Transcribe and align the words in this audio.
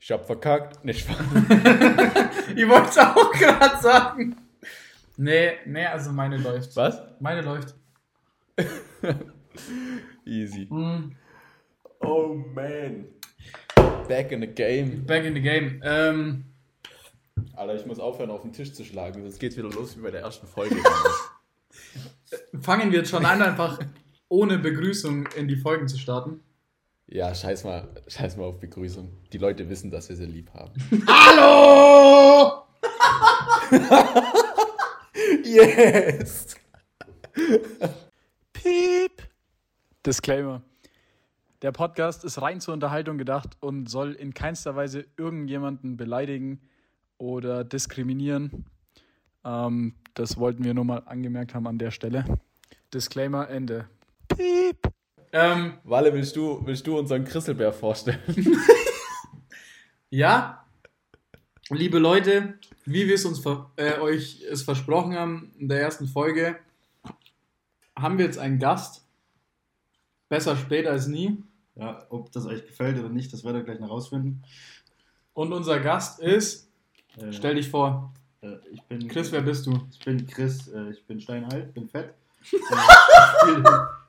Ich 0.00 0.10
hab 0.10 0.26
verkackt. 0.26 0.84
Nicht 0.84 1.08
wahr? 1.08 1.18
ich 2.56 2.68
wollte 2.68 2.88
es 2.88 2.98
auch 2.98 3.32
gerade 3.32 3.82
sagen. 3.82 4.36
Nee, 5.16 5.52
nee, 5.66 5.86
also 5.86 6.10
meine 6.10 6.38
läuft. 6.38 6.74
Was? 6.74 7.00
Meine 7.20 7.42
läuft. 7.42 7.74
Easy. 10.24 10.66
Mm, 10.70 11.14
Oh 12.00 12.34
man. 12.54 13.06
Back 14.08 14.32
in 14.32 14.40
the 14.40 14.46
game. 14.46 15.04
back 15.06 15.24
in 15.24 15.34
the 15.34 15.40
game. 15.40 15.80
Ähm, 15.84 16.44
Alter, 17.54 17.74
ich 17.76 17.86
muss 17.86 18.00
aufhören, 18.00 18.30
auf 18.30 18.42
den 18.42 18.52
Tisch 18.52 18.72
zu 18.72 18.84
schlagen, 18.84 19.22
sonst 19.22 19.38
geht's 19.38 19.56
wieder 19.56 19.68
los 19.68 19.96
wie 19.96 20.02
bei 20.02 20.10
der 20.10 20.22
ersten 20.22 20.46
Folge. 20.46 20.76
fangen 22.60 22.90
wir 22.90 23.00
jetzt 23.00 23.10
schon 23.10 23.24
an, 23.24 23.42
einfach 23.42 23.78
ohne 24.28 24.58
Begrüßung 24.58 25.26
in 25.36 25.46
die 25.46 25.56
Folgen 25.56 25.88
zu 25.88 25.98
starten. 25.98 26.42
Ja, 27.10 27.34
scheiß 27.34 27.64
mal, 27.64 27.88
scheiß 28.06 28.36
mal 28.36 28.44
auf 28.44 28.58
Begrüßung. 28.60 29.10
Die 29.32 29.38
Leute 29.38 29.68
wissen, 29.68 29.90
dass 29.90 30.08
wir 30.08 30.16
sie 30.16 30.26
lieb 30.26 30.50
haben. 30.54 30.72
Hallo! 31.06 32.62
Yes! 35.44 36.54
Piep! 38.52 39.28
Disclaimer. 40.06 40.62
Der 41.62 41.72
Podcast 41.72 42.24
ist 42.24 42.40
rein 42.40 42.60
zur 42.60 42.74
Unterhaltung 42.74 43.18
gedacht 43.18 43.56
und 43.60 43.90
soll 43.90 44.12
in 44.12 44.32
keinster 44.32 44.76
Weise 44.76 45.04
irgendjemanden 45.16 45.96
beleidigen 45.96 46.60
oder 47.18 47.64
diskriminieren. 47.64 48.66
Ähm, 49.44 49.94
das 50.14 50.36
wollten 50.36 50.64
wir 50.64 50.72
nur 50.72 50.84
mal 50.84 51.02
angemerkt 51.06 51.54
haben 51.54 51.66
an 51.66 51.78
der 51.78 51.90
Stelle. 51.90 52.24
Disclaimer 52.94 53.48
Ende. 53.48 53.88
Piep! 54.28 54.90
Ähm, 55.32 55.74
Walle, 55.84 56.12
willst 56.12 56.34
du, 56.36 56.60
willst 56.66 56.86
du 56.86 56.98
unseren 56.98 57.24
Krisselbär 57.24 57.72
vorstellen? 57.72 58.20
Ja, 60.12 60.66
liebe 61.68 62.00
Leute, 62.00 62.58
wie 62.84 63.06
wir 63.06 63.14
es 63.14 63.24
uns 63.24 63.38
ver 63.38 63.70
äh, 63.76 64.00
euch 64.00 64.42
es 64.50 64.62
versprochen 64.62 65.14
haben 65.14 65.52
in 65.56 65.68
der 65.68 65.80
ersten 65.80 66.08
Folge, 66.08 66.56
haben 67.96 68.18
wir 68.18 68.24
jetzt 68.24 68.38
einen 68.38 68.58
Gast. 68.58 69.06
Besser 70.28 70.56
spät 70.56 70.88
als 70.88 71.06
nie. 71.06 71.40
Ja, 71.76 72.06
ob 72.10 72.32
das 72.32 72.44
euch 72.46 72.66
gefällt 72.66 72.98
oder 72.98 73.08
nicht, 73.08 73.32
das 73.32 73.44
werdet 73.44 73.62
ihr 73.62 73.64
gleich 73.66 73.78
noch 73.78 73.90
rausfinden. 73.90 74.42
Und 75.32 75.52
unser 75.52 75.78
Gast 75.78 76.18
ist, 76.18 76.68
Äh, 77.16 77.32
stell 77.32 77.54
dich 77.54 77.68
vor. 77.68 78.12
äh, 78.42 78.56
ich 78.72 78.82
bin 78.82 79.06
Chris, 79.06 79.30
wer 79.30 79.42
bist 79.42 79.64
du? 79.66 79.80
Ich 79.92 80.00
bin 80.00 80.26
Chris, 80.26 80.66
äh, 80.68 80.90
ich 80.90 81.06
bin 81.06 81.20
steinalt, 81.20 81.72
bin 81.72 81.88
fett. 81.88 82.14
Ich 82.42 82.50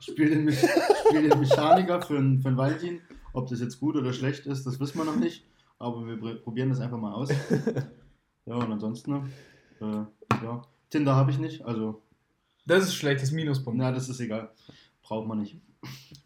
spiele 0.10 0.30
den, 0.36 0.52
spiel 0.52 1.22
den, 1.22 1.30
den 1.30 1.40
Mechaniker 1.40 2.02
für 2.02 2.18
einen, 2.18 2.40
für 2.42 2.48
einen 2.50 2.58
Valentin. 2.58 3.02
Ob 3.34 3.48
das 3.50 3.60
jetzt 3.62 3.80
gut 3.80 3.96
oder 3.96 4.12
schlecht 4.14 4.46
ist, 4.46 4.66
das 4.66 4.80
wissen 4.80 4.98
wir 4.98 5.06
noch 5.06 5.16
nicht. 5.16 5.46
Aber 5.80 6.06
wir 6.06 6.16
pr- 6.16 6.36
probieren 6.42 6.70
das 6.70 6.80
einfach 6.80 6.98
mal 6.98 7.14
aus. 7.14 7.30
Ja, 8.46 8.56
und 8.56 8.72
ansonsten, 8.72 9.32
äh, 9.82 9.86
ja, 10.44 10.62
Tinder 10.90 11.16
habe 11.16 11.32
ich 11.32 11.38
nicht, 11.40 11.64
also, 11.66 12.02
Das 12.66 12.84
ist 12.84 12.96
schlechtes 12.96 13.32
Minuspunkt. 13.32 13.80
na, 13.80 13.92
das 13.92 14.10
ist 14.10 14.20
egal. 14.20 14.52
Braucht 15.02 15.28
man 15.28 15.40
nicht. 15.40 15.60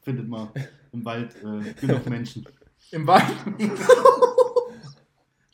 Findet 0.02 0.28
man 0.28 0.50
im 0.92 1.04
Wald 1.06 1.36
äh, 1.44 1.74
genug 1.74 2.06
Menschen. 2.10 2.46
Im 2.92 3.06
Wald. 3.08 3.24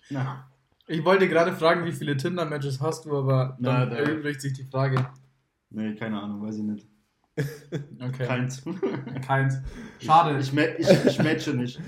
Na, 0.10 0.48
Ich 0.88 1.04
wollte 1.06 1.28
gerade 1.30 1.54
fragen, 1.54 1.86
wie 1.86 1.92
viele 1.94 2.18
Tinder-Matches 2.18 2.82
hast 2.82 3.06
du, 3.06 3.16
aber 3.18 3.56
Na, 3.60 3.86
dann 3.86 3.90
da- 3.92 3.96
erübrigt 3.98 4.42
sich 4.42 4.54
die 4.54 4.66
Frage. 4.66 5.08
Nee, 5.72 5.96
keine 5.96 6.22
Ahnung, 6.22 6.42
weiß 6.44 6.58
ich 6.58 6.64
nicht. 6.64 6.88
Okay. 8.00 8.26
Keins. 8.26 8.64
Keins. 9.26 9.58
Schade. 10.00 10.38
Ich, 10.40 10.54
ich, 10.56 10.80
ich, 10.90 11.06
ich 11.06 11.18
matche 11.20 11.54
nicht. 11.54 11.80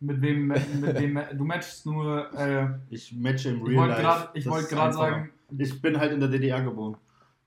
mit 0.00 0.20
wem, 0.20 0.48
mit 0.48 0.98
wem, 0.98 1.20
du 1.36 1.44
matchst 1.44 1.86
nur, 1.86 2.32
äh, 2.34 2.68
Ich 2.90 3.14
matche 3.14 3.50
im 3.50 3.62
Real 3.62 3.88
Life. 3.88 4.00
gerade 4.02 4.28
ich 4.34 4.46
wollte 4.46 4.68
gerade 4.74 4.92
sagen, 4.94 5.30
Ich 5.56 5.80
bin 5.80 5.98
halt 5.98 6.12
in 6.12 6.20
der 6.20 6.28
DDR 6.28 6.62
geboren. 6.62 6.96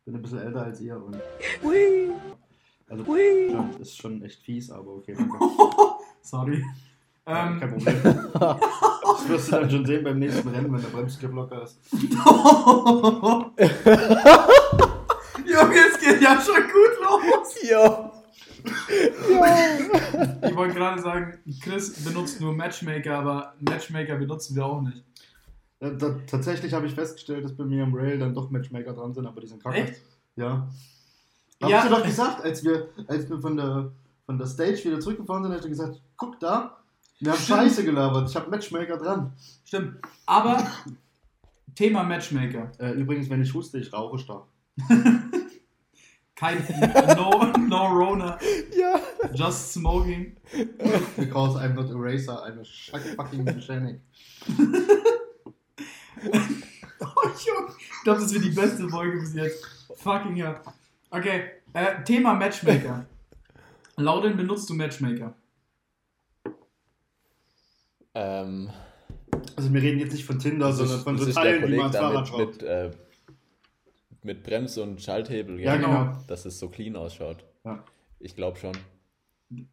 Bin 0.05 0.15
ein 0.15 0.21
bisschen 0.21 0.39
älter 0.39 0.63
als 0.63 0.79
ihr. 0.81 0.95
Und 0.97 1.17
also, 2.89 3.15
ja, 3.15 3.69
ist 3.79 3.97
schon 3.97 4.21
echt 4.23 4.41
fies, 4.41 4.71
aber 4.71 4.95
okay. 4.95 5.13
Danke. 5.17 5.37
sorry. 6.21 6.63
Ja, 7.27 7.47
Ähm, 7.51 7.59
Kein 7.59 7.69
Problem. 7.71 7.95
Das 8.33 9.29
wirst 9.29 9.47
du 9.47 9.51
dann 9.55 9.69
schon 9.69 9.85
sehen 9.85 10.03
beim 10.03 10.19
nächsten 10.19 10.47
Rennen, 10.49 10.73
wenn 10.73 10.81
der 10.81 10.89
Bremsgriff 10.89 11.31
locker 11.31 11.63
ist. 11.63 11.79
Junge, 15.51 15.75
es 15.91 15.99
geht 15.99 16.21
ja 16.21 16.39
schon 16.41 16.55
gut 16.63 17.01
los. 17.03 17.55
Ja. 17.69 18.11
Ich 20.47 20.55
wollte 20.55 20.75
gerade 20.75 21.01
sagen, 21.01 21.39
Chris 21.63 22.03
benutzt 22.03 22.39
nur 22.41 22.53
Matchmaker, 22.53 23.17
aber 23.17 23.53
Matchmaker 23.59 24.15
benutzen 24.17 24.55
wir 24.55 24.65
auch 24.65 24.81
nicht. 24.81 25.03
Ja, 25.79 25.89
da, 25.91 26.15
tatsächlich 26.27 26.73
habe 26.73 26.85
ich 26.85 26.93
festgestellt, 26.93 27.43
dass 27.43 27.55
bei 27.55 27.63
mir 27.63 27.83
am 27.83 27.93
Rail 27.95 28.19
dann 28.19 28.35
doch 28.35 28.51
Matchmaker 28.51 28.93
dran 28.93 29.13
sind, 29.13 29.25
aber 29.25 29.41
die 29.41 29.47
sind 29.47 29.63
kacke. 29.63 29.77
Echt? 29.77 30.01
Ja. 30.35 30.67
Hab 31.61 31.69
Ja. 31.69 31.77
ich 31.79 31.83
dir 31.85 31.89
doch 31.97 32.03
gesagt, 32.05 32.43
als 32.43 32.63
wir, 32.63 32.89
als 33.07 33.27
wir 33.29 33.39
von 33.39 33.57
der, 33.57 33.91
von 34.25 34.37
der 34.37 34.45
Stage 34.47 34.83
wieder 34.83 34.99
zurückgefahren 34.99 35.43
sind, 35.43 35.53
hast 35.53 35.65
du 35.65 35.69
gesagt, 35.69 35.99
guck 36.17 36.39
da, 36.39 36.77
wir 37.19 37.31
haben 37.31 37.39
Stimmt. 37.39 37.59
Scheiße 37.59 37.83
gelabert, 37.83 38.29
ich 38.29 38.35
habe 38.35 38.49
Matchmaker 38.49 38.97
dran. 38.97 39.33
Stimmt. 39.65 39.95
Aber 40.27 40.67
Thema 41.75 42.03
Matchmaker. 42.03 42.71
Äh, 42.77 42.91
übrigens, 42.91 43.29
wenn 43.29 43.41
ich 43.41 43.53
huste, 43.53 43.79
ich 43.79 43.91
rauche 43.91 44.19
stark. 44.19 44.43
Kein 46.41 46.57
No, 47.15 47.53
no 47.69 47.85
Rona, 47.85 48.39
Ja. 48.75 48.99
just 49.31 49.73
smoking. 49.73 50.35
Because 51.15 51.55
I'm 51.55 51.75
not 51.75 51.91
a 51.91 51.95
racer, 51.95 52.31
I'm 52.43 52.57
a 52.59 52.99
fucking 53.15 53.43
mechanic. 53.43 53.99
Oh, 56.99 57.29
Junge. 57.45 57.71
Ich 57.77 58.03
glaube, 58.03 58.21
das 58.21 58.33
wird 58.33 58.43
die 58.45 58.49
beste 58.49 58.89
Folge 58.89 59.19
bis 59.19 59.35
jetzt. 59.35 59.63
Fucking 59.97 60.35
hell. 60.35 60.55
Okay, 61.11 61.43
äh, 61.73 62.03
Thema 62.03 62.33
Matchmaker. 62.33 63.05
Laudin, 63.97 64.35
benutzt 64.35 64.67
du 64.69 64.73
Matchmaker? 64.73 65.35
Ähm, 68.15 68.69
Also 69.55 69.71
wir 69.73 69.81
reden 69.81 69.99
jetzt 69.99 70.13
nicht 70.13 70.25
von 70.25 70.39
Tinder, 70.39 70.73
sondern 70.73 71.01
von 71.01 71.17
Teilen, 71.33 71.67
die 71.67 71.77
man 71.77 71.91
Fahrrad 71.93 72.35
mit, 72.35 72.47
mit, 72.53 72.63
äh, 72.63 72.91
mit 74.23 74.43
Brems- 74.43 74.77
und 74.77 75.01
Schalthebel. 75.01 75.59
Ja, 75.59 75.75
genau. 75.77 76.17
Dass 76.27 76.45
es 76.45 76.59
so 76.59 76.69
clean 76.69 76.95
ausschaut. 76.95 77.45
Ja. 77.63 77.83
Ich 78.19 78.35
glaube 78.35 78.57
schon. 78.57 78.73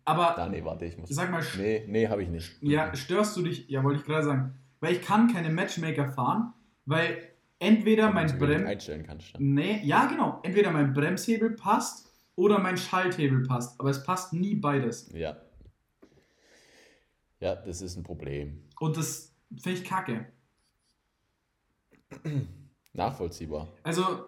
Aber 0.04 0.34
Da, 0.36 0.48
nee, 0.48 0.64
warte, 0.64 0.86
ich 0.86 0.97
muss. 0.98 1.09
sag 1.10 1.31
mal, 1.31 1.42
Nee, 1.56 1.84
nee, 1.86 2.09
habe 2.09 2.22
ich 2.22 2.28
nicht. 2.28 2.60
Ja, 2.62 2.94
störst 2.97 3.37
du 3.37 3.42
dich? 3.42 3.69
Ja, 3.69 3.84
wollte 3.84 4.00
ich 4.00 4.06
gerade 4.06 4.25
sagen. 4.25 4.54
Weil 4.81 4.94
ich 4.94 5.03
kann 5.03 5.32
keine 5.32 5.50
Matchmaker 5.50 6.10
fahren, 6.12 6.53
weil 6.84 7.19
entweder 7.60 8.10
mein 8.12 8.38
Brem... 8.38 8.66
einstellen 8.66 9.04
kannst. 9.06 9.34
Dann. 9.34 9.54
Nee, 9.54 9.81
ja 9.84 10.06
genau. 10.06 10.41
Entweder 10.42 10.70
mein 10.72 10.92
Bremshebel 10.94 11.50
passt 11.50 12.10
oder 12.34 12.58
mein 12.58 12.76
Schalthebel 12.76 13.44
passt. 13.44 13.78
Aber 13.81 13.91
es 13.91 14.03
passt 14.03 14.32
nie 14.32 14.54
beides. 14.56 15.10
Ja. 15.12 15.37
Ja, 17.41 17.54
das 17.54 17.82
ist 17.82 17.97
ein 17.97 18.03
Problem. 18.03 18.64
Und 18.81 18.97
das 18.97 19.32
finde 19.62 19.78
ich 19.78 19.84
kacke. 19.84 20.26
Nachvollziehbar. 22.92 23.69
Also, 23.84 24.26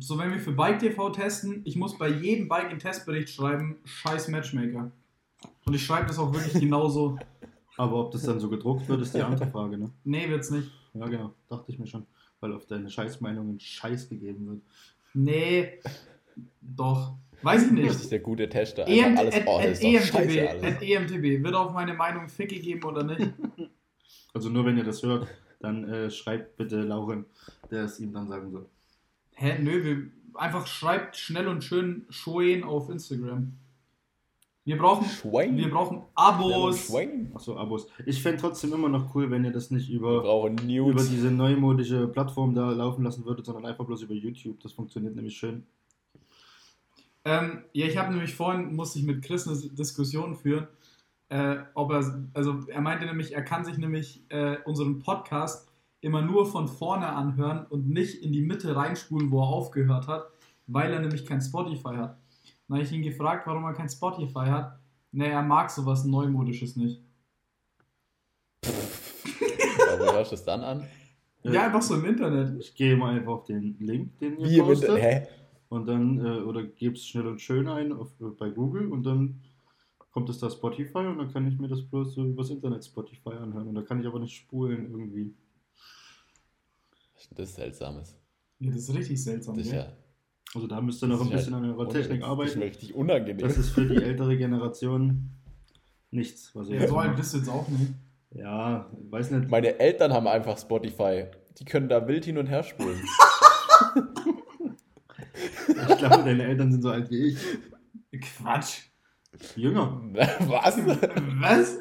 so 0.00 0.18
wenn 0.18 0.32
wir 0.32 0.38
für 0.38 0.52
Bike 0.52 0.78
TV 0.78 1.10
testen, 1.10 1.60
ich 1.64 1.76
muss 1.76 1.98
bei 1.98 2.08
jedem 2.08 2.48
Bike 2.48 2.70
einen 2.70 2.78
Testbericht 2.78 3.28
schreiben, 3.28 3.76
scheiß 3.84 4.28
Matchmaker. 4.28 4.90
Und 5.66 5.74
ich 5.74 5.84
schreibe 5.84 6.06
das 6.06 6.18
auch 6.18 6.32
wirklich 6.32 6.54
genauso. 6.54 7.18
Aber 7.76 8.00
ob 8.00 8.12
das 8.12 8.22
dann 8.22 8.40
so 8.40 8.48
gedruckt 8.48 8.88
wird, 8.88 9.02
ist 9.02 9.14
die 9.14 9.20
andere 9.20 9.48
Frage, 9.50 9.76
ne? 9.76 9.90
Nee, 10.04 10.28
wird's 10.28 10.50
nicht. 10.50 10.70
Ja, 10.94 11.06
genau. 11.06 11.34
Dachte 11.48 11.72
ich 11.72 11.78
mir 11.78 11.86
schon. 11.86 12.06
Weil 12.40 12.52
auf 12.52 12.66
deine 12.66 12.88
Scheißmeinungen 12.88 13.58
Scheiß 13.58 14.08
gegeben 14.08 14.46
wird. 14.46 14.62
Nee, 15.12 15.80
doch. 16.60 17.16
Weiß 17.42 17.66
ich 17.66 17.72
nicht. 17.72 17.90
Richtig 17.90 18.08
der 18.10 18.20
gute 18.20 18.48
Tester. 18.48 18.86
EM, 18.86 19.18
alles, 19.18 19.34
at, 19.34 19.42
oh, 19.46 19.58
at, 19.58 19.64
das 19.64 19.80
ist 19.80 19.84
doch 19.84 20.18
scheiße 20.18 20.38
EMTB, 20.38 20.50
alles. 20.50 20.64
at 20.64 20.82
EMTB. 20.82 21.44
Wird 21.44 21.54
auf 21.54 21.72
meine 21.72 21.94
Meinung 21.94 22.28
Fick 22.28 22.50
gegeben 22.50 22.84
oder 22.84 23.04
nicht? 23.04 23.32
Also 24.32 24.48
nur 24.48 24.66
wenn 24.66 24.76
ihr 24.76 24.82
das 24.82 25.00
hört, 25.04 25.28
dann 25.60 25.88
äh, 25.88 26.10
schreibt 26.10 26.56
bitte 26.56 26.82
Lauren, 26.82 27.24
der 27.70 27.84
es 27.84 28.00
ihm 28.00 28.12
dann 28.12 28.26
sagen 28.26 28.50
soll. 28.50 28.66
Hä, 29.34 29.58
nö, 29.60 29.84
wir, 29.84 30.10
einfach 30.34 30.66
schreibt 30.66 31.16
schnell 31.16 31.48
und 31.48 31.62
schön 31.62 32.06
Schoen 32.10 32.64
auf 32.64 32.88
Instagram. 32.88 33.52
Wir 34.66 34.78
brauchen, 34.78 35.06
Schwein. 35.06 35.58
wir 35.58 35.68
brauchen 35.68 36.02
Abos. 36.14 36.90
Achso, 37.34 37.56
Abos. 37.58 37.86
Ich 38.06 38.22
fände 38.22 38.40
trotzdem 38.40 38.72
immer 38.72 38.88
noch 38.88 39.14
cool, 39.14 39.30
wenn 39.30 39.44
ihr 39.44 39.52
das 39.52 39.70
nicht 39.70 39.90
über, 39.90 40.22
über 40.22 41.02
diese 41.02 41.30
neumodische 41.30 42.08
Plattform 42.08 42.54
da 42.54 42.70
laufen 42.70 43.04
lassen 43.04 43.26
würdet, 43.26 43.44
sondern 43.44 43.66
einfach 43.66 43.84
bloß 43.84 44.02
über 44.02 44.14
YouTube. 44.14 44.58
Das 44.60 44.72
funktioniert 44.72 45.16
nämlich 45.16 45.36
schön. 45.36 45.64
Ähm, 47.26 47.64
ja, 47.72 47.86
ich 47.86 47.98
habe 47.98 48.12
nämlich 48.12 48.34
vorhin, 48.34 48.74
musste 48.74 48.98
ich 48.98 49.04
mit 49.04 49.22
Chris 49.22 49.46
eine 49.46 49.56
Diskussion 49.56 50.34
führen, 50.34 50.66
äh, 51.28 51.56
ob 51.74 51.90
er, 51.90 52.26
also 52.32 52.60
er 52.66 52.80
meinte 52.80 53.04
nämlich, 53.04 53.34
er 53.34 53.42
kann 53.42 53.64
sich 53.64 53.76
nämlich 53.76 54.22
äh, 54.30 54.56
unseren 54.64 54.98
Podcast 55.00 55.68
immer 56.04 56.22
nur 56.22 56.46
von 56.46 56.68
vorne 56.68 57.08
anhören 57.08 57.66
und 57.66 57.88
nicht 57.88 58.22
in 58.22 58.32
die 58.32 58.42
Mitte 58.42 58.76
reinspulen, 58.76 59.30
wo 59.30 59.40
er 59.40 59.48
aufgehört 59.48 60.06
hat, 60.06 60.26
weil 60.66 60.92
er 60.92 61.00
nämlich 61.00 61.24
kein 61.24 61.40
Spotify 61.40 61.96
hat. 61.96 62.18
Dann 62.68 62.76
habe 62.76 62.82
ich 62.82 62.92
ihn 62.92 63.02
gefragt, 63.02 63.46
warum 63.46 63.64
er 63.64 63.72
kein 63.72 63.88
Spotify 63.88 64.46
hat. 64.46 64.78
Ne, 65.12 65.28
er 65.28 65.42
mag 65.42 65.70
sowas 65.70 66.04
Neumodisches 66.04 66.76
nicht. 66.76 67.02
Aber 68.62 69.98
wo 70.00 70.12
hörst 70.12 70.32
du 70.32 70.34
es 70.34 70.44
dann 70.44 70.60
an? 70.62 70.84
Ja, 71.42 71.66
einfach 71.66 71.82
so 71.82 71.94
im 71.94 72.04
Internet. 72.04 72.58
Ich 72.58 72.74
gehe 72.74 72.96
mal 72.96 73.14
einfach 73.14 73.32
auf 73.32 73.44
den 73.44 73.76
Link, 73.78 74.18
den 74.18 74.38
ihr 74.38 74.48
Wie 74.48 74.58
im 74.58 74.64
postet. 74.64 74.90
Internet? 74.90 75.22
Hä? 75.22 75.28
Und 75.68 75.86
dann, 75.86 76.24
äh, 76.24 76.40
oder 76.40 76.62
geb's 76.62 77.06
schnell 77.06 77.26
und 77.26 77.40
schön 77.40 77.68
ein 77.68 77.92
auf, 77.92 78.08
äh, 78.20 78.24
bei 78.38 78.50
Google 78.50 78.88
und 78.88 79.04
dann 79.04 79.40
kommt 80.10 80.28
es 80.28 80.38
da 80.38 80.48
Spotify 80.50 80.98
und 80.98 81.18
dann 81.18 81.32
kann 81.32 81.46
ich 81.46 81.58
mir 81.58 81.68
das 81.68 81.82
bloß 81.82 82.14
so 82.14 82.24
übers 82.24 82.50
Internet 82.50 82.84
Spotify 82.84 83.30
anhören. 83.30 83.68
Und 83.68 83.74
da 83.74 83.82
kann 83.82 84.00
ich 84.00 84.06
aber 84.06 84.20
nicht 84.20 84.36
spulen 84.36 84.90
irgendwie. 84.90 85.34
Das 87.30 87.50
ist 87.50 87.56
seltsames. 87.56 88.16
Ja, 88.60 88.70
das 88.70 88.80
ist 88.82 88.94
richtig 88.94 89.22
seltsam. 89.22 89.58
Ist 89.58 89.70
gell? 89.70 89.80
ja. 89.80 89.92
Also 90.54 90.66
da 90.68 90.80
müsst 90.80 91.02
ihr 91.02 91.08
noch 91.08 91.20
ein 91.20 91.30
bisschen 91.30 91.54
an 91.54 91.64
eurer 91.64 91.88
Technik 91.88 92.20
Das 92.20 92.26
ist 92.28 92.30
arbeiten. 92.30 92.62
richtig 92.62 92.94
unangenehm. 92.94 93.38
Das 93.38 93.58
ist 93.58 93.70
für 93.70 93.86
die 93.86 93.96
ältere 94.02 94.36
Generation 94.36 95.30
nichts, 96.10 96.54
was 96.54 96.68
ihr 96.68 96.76
Ja, 96.76 96.80
jetzt 96.82 96.90
so 96.90 96.98
alt 96.98 97.16
bist 97.16 97.34
du 97.34 97.38
jetzt 97.38 97.48
auch 97.48 97.66
nicht. 97.68 97.92
Ja, 98.30 98.90
weiß 99.10 99.30
nicht. 99.32 99.50
Meine 99.50 99.78
Eltern 99.80 100.12
haben 100.12 100.28
einfach 100.28 100.58
Spotify. 100.58 101.26
Die 101.58 101.64
können 101.64 101.88
da 101.88 102.06
wild 102.06 102.24
hin 102.24 102.38
und 102.38 102.46
her 102.46 102.62
spulen. 102.62 103.00
Ich 105.66 105.98
glaube, 105.98 106.22
deine 106.24 106.44
Eltern 106.44 106.70
sind 106.72 106.82
so 106.82 106.90
alt 106.90 107.10
wie 107.10 107.28
ich. 107.28 107.38
Quatsch. 108.20 108.82
Jünger. 109.56 110.00
Was? 110.12 110.78
Was? 111.40 111.78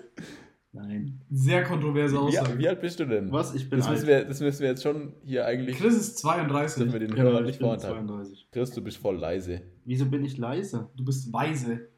Nein. 0.75 1.21
Sehr 1.29 1.63
kontroverse 1.63 2.15
Wie, 2.15 2.19
Aussage. 2.19 2.57
wie 2.57 2.67
alt 2.67 2.81
bist 2.81 2.99
du 2.99 3.05
denn? 3.05 3.31
Was? 3.31 3.53
Ich 3.53 3.69
bin 3.69 3.77
Das 3.77 3.87
alt. 3.87 3.97
müssen, 3.97 4.07
wir, 4.07 4.25
das 4.25 4.39
müssen 4.39 4.61
wir 4.61 4.69
jetzt 4.69 4.81
schon 4.81 5.13
hier 5.23 5.45
eigentlich. 5.45 5.77
Chris 5.77 5.93
ist 5.93 6.23
dürfen 6.23 6.35
32. 6.49 6.91
wir 6.91 6.99
den 6.99 7.15
ja, 7.15 7.41
nicht 7.41 7.59
bin 7.59 7.67
vorenthalten. 7.67 8.07
32. 8.07 8.47
Chris, 8.51 8.71
du 8.71 8.81
bist 8.81 8.97
voll 8.97 9.17
leise. 9.17 9.61
Wieso 9.85 10.07
bin 10.07 10.25
ich 10.25 10.37
leise? 10.37 10.89
Du 10.95 11.05
bist 11.05 11.31
weise. 11.31 11.89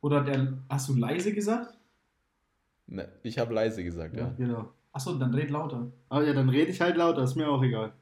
Oder 0.00 0.22
der. 0.22 0.58
Hast 0.68 0.88
du 0.88 0.94
leise 0.94 1.32
gesagt? 1.34 1.76
Ne, 2.86 3.08
ich 3.24 3.38
habe 3.38 3.52
leise 3.52 3.82
gesagt, 3.82 4.16
ja. 4.16 4.32
genau. 4.38 4.72
Achso, 4.92 5.14
dann 5.14 5.34
red 5.34 5.50
lauter. 5.50 5.90
Aber 6.08 6.24
ja, 6.24 6.32
dann 6.32 6.48
rede 6.48 6.70
ich 6.70 6.80
halt 6.80 6.96
lauter, 6.96 7.22
ist 7.24 7.34
mir 7.34 7.48
auch 7.48 7.62
egal. 7.62 7.92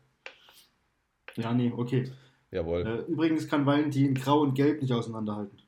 Ja, 1.36 1.52
nee, 1.52 1.72
okay. 1.74 2.10
Jawohl. 2.50 2.86
Äh, 2.86 3.10
übrigens 3.10 3.48
kann 3.48 3.66
Valentin 3.66 4.14
Grau 4.14 4.40
und 4.40 4.54
Gelb 4.54 4.80
nicht 4.82 4.92
auseinanderhalten. 4.92 5.58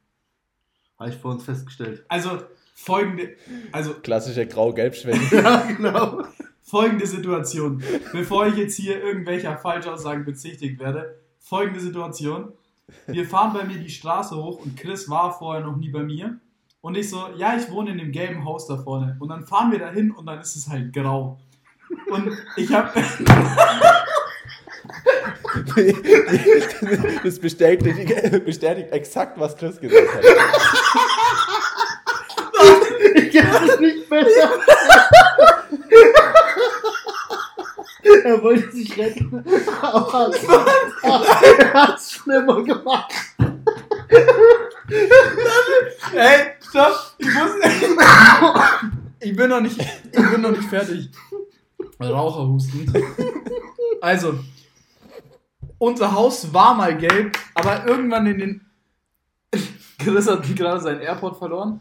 Habe 0.98 1.10
ich 1.10 1.16
vor 1.16 1.32
uns 1.32 1.44
festgestellt. 1.44 2.04
Also, 2.08 2.42
folgende. 2.78 3.36
Also, 3.72 3.94
Klassische 3.94 4.46
Grau-Gelb-Schwäche. 4.46 5.36
ja, 5.42 5.62
genau. 5.76 6.22
folgende 6.62 7.06
Situation. 7.06 7.82
Bevor 8.12 8.46
ich 8.46 8.56
jetzt 8.56 8.76
hier 8.76 9.02
irgendwelcher 9.02 9.58
Falschaussagen 9.58 10.24
bezichtigt 10.24 10.78
werde. 10.78 11.18
Folgende 11.40 11.80
Situation. 11.80 12.52
Wir 13.06 13.26
fahren 13.26 13.52
bei 13.52 13.64
mir 13.64 13.78
die 13.78 13.90
Straße 13.90 14.36
hoch 14.36 14.60
und 14.64 14.76
Chris 14.78 15.10
war 15.10 15.36
vorher 15.36 15.62
noch 15.64 15.76
nie 15.76 15.90
bei 15.90 16.02
mir. 16.02 16.38
Und 16.80 16.96
ich 16.96 17.10
so, 17.10 17.28
ja, 17.36 17.56
ich 17.56 17.70
wohne 17.70 17.90
in 17.90 17.98
dem 17.98 18.12
gelben 18.12 18.44
Haus 18.44 18.66
da 18.66 18.78
vorne. 18.78 19.16
Und 19.18 19.28
dann 19.28 19.46
fahren 19.46 19.72
wir 19.72 19.78
da 19.78 19.90
hin 19.90 20.10
und 20.10 20.26
dann 20.26 20.40
ist 20.40 20.56
es 20.56 20.68
halt 20.68 20.92
grau. 20.92 21.38
Und 22.10 22.30
ich 22.56 22.72
habe 22.72 22.90
das 27.24 27.38
bestätigt, 27.38 28.44
bestätigt 28.44 28.92
exakt, 28.92 29.38
was 29.40 29.56
Chris 29.56 29.80
gesagt 29.80 30.14
hat. 30.14 30.24
Kann 33.40 33.68
es 33.68 33.80
nicht 33.80 34.08
besser. 34.08 34.50
er 38.24 38.42
wollte 38.42 38.72
sich 38.72 38.96
retten. 38.96 39.44
Aber 39.80 40.30
er 41.42 41.72
hat 41.74 41.98
es 41.98 42.12
schlimmer 42.12 42.62
gemacht. 42.62 43.12
Ey, 46.14 46.54
stopp! 46.68 47.14
Ich 47.18 47.34
muss. 47.34 47.50
ich 49.20 49.36
bin 49.36 49.50
noch 49.50 49.60
nicht. 49.60 49.78
Ich 49.78 50.30
bin 50.30 50.40
noch 50.40 50.50
nicht 50.50 50.68
fertig. 50.68 51.10
Raucherhusten. 52.00 52.92
Also, 54.00 54.38
unser 55.78 56.12
Haus 56.12 56.52
war 56.52 56.74
mal 56.74 56.96
gelb, 56.96 57.36
aber 57.54 57.86
irgendwann 57.86 58.26
in 58.26 58.38
den. 58.38 58.66
Chris 59.98 60.28
hat 60.28 60.44
gerade 60.54 60.80
seinen 60.80 61.00
Airport 61.00 61.36
verloren. 61.36 61.80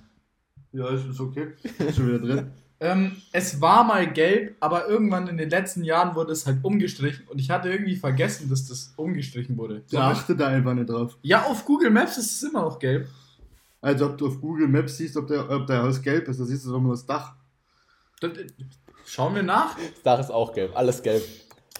Ja, 0.72 0.90
ist, 0.90 1.06
ist 1.08 1.19
okay. 1.19 1.54
Ist 1.80 1.96
schon 1.98 2.08
wieder 2.08 2.19
drin. 2.19 2.52
Ähm, 2.80 3.14
es 3.31 3.60
war 3.60 3.84
mal 3.84 4.06
gelb, 4.14 4.56
aber 4.60 4.88
irgendwann 4.88 5.28
in 5.28 5.38
den 5.38 5.50
letzten 5.50 5.84
Jahren 5.84 6.14
wurde 6.14 6.31
es 6.31 6.46
halt 6.46 6.64
umgestrichen 6.64 7.25
und 7.28 7.40
ich 7.40 7.50
hatte 7.50 7.69
irgendwie 7.72 7.96
vergessen, 7.96 8.52
dass 8.52 8.68
das 8.68 8.94
umgestrichen 8.98 9.58
wurde. 9.58 9.81
Du 9.90 9.98
achte 9.98 10.36
da 10.36 10.50
einfach 10.50 10.75
nicht 10.75 10.88
drauf. 10.88 11.18
Ja, 11.24 11.42
auf 11.46 11.66
Google 11.66 11.90
Maps 11.90 12.19
ist 12.19 12.34
es 12.36 12.44
immer 12.48 12.62
noch 12.62 12.78
gelb. 12.78 13.08
Also, 13.81 14.06
ob 14.06 14.19
du 14.19 14.28
auf 14.28 14.40
Google 14.40 14.68
Maps 14.68 14.98
siehst, 14.98 15.18
ob 15.18 15.25
der, 15.25 15.50
ob 15.50 15.66
der 15.66 15.81
Haus 15.81 16.00
gelb 16.00 16.28
ist, 16.28 16.40
da 16.40 16.46
siehst 16.46 16.68
du 16.68 16.72
doch 16.72 16.80
nur 16.80 16.92
das 16.92 17.04
Dach. 17.04 17.34
Das- 18.20 18.31
Schauen 19.08 19.34
wir 19.34 19.42
nach. 19.42 19.75
Das 19.75 20.04
Dach 20.04 20.20
ist 20.20 20.30
auch 20.30 20.54
gelb, 20.54 20.78
alles 20.78 21.02
gelb. 21.02 21.24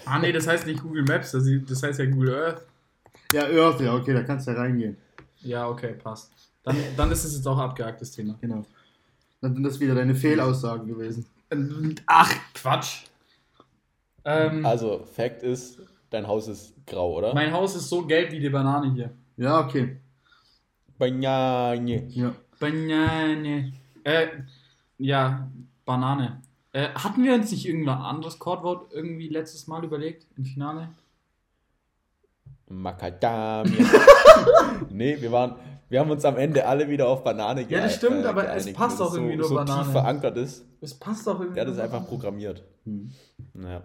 Ah, 0.04 0.18
nee, 0.18 0.32
das 0.32 0.48
heißt 0.48 0.66
nicht 0.66 0.82
Google 0.82 1.04
Maps, 1.04 1.30
das 1.30 1.44
das 1.68 1.80
heißt 1.80 2.00
ja 2.00 2.06
Google 2.06 2.34
Earth. 2.34 2.66
Ja, 3.32 3.42
Earth, 3.44 3.80
ja, 3.80 3.94
okay, 3.94 4.14
da 4.14 4.24
kannst 4.24 4.48
du 4.48 4.50
ja 4.50 4.56
reingehen. 4.58 4.96
Ja, 5.42 5.68
okay, 5.68 5.92
passt. 5.92 6.32
Dann, 6.64 6.76
dann 6.96 7.12
ist 7.12 7.22
es 7.24 7.36
jetzt 7.36 7.46
auch 7.46 7.58
abgehakt, 7.58 8.00
das 8.00 8.10
Thema. 8.10 8.36
Genau. 8.40 8.64
Dann 9.40 9.54
sind 9.54 9.62
das 9.62 9.78
wieder 9.80 9.94
deine 9.94 10.14
Fehlaussagen 10.14 10.88
gewesen. 10.88 11.26
Ach, 12.06 12.32
Quatsch. 12.54 13.04
Ähm, 14.24 14.66
Also, 14.66 15.04
Fakt 15.04 15.42
ist, 15.42 15.78
dein 16.10 16.26
Haus 16.26 16.48
ist 16.48 16.74
grau, 16.86 17.14
oder? 17.16 17.34
mein 17.34 17.52
Haus 17.52 17.76
ist 17.76 17.88
so 17.88 18.04
gelb 18.04 18.32
wie 18.32 18.40
die 18.40 18.50
Banane 18.50 18.92
hier. 18.92 19.10
Ja, 19.36 19.60
okay. 19.60 19.96
Banane. 20.98 22.06
Ja. 22.08 22.34
Banane. 22.58 23.72
Äh, 24.04 24.26
ja, 24.98 25.48
Banane. 25.84 26.42
Äh, 26.72 26.88
hatten 26.90 27.22
wir 27.22 27.34
uns 27.34 27.50
nicht 27.52 27.66
irgendein 27.66 27.98
anderes 27.98 28.38
Codewort 28.38 28.92
irgendwie 28.92 29.28
letztes 29.28 29.66
Mal 29.68 29.84
überlegt 29.84 30.26
im 30.36 30.44
Finale? 30.44 30.88
Macadamia. 32.68 33.86
nee, 34.90 35.16
wir 35.20 35.32
waren, 35.32 35.54
wir 35.88 36.00
haben 36.00 36.10
uns 36.10 36.24
am 36.24 36.36
Ende 36.36 36.66
alle 36.66 36.88
wieder 36.88 37.08
auf 37.08 37.24
Banane 37.24 37.62
Ja, 37.68 37.80
das 37.80 37.96
stimmt, 37.96 38.24
aber 38.26 38.42
es 38.42 38.64
geeinigt, 38.64 38.76
passt 38.76 39.00
auch 39.00 39.06
das 39.06 39.14
irgendwie 39.16 39.34
so, 39.34 39.38
nur 39.40 39.48
so 39.48 39.54
Banane. 39.56 39.82
tief 39.82 39.92
verankert 39.92 40.36
ist. 40.36 40.64
Es 40.80 40.94
passt 40.94 41.26
doch 41.26 41.40
irgendwie. 41.40 41.54
Der 41.54 41.66
hat 41.66 41.72
es 41.72 41.78
einfach 41.78 42.06
programmiert. 42.06 42.62
Hm. 42.84 43.10
Naja. 43.54 43.82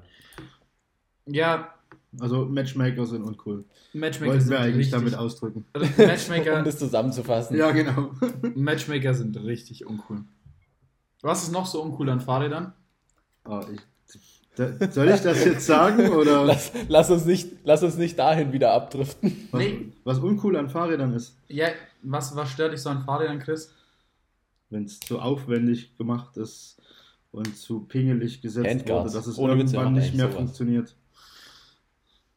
Ja, 1.26 1.74
Also 2.20 2.46
Matchmaker 2.46 3.06
sind 3.06 3.24
uncool. 3.24 3.66
Matchmaker 3.94 4.32
Wollten 4.32 4.42
sind 4.44 4.52
wir 4.52 4.60
eigentlich 4.60 4.76
richtig, 4.78 4.92
damit 4.94 5.16
ausdrücken. 5.16 5.66
Um 5.74 5.82
Matchmaker, 5.98 6.62
das 6.64 6.78
zusammenzufassen. 6.78 7.58
Ja, 7.58 7.72
genau. 7.72 8.12
Matchmaker 8.56 9.14
sind 9.14 9.38
richtig 9.44 9.86
uncool. 9.86 10.24
Was 11.22 11.44
ist 11.44 11.52
noch 11.54 11.66
so 11.66 11.82
uncool 11.82 12.10
an 12.10 12.20
Fahrrädern? 12.20 12.74
Ah, 13.46 13.62
ich, 13.74 13.80
soll 14.55 15.10
ich 15.10 15.22
das 15.22 15.43
jetzt 15.45 15.65
sagen? 15.65 16.10
Oder 16.10 16.45
Lass, 16.45 16.72
lass, 16.88 17.10
uns 17.12 17.25
nicht, 17.25 17.50
lass 17.63 17.83
uns 17.83 17.98
nicht 17.98 18.17
dahin 18.19 18.51
wieder 18.53 18.74
abdriften. 18.74 19.48
was, 19.51 19.60
Nee. 19.60 19.91
was 20.03 20.19
uncool 20.19 20.55
an 20.57 20.69
Fahrrädern 20.69 21.13
ist? 21.13 21.36
Ja, 21.48 21.69
was, 22.03 22.36
was 22.36 22.50
stört 22.51 22.74
dich 22.74 22.81
so 22.81 22.89
an 22.89 23.03
Fahrrädern, 23.03 23.39
Chris? 23.39 23.74
Wenn 24.69 24.83
es 24.86 25.00
zu 25.00 25.19
aufwendig 25.19 25.98
gemacht 25.98 26.38
ist 26.38 26.81
und 27.31 27.55
zu 27.57 27.81
pingelig 27.81 28.41
gesetzt 28.41 28.67
Handguards. 28.69 29.05
wurde, 29.13 29.13
dass 29.13 29.27
es 29.27 29.38
Ohne 29.38 29.53
irgendwann 29.53 29.93
nicht 29.93 30.13
mehr 30.15 30.25
sowas. 30.27 30.36
funktioniert. 30.38 30.95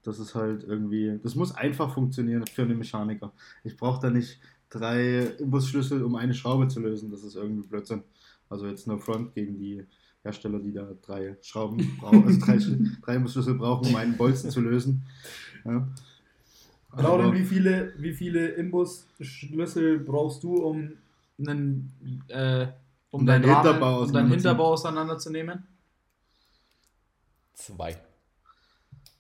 Das 0.02 0.18
ist 0.20 0.34
halt 0.34 0.62
irgendwie, 0.64 1.18
das 1.22 1.34
muss 1.34 1.54
einfach 1.54 1.92
funktionieren 1.92 2.44
für 2.46 2.62
einen 2.62 2.78
Mechaniker. 2.78 3.32
Ich 3.64 3.76
brauche 3.76 4.00
da 4.00 4.10
nicht 4.10 4.38
drei 4.70 5.20
Imbusschlüssel, 5.38 6.02
um 6.04 6.14
eine 6.14 6.32
Schraube 6.34 6.68
zu 6.68 6.80
lösen. 6.80 7.10
Das 7.10 7.24
ist 7.24 7.34
irgendwie 7.34 7.66
Blödsinn. 7.66 8.04
Also 8.48 8.66
jetzt 8.68 8.86
no 8.86 8.98
front 8.98 9.34
gegen 9.34 9.58
die 9.58 9.84
Hersteller, 10.26 10.58
die 10.58 10.72
da 10.72 10.86
drei 11.02 11.36
Schrauben 11.42 11.96
brauchen, 11.98 12.24
also 12.26 12.40
drei, 12.44 12.58
drei 13.04 13.14
Imbusschlüssel 13.16 13.54
brauchen, 13.54 13.88
um 13.88 13.96
einen 13.96 14.16
Bolzen 14.16 14.50
zu 14.50 14.60
lösen. 14.60 15.02
Ja. 15.64 15.86
Lauren, 16.96 17.26
Aber- 17.26 17.34
wie 17.34 17.44
viele, 17.44 17.92
wie 17.98 18.12
viele 18.12 18.48
Imbusschlüssel 18.48 20.00
brauchst 20.00 20.42
du, 20.42 20.56
um 20.56 20.92
einen, 21.38 22.22
äh, 22.28 22.66
um, 23.10 23.20
Um 23.20 23.26
deinen 23.26 23.42
deinen 23.42 23.52
Rahmen, 23.54 23.64
Hinterbau 23.64 24.00
um 24.02 24.12
deinen 24.12 24.26
auseinanderzunehmen. 24.26 24.30
Hinterbau 24.32 24.72
auseinanderzunehmen? 24.72 25.66
Zwei. 27.54 27.96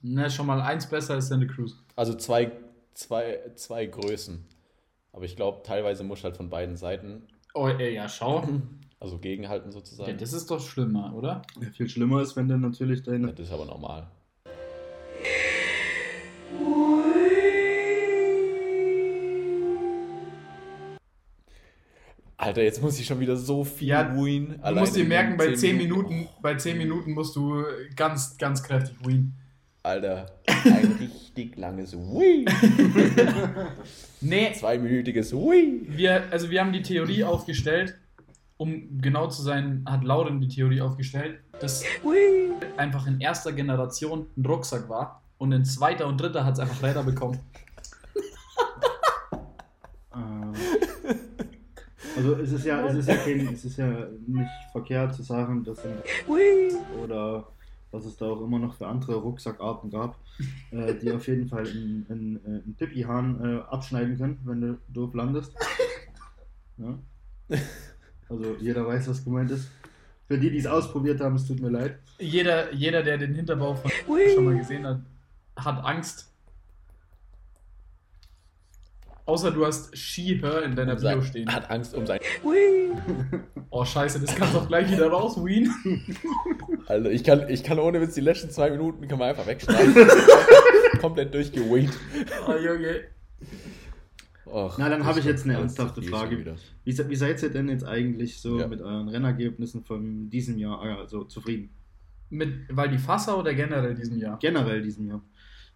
Ne, 0.02 0.30
schon 0.30 0.46
mal 0.46 0.60
eins 0.60 0.88
besser 0.88 1.14
als 1.14 1.28
deine 1.28 1.46
Cruise. 1.46 1.76
Also 1.96 2.14
zwei, 2.14 2.52
zwei, 2.94 3.40
zwei 3.56 3.86
Größen. 3.86 4.44
Aber 5.12 5.24
ich 5.24 5.36
glaube, 5.36 5.62
teilweise 5.62 6.04
muss 6.04 6.22
halt 6.24 6.36
von 6.36 6.50
beiden 6.50 6.76
Seiten, 6.76 7.22
Oh, 7.54 7.68
ey, 7.68 7.94
ja, 7.94 8.08
schau. 8.08 8.46
also 9.00 9.18
gegenhalten 9.18 9.68
Ja, 9.68 9.72
sozusagen. 9.72 10.16
das 10.18 10.32
ist 10.32 10.50
doch 10.50 10.60
schlimmer, 10.60 11.14
oder? 11.14 11.42
Ja, 11.60 11.70
viel 11.70 11.88
schlimmer 11.88 12.22
ist, 12.22 12.36
wenn 12.36 12.48
dann 12.48 12.60
natürlich 12.62 13.00
Ja, 13.06 13.12
deine. 13.12 13.32
das 13.32 13.46
ist 13.48 13.52
aber 13.52 13.66
normal. 13.66 14.08
Alter, 22.38 22.62
jetzt 22.62 22.82
muss 22.82 22.98
ich 23.00 23.06
schon 23.06 23.18
wieder 23.20 23.36
so 23.36 23.64
viel 23.64 23.88
Ja, 23.88 24.14
win. 24.14 24.60
Du 24.62 24.74
musst 24.74 24.94
dir 24.94 25.04
merken, 25.04 25.36
bei 25.36 25.54
10 25.54 25.76
Minuten, 25.78 26.28
bei 26.42 26.54
10 26.54 26.76
Minuten 26.76 27.12
musst 27.12 27.34
du 27.34 27.64
ganz, 27.96 28.36
ganz 28.36 28.62
kräftig 28.62 28.94
ween. 29.04 29.32
Alter, 29.82 30.26
ein 30.64 30.96
richtig 31.00 31.56
langes 31.56 31.92
Win. 31.96 32.44
Nee, 34.20 34.52
Zweiminütiges 34.52 35.32
Win. 35.32 35.86
wir, 35.96 36.24
also 36.30 36.50
wir 36.50 36.60
haben 36.60 36.72
die 36.72 36.82
Theorie 36.82 37.24
aufgestellt, 37.24 37.96
um 38.56 39.00
genau 39.00 39.28
zu 39.28 39.42
sein, 39.42 39.84
hat 39.86 40.04
Lauren 40.04 40.40
die 40.40 40.48
Theorie 40.48 40.80
aufgestellt, 40.80 41.40
dass 41.60 41.84
einfach 42.76 43.06
in 43.06 43.20
erster 43.20 43.52
Generation 43.52 44.26
ein 44.36 44.46
Rucksack 44.46 44.88
war 44.88 45.22
und 45.38 45.52
in 45.52 45.64
zweiter 45.64 46.06
und 46.06 46.20
dritter 46.20 46.44
hat 46.44 46.54
es 46.54 46.60
einfach 46.60 46.82
Räder 46.82 47.02
bekommen. 47.02 47.38
Äh, 50.14 51.16
Also 52.16 52.32
es 52.36 52.50
ist 52.50 52.64
ja, 52.64 52.86
es 52.86 52.96
ist 52.96 53.08
ja 53.08 53.16
kein, 53.16 53.46
es 53.52 53.64
ist 53.64 53.76
ja 53.76 54.08
nicht 54.26 54.50
verkehrt 54.72 55.14
zu 55.14 55.22
sagen, 55.22 55.62
dass 55.64 55.78
in, 55.84 55.92
oder 57.02 57.46
was 57.90 58.06
es 58.06 58.16
da 58.16 58.26
auch 58.26 58.40
immer 58.40 58.58
noch 58.58 58.74
für 58.74 58.86
andere 58.86 59.16
Rucksackarten 59.16 59.90
gab, 59.90 60.16
äh, 60.70 60.94
die 60.94 61.12
auf 61.12 61.26
jeden 61.28 61.46
Fall 61.46 61.66
einen 61.66 62.06
in, 62.08 62.36
in, 62.36 62.62
in 62.64 62.74
Pipi-Hahn 62.74 63.44
äh, 63.44 63.60
abschneiden 63.70 64.16
können, 64.16 64.40
wenn 64.44 64.60
du 64.62 64.78
doof 64.88 65.14
landest. 65.14 65.52
Ja? 66.78 66.98
Also 68.28 68.56
jeder 68.60 68.86
weiß, 68.86 69.08
was 69.08 69.24
gemeint 69.24 69.50
ist. 69.50 69.68
Für 70.28 70.38
die, 70.38 70.50
die 70.50 70.58
es 70.58 70.66
ausprobiert 70.66 71.20
haben, 71.20 71.36
es 71.36 71.46
tut 71.46 71.60
mir 71.60 71.68
leid. 71.70 71.98
Jeder, 72.18 72.72
jeder, 72.72 73.02
der 73.02 73.18
den 73.18 73.34
Hinterbau 73.34 73.74
von 73.74 73.90
schon 74.34 74.44
mal 74.44 74.56
gesehen 74.58 74.84
hat, 74.86 75.00
hat 75.56 75.84
Angst. 75.84 76.28
Außer 79.24 79.50
du 79.50 79.66
hast 79.66 79.96
Ski-Hör 79.96 80.62
in 80.62 80.76
deiner 80.76 80.92
Um 80.94 80.98
sein- 80.98 81.18
Bio 81.18 81.26
stehen. 81.26 81.52
Hat 81.52 81.68
Angst 81.70 81.94
um 81.94 82.06
sein. 82.06 82.20
Oh 83.70 83.84
scheiße, 83.84 84.20
das 84.20 84.34
kannst 84.36 84.54
du 84.54 84.58
auch 84.58 84.68
gleich 84.68 84.90
wieder 84.90 85.08
raus, 85.10 85.36
Wien. 85.44 85.72
Also 86.86 87.08
ich 87.10 87.24
kann, 87.24 87.48
ich 87.48 87.64
kann 87.64 87.78
ohne 87.80 88.00
Witz 88.00 88.14
die 88.14 88.20
letzten 88.20 88.50
zwei 88.50 88.70
Minuten 88.70 89.06
kann 89.08 89.18
man 89.18 89.30
einfach 89.30 89.46
wegschneiden. 89.46 89.94
Komplett 91.00 91.34
durchgeweht. 91.34 91.90
Oh 92.46 92.52
Junge. 92.54 93.00
Och, 94.46 94.78
Na, 94.78 94.88
dann 94.88 95.04
habe 95.04 95.18
ich 95.18 95.24
jetzt 95.24 95.44
eine 95.44 95.54
ernsthafte 95.54 96.00
Frage. 96.02 96.56
Wie, 96.84 96.96
wie 96.96 97.16
seid 97.16 97.42
ihr 97.42 97.50
denn 97.50 97.68
jetzt 97.68 97.84
eigentlich 97.84 98.40
so 98.40 98.60
Ja. 98.60 98.68
mit 98.68 98.80
euren 98.80 99.08
Rennergebnissen 99.08 99.82
von 99.82 100.30
diesem 100.30 100.56
Jahr 100.58 100.80
also 100.80 101.24
zufrieden? 101.24 101.70
Mit 102.30 102.74
Waldi 102.74 102.96
Fasser 102.98 103.38
oder 103.38 103.52
generell 103.54 103.94
diesem 103.94 104.18
Jahr? 104.18 104.38
Generell 104.38 104.82
diesem 104.82 105.08
Jahr. 105.08 105.20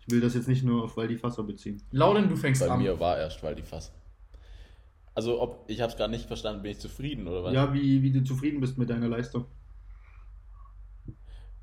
Ich 0.01 0.13
will 0.13 0.21
das 0.21 0.35
jetzt 0.35 0.47
nicht 0.49 0.63
nur 0.63 0.85
auf 0.85 0.97
Waldi 0.97 1.17
Fasser 1.19 1.43
beziehen. 1.43 1.83
Lauren, 1.91 2.29
du 2.29 2.37
fängst 2.37 2.61
Bei 2.61 2.71
an. 2.71 2.81
mir 2.81 2.99
war 3.01 3.19
erst, 3.19 3.43
weil 3.43 3.57
die 3.57 3.63
Fass. 3.63 3.93
Also 5.15 5.41
ob 5.43 5.65
ich 5.69 5.81
habe 5.81 5.91
es 5.91 5.97
gerade 5.99 6.13
nicht 6.13 6.27
verstanden, 6.27 6.63
bin 6.63 6.71
ich 6.71 6.79
zufrieden 6.79 7.27
oder 7.27 7.43
was? 7.43 7.53
Ja, 7.53 7.75
wie, 7.75 8.03
wie 8.03 8.13
du 8.13 8.23
zufrieden 8.23 8.61
bist 8.61 8.79
mit 8.79 8.89
deiner 8.89 9.09
Leistung. 9.09 9.47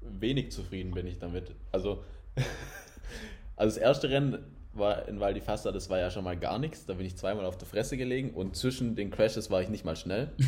Wenig 0.01 0.51
zufrieden 0.51 0.91
bin 0.91 1.07
ich 1.07 1.19
damit. 1.19 1.55
Also, 1.71 2.03
also 3.55 3.75
das 3.75 3.77
erste 3.77 4.09
Rennen 4.09 4.39
war 4.77 5.07
in 5.07 5.19
Val 5.19 5.33
di 5.33 5.41
Fasta, 5.41 5.71
das 5.71 5.89
war 5.89 5.99
ja 5.99 6.09
schon 6.11 6.23
mal 6.23 6.37
gar 6.37 6.59
nichts. 6.59 6.85
Da 6.85 6.93
bin 6.93 7.05
ich 7.05 7.15
zweimal 7.17 7.45
auf 7.45 7.57
der 7.57 7.67
Fresse 7.67 7.97
gelegen 7.97 8.31
und 8.31 8.55
zwischen 8.55 8.95
den 8.95 9.09
Crashes 9.11 9.49
war 9.51 9.61
ich 9.61 9.69
nicht 9.69 9.85
mal 9.85 9.95
schnell. 9.95 10.31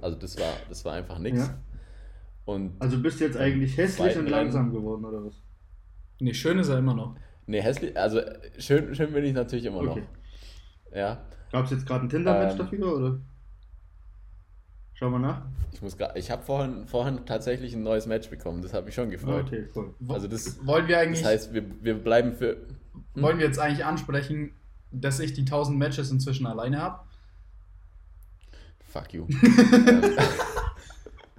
Also 0.00 0.16
das 0.16 0.38
war, 0.38 0.52
das 0.68 0.84
war 0.84 0.92
einfach 0.94 1.18
nichts. 1.18 1.40
Ja. 1.40 1.58
Und 2.44 2.80
Also 2.80 3.02
bist 3.02 3.18
du 3.18 3.24
jetzt 3.24 3.36
eigentlich 3.36 3.76
hässlich 3.76 4.14
und 4.14 4.26
Rennen. 4.26 4.30
langsam 4.30 4.72
geworden, 4.72 5.04
oder 5.04 5.24
was? 5.24 5.42
Nee, 6.20 6.32
schön 6.34 6.56
ist 6.60 6.68
er 6.68 6.78
immer 6.78 6.94
noch. 6.94 7.16
nee, 7.46 7.60
hässlich, 7.60 7.96
also 7.98 8.20
schön, 8.58 8.94
schön 8.94 9.12
bin 9.12 9.24
ich 9.24 9.32
natürlich 9.32 9.64
immer 9.64 9.78
Okay. 9.78 10.02
noch. 10.92 10.96
Ja, 10.96 11.18
Gab 11.50 11.64
es 11.64 11.72
jetzt 11.72 11.84
gerade 11.84 12.04
ein 12.04 12.08
Tinder-Match 12.08 12.52
Ähm. 12.52 12.58
dafür, 12.58 12.96
oder? 12.96 13.18
Schau 14.94 15.10
mal 15.10 15.18
nach. 15.18 15.42
ich 15.72 15.82
muss 15.82 15.96
grad, 15.96 16.16
ich 16.16 16.30
habe 16.30 16.42
vorhin, 16.42 16.86
vorhin 16.86 17.26
tatsächlich 17.26 17.74
ein 17.74 17.82
neues 17.82 18.06
Match 18.06 18.30
bekommen. 18.30 18.62
Das 18.62 18.72
hat 18.72 18.84
mich 18.84 18.94
schon 18.94 19.10
gefreut. 19.10 19.46
Okay, 19.46 19.66
cool. 19.76 19.94
Also 20.08 20.28
das, 20.28 20.64
Wollen 20.66 20.86
wir 20.88 20.98
eigentlich, 20.98 21.22
das 21.22 21.30
heißt, 21.30 21.54
wir, 21.54 21.64
wir 21.82 21.94
bleiben 21.94 22.32
für. 22.34 22.56
Hm? 23.14 23.22
wollen 23.22 23.38
wir 23.38 23.46
jetzt 23.46 23.58
eigentlich 23.58 23.84
ansprechen, 23.84 24.52
dass 24.90 25.20
ich 25.20 25.32
die 25.34 25.42
1000 25.42 25.78
Matches 25.78 26.10
inzwischen 26.10 26.46
alleine 26.46 26.80
habe? 26.80 27.00
Fuck 28.92 29.12
you. 29.14 29.26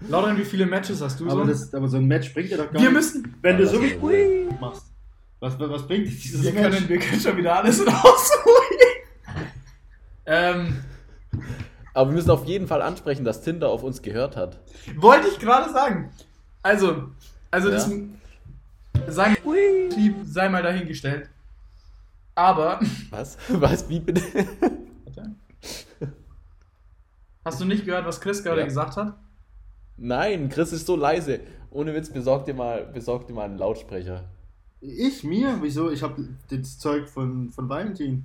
Lauren, 0.07 0.37
wie 0.37 0.45
viele 0.45 0.65
Matches 0.65 1.01
hast 1.01 1.19
du 1.19 1.25
Aber, 1.29 1.41
so? 1.41 1.51
das, 1.51 1.73
aber 1.73 1.87
so 1.87 1.97
ein 1.97 2.05
Match 2.05 2.33
bringt 2.33 2.51
dir 2.51 2.57
doch 2.57 2.71
gar 2.71 2.81
wir 2.81 2.89
nichts, 2.91 3.15
müssen, 3.15 3.35
wenn 3.41 3.57
du 3.57 3.63
Ja, 3.63 3.69
so 3.69 3.79
lass 3.81 3.91
wie 3.91 4.49
machst. 4.61 4.85
Was, 5.41 5.59
was 5.59 5.87
bringt 5.87 6.07
dir 6.07 6.11
dieses 6.11 6.43
wir 6.43 6.53
Match? 6.53 6.75
können, 6.75 6.89
wir 6.89 6.99
können 6.99 7.21
schon 7.21 7.37
wieder 7.37 7.55
alles 7.57 7.79
rausholen. 7.85 8.79
ähm, 10.25 10.77
Aber 11.93 12.09
wir 12.11 12.15
müssen 12.15 12.29
auf 12.31 12.45
jeden 12.45 12.67
Fall 12.67 12.81
ansprechen, 12.81 13.25
dass 13.25 13.41
Tinder 13.41 13.69
auf 13.69 13.83
uns 13.83 14.01
gehört 14.01 14.35
hat. 14.37 14.59
wollte 14.95 15.27
ich 15.27 15.39
gerade 15.39 15.71
sagen. 15.73 16.11
Also, 16.63 17.09
also 17.51 17.69
Ja. 17.69 17.75
das 17.75 17.89
sagen 19.07 19.37
sei 20.25 20.49
mal 20.49 20.61
dahingestellt. 20.63 21.29
Aber 22.39 22.79
Was? 23.09 23.37
Was? 23.49 23.89
Wie 23.89 23.99
bitte? 23.99 24.21
Warte. 25.05 25.35
Hast 27.43 27.59
du 27.59 27.65
nicht 27.65 27.85
gehört, 27.85 28.05
was 28.05 28.21
Chris 28.21 28.43
gerade 28.43 28.61
Ja. 28.61 28.65
gesagt 28.65 28.95
hat? 28.95 29.17
Nein, 29.97 30.47
Chris 30.49 30.71
ist 30.71 30.85
so 30.87 30.95
leise. 30.95 31.41
Ohne 31.71 31.93
Witz, 31.93 32.09
besorg 32.09 32.45
dir 32.45 32.53
mal, 32.53 32.85
besorg 32.85 33.27
dir 33.27 33.33
mal 33.33 33.43
einen 33.45 33.57
Lautsprecher. 33.57 34.23
Ich 34.81 35.23
mir? 35.25 35.57
Wieso? 35.61 35.91
Ich 35.91 36.01
habe 36.01 36.29
das 36.49 36.79
Zeug 36.79 37.09
von, 37.09 37.49
von 37.49 37.67
Valentin. 37.67 38.23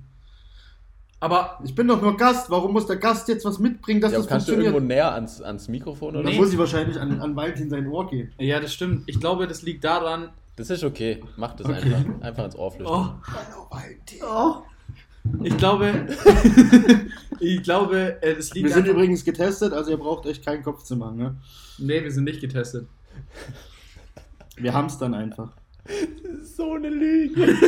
Aber 1.19 1.59
Ich 1.65 1.75
bin 1.75 1.87
doch 1.87 2.01
nur 2.01 2.15
Gast. 2.15 2.49
Warum 2.49 2.71
muss 2.71 2.87
der 2.87 2.95
Gast 2.97 3.27
jetzt 3.27 3.43
was 3.45 3.59
mitbringen, 3.59 3.99
dass 3.99 4.11
Ja, 4.13 4.19
das 4.19 4.27
kannst 4.27 4.47
du 4.47 4.53
funktioniert? 4.53 4.75
irgendwo 4.75 4.93
näher 4.93 5.13
ans, 5.13 5.41
ans 5.41 5.67
Mikrofon 5.67 6.15
oder? 6.15 6.23
Dann 6.23 6.31
Nee. 6.33 6.39
muss 6.39 6.53
ich 6.53 6.57
wahrscheinlich 6.57 6.97
an, 6.99 7.19
an 7.19 7.35
Valentin 7.35 7.69
sein 7.69 7.87
Ohr 7.87 8.07
gehen. 8.09 8.31
ja, 8.37 8.59
das 8.61 8.73
stimmt. 8.73 9.03
Ich 9.07 9.19
glaube, 9.19 9.47
das 9.47 9.61
liegt 9.63 9.83
daran. 9.83 10.29
Das 10.55 10.69
ist 10.69 10.83
okay. 10.83 11.23
Mach 11.37 11.53
das 11.55 11.67
Okay. 11.67 11.93
einfach. 11.93 12.21
Einfach 12.21 12.45
ins 12.45 12.55
Ohr 12.55 12.71
flüstern. 12.71 13.19
Oh, 13.21 13.27
Hallo 13.27 13.67
Valentin. 13.69 14.19
oh. 14.23 14.63
Ich 15.43 15.57
glaube, 15.57 15.91
ich 17.39 17.63
glaube, 17.63 18.21
äh, 18.21 18.35
das 18.35 18.53
liegt 18.53 18.67
Wir 18.67 18.73
sind 18.73 18.87
übrigens 18.87 19.25
getestet, 19.25 19.73
also 19.73 19.89
ihr 19.91 19.97
braucht 19.97 20.27
euch 20.27 20.41
keinen 20.43 20.61
Kopf 20.63 20.83
zu 20.83 20.95
machen. 20.95 21.17
Ne? 21.17 21.35
Nee, 21.79 22.03
wir 22.03 22.11
sind 22.11 22.25
nicht 22.25 22.41
getestet. 22.41 22.87
Wir 24.55 24.71
haben 24.73 24.85
es 24.85 24.97
dann 24.99 25.13
einfach. 25.15 25.49
Das 25.85 25.93
ist 26.41 26.55
so 26.57 26.73
eine 26.73 26.89
Lüge. 26.89 27.55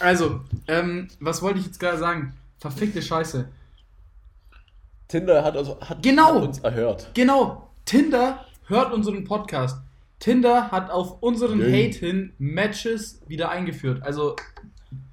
Also, 0.00 0.40
ähm, 0.68 1.08
was 1.20 1.40
wollte 1.42 1.58
ich 1.60 1.66
jetzt 1.66 1.80
gerade 1.80 1.98
sagen? 1.98 2.34
Verfickte 2.58 3.00
Scheiße. 3.02 3.48
Tinder 5.08 5.42
hat, 5.44 5.56
also, 5.56 5.80
hat, 5.80 6.02
Genau. 6.02 6.34
hat 6.36 6.42
uns 6.42 6.58
erhört. 6.58 7.10
Genau, 7.14 7.70
Tinder 7.84 8.44
hört 8.66 8.92
unseren 8.92 9.24
Podcast. 9.24 9.78
Tinder 10.18 10.70
hat 10.70 10.90
auf 10.90 11.22
unseren 11.22 11.58
Jö. 11.58 11.66
Hate 11.66 11.98
hin 11.98 12.32
Matches 12.38 13.20
wieder 13.28 13.50
eingeführt. 13.50 14.02
Also, 14.02 14.36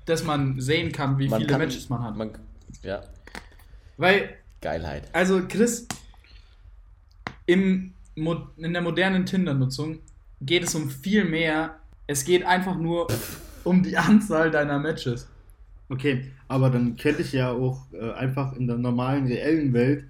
dass 0.06 0.24
man 0.24 0.60
sehen 0.60 0.92
kann, 0.92 1.20
wie 1.20 1.30
viele 1.30 1.58
Matches 1.58 1.90
man 1.90 2.04
hat. 2.04 2.16
Man, 2.16 2.32
ja, 2.82 3.02
Weil, 3.98 4.30
Geilheit. 4.62 5.10
also 5.14 5.42
Chris, 5.48 5.88
im, 7.46 7.94
in 8.16 8.74
der 8.74 8.82
modernen 8.82 9.26
Tinder-Nutzung 9.26 10.00
geht 10.42 10.64
es 10.64 10.76
um 10.76 10.90
viel 10.90 11.26
mehr. 11.26 11.78
Es 12.08 12.24
geht 12.24 12.46
einfach 12.46 12.78
nur 12.78 13.08
um 13.64 13.84
die 13.84 13.98
Anzahl 13.98 14.50
deiner 14.50 14.80
Matches. 14.80 15.28
Okay, 15.90 16.32
aber 16.48 16.70
dann 16.70 16.96
könnte 16.96 17.22
ich 17.22 17.34
ja 17.34 17.52
auch 17.52 17.86
äh, 17.92 18.14
einfach 18.14 18.54
in 18.54 18.68
der 18.68 18.78
normalen, 18.78 19.28
reellen 19.28 19.74
Welt 19.74 20.06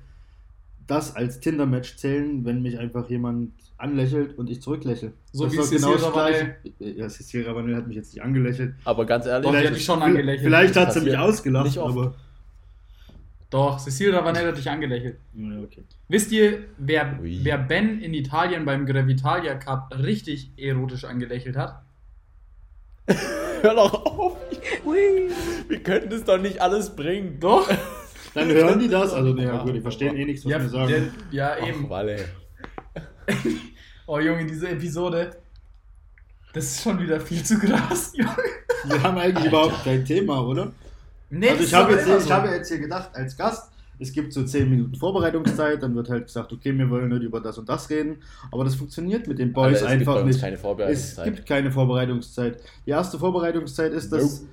das 0.92 1.16
als 1.16 1.40
Tinder-Match 1.40 1.96
zählen, 1.96 2.44
wenn 2.46 2.62
mich 2.62 2.78
einfach 2.78 3.10
jemand 3.10 3.52
anlächelt 3.78 4.38
und 4.38 4.50
ich 4.50 4.62
zurücklächle. 4.62 5.14
So 5.32 5.46
Das 5.46 5.54
wie 5.54 5.58
ist 5.60 5.70
Cecil 5.70 5.92
das 6.00 6.12
Gleiche. 6.12 6.56
Ja, 6.80 7.08
Cecil 7.10 7.48
Ravanel 7.48 7.76
hat 7.78 7.88
mich 7.88 7.96
jetzt 7.96 8.14
nicht 8.14 8.22
angelächelt. 8.22 8.76
Aber 8.84 9.06
ganz 9.06 9.26
ehrlich, 9.26 9.50
Doch, 9.50 9.58
Vielleicht- 9.58 9.82
schon 9.82 10.02
angelächelt. 10.02 10.44
Vielleicht 10.44 10.76
hat 10.76 10.94
sie 10.94 11.02
mich 11.02 11.18
ausgelacht, 11.18 11.78
aber. 11.78 12.14
Doch, 13.50 13.80
Cecil 13.80 14.14
Ravanel 14.14 14.48
hat 14.48 14.58
dich 14.58 14.70
angelächelt. 14.70 15.18
Ja, 15.34 15.60
okay. 15.64 15.84
Wisst 16.10 16.32
ihr, 16.32 16.60
wer, 16.78 17.20
Ui. 17.22 17.40
wer 17.44 17.58
Ben 17.58 18.00
in 18.02 18.14
Italien 18.14 18.66
beim 18.66 18.86
Gravitalia 18.86 19.56
Cup 19.56 19.94
richtig 19.98 20.52
erotisch 20.58 21.06
angelächelt 21.06 21.56
hat? 21.58 21.82
hör 23.62 23.74
doch 23.76 24.06
auf. 24.06 24.38
Wir 25.68 25.84
könnten 25.84 26.10
das 26.10 26.24
doch 26.26 26.38
nicht 26.38 26.62
alles 26.62 26.96
bringen. 26.96 27.40
Doch. 27.40 27.70
Dann 28.34 28.48
hören 28.50 28.80
die 28.80 28.88
das, 28.88 29.14
also 29.14 29.36
ja, 29.36 29.44
Ja, 29.56 29.64
gut, 29.64 29.76
die 29.76 29.82
verstehen 29.82 30.16
eh 30.16 30.26
nichts, 30.26 30.46
was 30.46 30.52
Ja, 30.52 30.62
wir 30.62 30.70
sagen. 30.70 30.88
der, 30.90 31.04
ja 31.32 31.56
Ach, 31.62 31.68
eben. 31.68 31.90
Walle. 31.90 32.18
Oh 34.08 34.20
Junge, 34.20 34.46
diese 34.46 34.68
Episode. 34.70 35.32
Das 36.54 36.66
ist 36.66 36.82
schon 36.84 37.00
wieder 37.00 37.20
viel 37.22 37.44
zu 37.44 37.58
krass, 37.58 38.12
Junge. 38.16 38.36
Wir 38.86 39.02
haben 39.04 39.18
eigentlich 39.18 39.46
überhaupt 39.48 39.84
kein 39.86 40.04
Thema, 40.04 40.42
oder? 40.46 40.72
Nee, 41.30 41.48
also 41.50 41.60
das 41.60 41.68
ich 41.68 41.72
ist 41.72 41.80
habe 41.80 41.94
jetzt, 41.94 42.08
immer 42.08 42.18
ich 42.18 42.24
so. 42.24 42.30
habe 42.34 42.48
jetzt 42.50 42.68
hier 42.68 42.80
gedacht, 42.80 43.10
als 43.14 43.38
Gast, 43.38 43.72
es 44.00 44.12
gibt 44.12 44.34
so 44.34 44.44
10 44.44 44.70
Minuten 44.70 44.96
Vorbereitungszeit, 44.96 45.82
dann 45.82 45.96
wird 45.96 46.10
halt 46.10 46.26
gesagt, 46.26 46.52
okay, 46.52 46.78
wir 46.78 46.90
wollen 46.90 47.08
nicht 47.08 47.22
über 47.22 47.40
das 47.40 47.58
und 47.58 47.70
das 47.70 47.90
reden, 47.90 48.18
aber 48.52 48.66
das 48.66 48.76
funktioniert 48.76 49.28
mit 49.28 49.40
den 49.40 49.54
Boys 49.54 49.82
Aber 49.82 49.92
es 49.94 49.98
gibt 49.98 50.06
bei 50.06 50.12
einfach 50.12 50.16
uns 50.26 50.26
nicht. 50.36 50.42
keine 50.42 50.56
Es 50.56 50.62
Vorbereitungszeit. 50.62 51.26
gibt 51.36 51.46
keine 51.48 51.72
Vorbereitungszeit. 51.72 52.60
Die 52.86 52.90
erste 52.90 53.18
Vorbereitungszeit 53.18 53.94
ist, 53.94 54.12
dass 54.12 54.44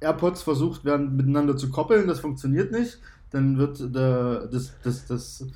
AirPods 0.00 0.42
versucht 0.42 0.84
werden, 0.84 1.16
miteinander 1.16 1.56
zu 1.56 1.70
koppeln, 1.70 2.06
das 2.06 2.20
funktioniert 2.20 2.72
nicht. 2.72 2.98
Dann 3.30 3.58
wird 3.58 3.94
der, 3.94 4.46
das, 4.48 4.72
das, 4.82 5.06
das, 5.06 5.46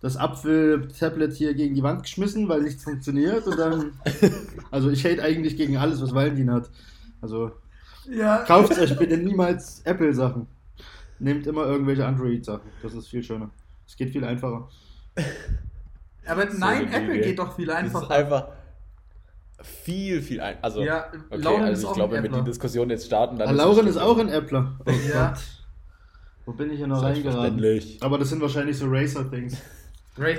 das 0.00 0.16
Apfel-Tablet 0.16 1.32
hier 1.34 1.54
gegen 1.54 1.74
die 1.74 1.82
Wand 1.82 2.02
geschmissen, 2.02 2.48
weil 2.48 2.62
nichts 2.62 2.84
funktioniert. 2.84 3.46
Und 3.46 3.58
dann, 3.58 3.92
also 4.70 4.90
ich 4.90 5.04
hate 5.04 5.22
eigentlich 5.22 5.56
gegen 5.56 5.76
alles, 5.76 6.00
was 6.00 6.14
Valentin 6.14 6.50
hat. 6.52 6.70
Also 7.20 7.52
Ja. 8.10 8.44
kauft 8.46 8.78
euch 8.78 8.96
bitte 8.98 9.16
niemals 9.16 9.80
Apple-Sachen. 9.84 10.46
nehmt 11.18 11.46
immer 11.46 11.66
irgendwelche 11.66 12.06
Android-Sachen. 12.06 12.70
Das 12.82 12.94
ist 12.94 13.08
viel 13.08 13.22
schöner. 13.22 13.50
Es 13.86 13.96
geht 13.96 14.10
viel 14.10 14.24
einfacher. 14.24 14.68
Aber 16.26 16.46
nein, 16.56 16.90
Apple 16.92 17.20
geht 17.20 17.38
doch 17.38 17.54
viel 17.56 17.66
Das 17.66 17.74
ist 17.80 17.84
einfacher. 17.84 18.10
einfach 18.10 18.48
viel, 19.64 20.22
viel 20.22 20.40
ein. 20.40 20.56
Also, 20.62 20.82
Ja, 20.82 21.06
okay, 21.30 21.42
Lauren 21.42 21.62
ist 21.64 21.68
also 21.70 21.86
auch 21.88 21.90
ich 21.92 21.96
glaube, 21.96 22.16
ein 22.16 22.16
wenn 22.18 22.22
wir 22.24 22.30
die 22.30 22.34
Appler. 22.40 22.50
Diskussion 22.50 22.90
jetzt 22.90 23.06
starten, 23.06 23.38
dann 23.38 23.48
Ah, 23.48 23.50
ist 23.52 23.56
Lauren 23.58 23.86
ist 23.86 23.96
auch 23.96 24.18
ein 24.18 24.30
Appler. 24.30 24.78
Oh 24.86 24.90
Ja. 25.12 25.28
Gott. 25.28 25.38
Wo 26.46 26.52
bin 26.52 26.70
ich 26.70 26.76
hier 26.78 26.86
noch 26.86 27.02
reingeraten? 27.02 27.22
Selbstverständlich. 27.22 28.02
Aber 28.02 28.18
das 28.18 28.28
sind 28.28 28.40
wahrscheinlich 28.42 28.76
so 28.78 28.86
Racer-Things. 28.88 29.56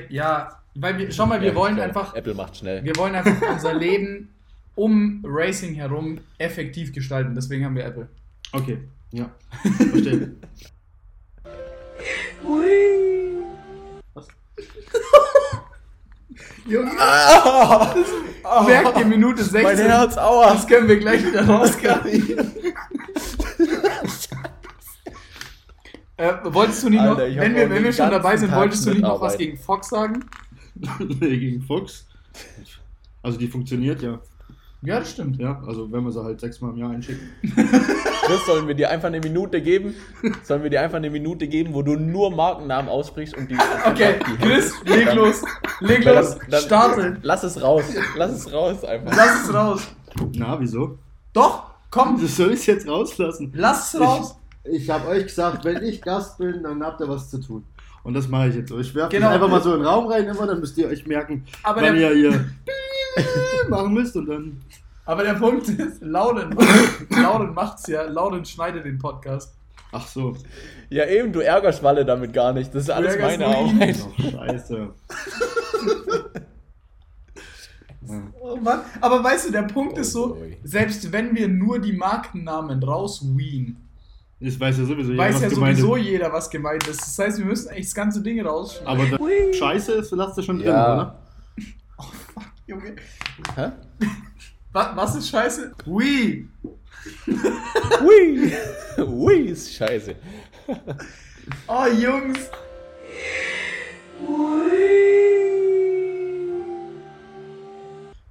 Ja, 0.09 0.61
weil 0.75 0.97
wir, 0.97 1.11
schau 1.11 1.25
mal, 1.25 1.41
wir 1.41 1.49
Ja, 1.49 1.55
wollen 1.55 1.75
glaub, 1.75 1.87
einfach, 1.89 2.13
Apple 2.15 2.33
macht 2.33 2.55
schnell. 2.55 2.81
wir 2.85 2.95
wollen 2.95 3.13
einfach 3.13 3.41
unser 3.51 3.73
Leben 3.77 4.29
um 4.75 5.21
Racing 5.25 5.73
herum 5.75 6.19
effektiv 6.37 6.93
gestalten. 6.93 7.35
Deswegen 7.35 7.65
haben 7.65 7.75
wir 7.75 7.83
Apple. 7.83 8.07
Okay, 8.53 8.77
ja. 9.11 9.29
Verstehe. 9.91 10.31
Was? 14.13 14.27
Junge, 16.65 16.91
Ah, 16.99 17.95
merkt 18.65 18.97
ihr 18.99 19.05
Minute 19.05 19.43
16. 19.43 19.63
mein 19.63 19.77
Herz, 19.77 20.17
aua. 20.17 20.53
Das 20.53 20.67
können 20.67 20.87
wir 20.87 20.97
gleich 20.97 21.25
wieder 21.25 21.45
rauskarieren. 21.47 22.51
äh, 26.17 26.33
wolltest 26.43 26.83
du 26.83 26.89
nicht 26.89 27.03
noch, 27.03 27.17
Alter, 27.17 27.41
wenn 27.41 27.55
wir, 27.55 27.69
wenn 27.69 27.83
wir 27.83 27.93
schon 27.93 28.11
dabei 28.11 28.37
sind, 28.37 28.49
Tag 28.49 28.59
wolltest 28.59 28.85
du 28.85 28.91
nicht 28.91 29.01
noch 29.01 29.19
was 29.21 29.37
gegen 29.37 29.57
Fox 29.57 29.89
sagen? 29.89 30.25
nee, 30.99 31.37
gegen 31.37 31.61
Fox. 31.61 32.05
Also 33.21 33.37
die 33.37 33.47
funktioniert 33.47 34.01
ja. 34.01 34.19
Ja, 34.85 34.99
das 34.99 35.11
stimmt. 35.11 35.39
Ja, 35.39 35.61
also 35.67 35.91
wenn 35.91 36.03
wir 36.03 36.11
sie 36.11 36.23
halt 36.23 36.39
sechsmal 36.39 36.71
im 36.71 36.77
Jahr 36.77 36.91
einschicken. 36.91 37.29
Chris, 38.25 38.45
sollen 38.45 38.67
wir 38.67 38.75
dir 38.75 38.89
einfach 38.89 39.07
eine 39.07 39.19
Minute 39.19 39.61
geben? 39.61 39.93
Sollen 40.43 40.63
wir 40.63 40.69
dir 40.69 40.81
einfach 40.81 40.97
eine 40.97 41.09
Minute 41.09 41.47
geben, 41.47 41.73
wo 41.73 41.81
du 41.81 41.95
nur 41.95 42.31
Markennamen 42.31 42.89
aussprichst 42.89 43.35
und 43.37 43.49
die. 43.51 43.57
Okay, 43.85 44.15
die 44.27 44.37
Chris, 44.45 44.73
leg 44.85 45.05
Dann- 45.05 45.17
los. 45.17 45.41
Leg 45.81 46.03
los. 46.05 46.37
dann- 46.39 46.49
dann- 46.49 46.61
Starte. 46.61 47.17
Lass 47.21 47.43
es 47.43 47.61
raus. 47.61 47.83
Lass 48.17 48.31
es 48.31 48.51
raus 48.51 48.83
einfach. 48.83 49.15
Lass 49.15 49.43
es 49.43 49.53
raus. 49.53 49.81
Na, 50.33 50.59
wieso? 50.59 50.97
Doch, 51.33 51.63
komm, 51.91 52.19
Das 52.21 52.35
soll 52.37 52.53
ich 52.53 52.65
jetzt 52.65 52.87
rauslassen. 52.87 53.51
lass 53.55 53.93
es 53.93 53.99
raus. 53.99 54.35
Ich, 54.63 54.83
ich 54.83 54.89
habe 54.89 55.07
euch 55.09 55.25
gesagt, 55.25 55.63
wenn 55.65 55.83
ich 55.83 56.01
Gast 56.01 56.37
bin, 56.37 56.63
dann 56.63 56.81
habt 56.83 57.01
ihr 57.01 57.07
was 57.09 57.29
zu 57.29 57.39
tun. 57.39 57.63
Und 58.03 58.13
das 58.13 58.27
mache 58.27 58.49
ich 58.49 58.55
jetzt. 58.55 58.71
Ich 58.71 58.93
werfe 58.95 59.09
Genau. 59.15 59.29
einfach 59.29 59.47
mal 59.49 59.61
so 59.61 59.73
in 59.73 59.79
den 59.79 59.87
Raum 59.87 60.07
rein, 60.07 60.25
immer, 60.25 60.45
dann 60.47 60.59
müsst 60.59 60.77
ihr 60.77 60.87
euch 60.87 61.05
merken, 61.07 61.43
Aber 61.63 61.81
wann 61.81 61.95
der- 61.95 62.13
ihr 62.13 62.29
hier 62.31 62.45
machen 63.69 63.93
müsst 63.93 64.15
und 64.15 64.25
dann. 64.27 64.61
Aber 65.05 65.23
der 65.23 65.35
Punkt 65.35 65.67
ist, 65.69 66.01
Lauren, 66.01 66.55
Lauren 67.09 67.53
macht's 67.53 67.87
ja, 67.87 68.03
Lauren 68.03 68.43
schneidet 68.45 68.85
den 68.85 68.97
Podcast. 68.97 69.53
Ach 69.91 70.07
so. 70.07 70.35
Ja, 70.89 71.05
eben, 71.05 71.31
du 71.31 71.39
ärgerst 71.41 71.83
Walle 71.83 72.03
damit 72.05 72.33
gar 72.33 72.51
nicht. 72.53 72.73
Das 72.73 72.83
ist 72.83 72.89
alles 72.89 73.17
meine. 73.19 73.45
Arbeit. 73.45 73.97
Ach, 74.19 74.31
scheiße. 74.31 74.89
Oh 78.39 78.55
Mann. 78.57 78.81
Aber 79.01 79.23
weißt 79.23 79.47
du, 79.47 79.51
der 79.51 79.63
Punkt 79.63 79.97
Oh 79.97 80.01
ist 80.01 80.11
so, 80.11 80.35
boy. 80.35 80.57
selbst 80.63 81.11
wenn 81.11 81.35
wir 81.35 81.47
nur 81.47 81.79
die 81.79 81.93
Markennamen 81.93 82.83
rausween, 82.83 83.77
Ich 84.39 84.59
weiß 84.59 84.77
ja 84.77 84.85
sowieso, 84.85 85.11
jeder, 85.11 85.23
weiß 85.23 85.35
was 85.35 85.41
ja 85.41 85.49
gemeint 85.49 85.77
sowieso 85.77 85.95
ist. 85.95 86.05
jeder, 86.05 86.31
was 86.33 86.49
gemeint 86.51 86.87
ist. 86.87 87.01
Das 87.01 87.17
heißt, 87.17 87.39
wir 87.39 87.45
müssen 87.45 87.69
eigentlich 87.69 87.85
das 87.85 87.95
ganze 87.95 88.21
Ding 88.21 88.39
rausschneiden. 88.45 88.87
Aber 88.87 89.17
das 89.49 89.57
Scheiße 89.57 89.91
ist, 89.93 90.11
lasst 90.11 90.37
ihr 90.37 90.43
schon 90.43 90.59
drin, 90.59 90.67
Ja. 90.67 90.93
oder? 90.93 91.19
Junge. 92.67 92.95
Hä? 93.55 93.71
Was, 94.73 94.95
was 94.95 95.15
ist 95.15 95.29
scheiße? 95.29 95.71
Wii. 95.85 96.49
Ui. 98.03 98.53
Ui, 98.97 99.35
ist 99.49 99.73
scheiße. 99.75 100.15
Oh, 101.67 101.85
Jungs. 101.85 102.49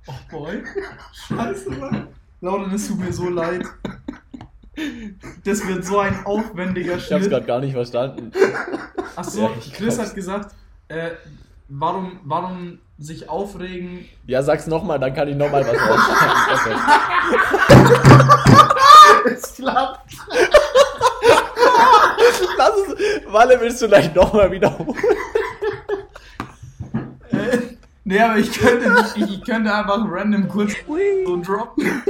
Oh, 0.07 0.13
boy. 0.31 0.63
Scheiße, 1.13 1.71
Mann. 1.71 2.09
Lauren, 2.41 2.75
es 2.75 2.89
tut 2.89 2.99
mir 2.99 3.13
so 3.13 3.29
leid. 3.29 3.65
Das 5.45 5.67
wird 5.67 5.85
so 5.85 6.01
ein 6.01 6.27
aufwendiger 6.27 6.97
Ich 6.97 7.13
hab's 7.13 7.29
gerade 7.29 7.47
gar 7.47 7.61
nicht 7.61 7.73
verstanden. 7.73 8.33
Achso, 9.15 9.43
Ja, 9.43 9.51
Chris 9.73 9.99
hat 9.99 10.15
gesagt, 10.15 10.55
äh, 10.89 11.13
warum, 11.69 12.21
warum 12.25 12.79
sich 12.99 13.29
aufregen. 13.29 14.09
Ja, 14.27 14.43
sag's 14.43 14.67
nochmal, 14.67 14.99
dann 14.99 15.15
kann 15.15 15.29
ich 15.29 15.37
nochmal 15.37 15.65
was 15.67 15.77
rausschneiden. 15.77 16.81
Es 19.27 19.55
klappt. 19.55 20.17
Lass 22.59 22.77
es. 22.77 23.33
Walle, 23.33 23.61
willst 23.61 23.83
du 23.83 23.89
gleich 23.89 24.15
nochmal 24.15 24.51
wiederholen? 24.53 24.95
Äh, 27.31 27.59
nee, 28.05 28.21
aber 28.21 28.37
ich 28.37 28.53
könnte 28.53 28.93
nicht, 28.93 29.17
ich, 29.17 29.39
ich 29.39 29.45
könnte 29.45 29.75
einfach 29.75 30.05
random 30.07 30.47
kurz 30.49 30.73
so 31.27 31.41
droppen. 31.43 32.03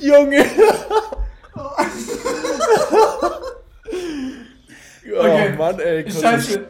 Junge. 0.00 0.46
Okay. 5.12 5.52
Oh 5.54 5.58
Mann, 5.58 5.78
ey. 5.80 6.10
Scheiße. 6.10 6.66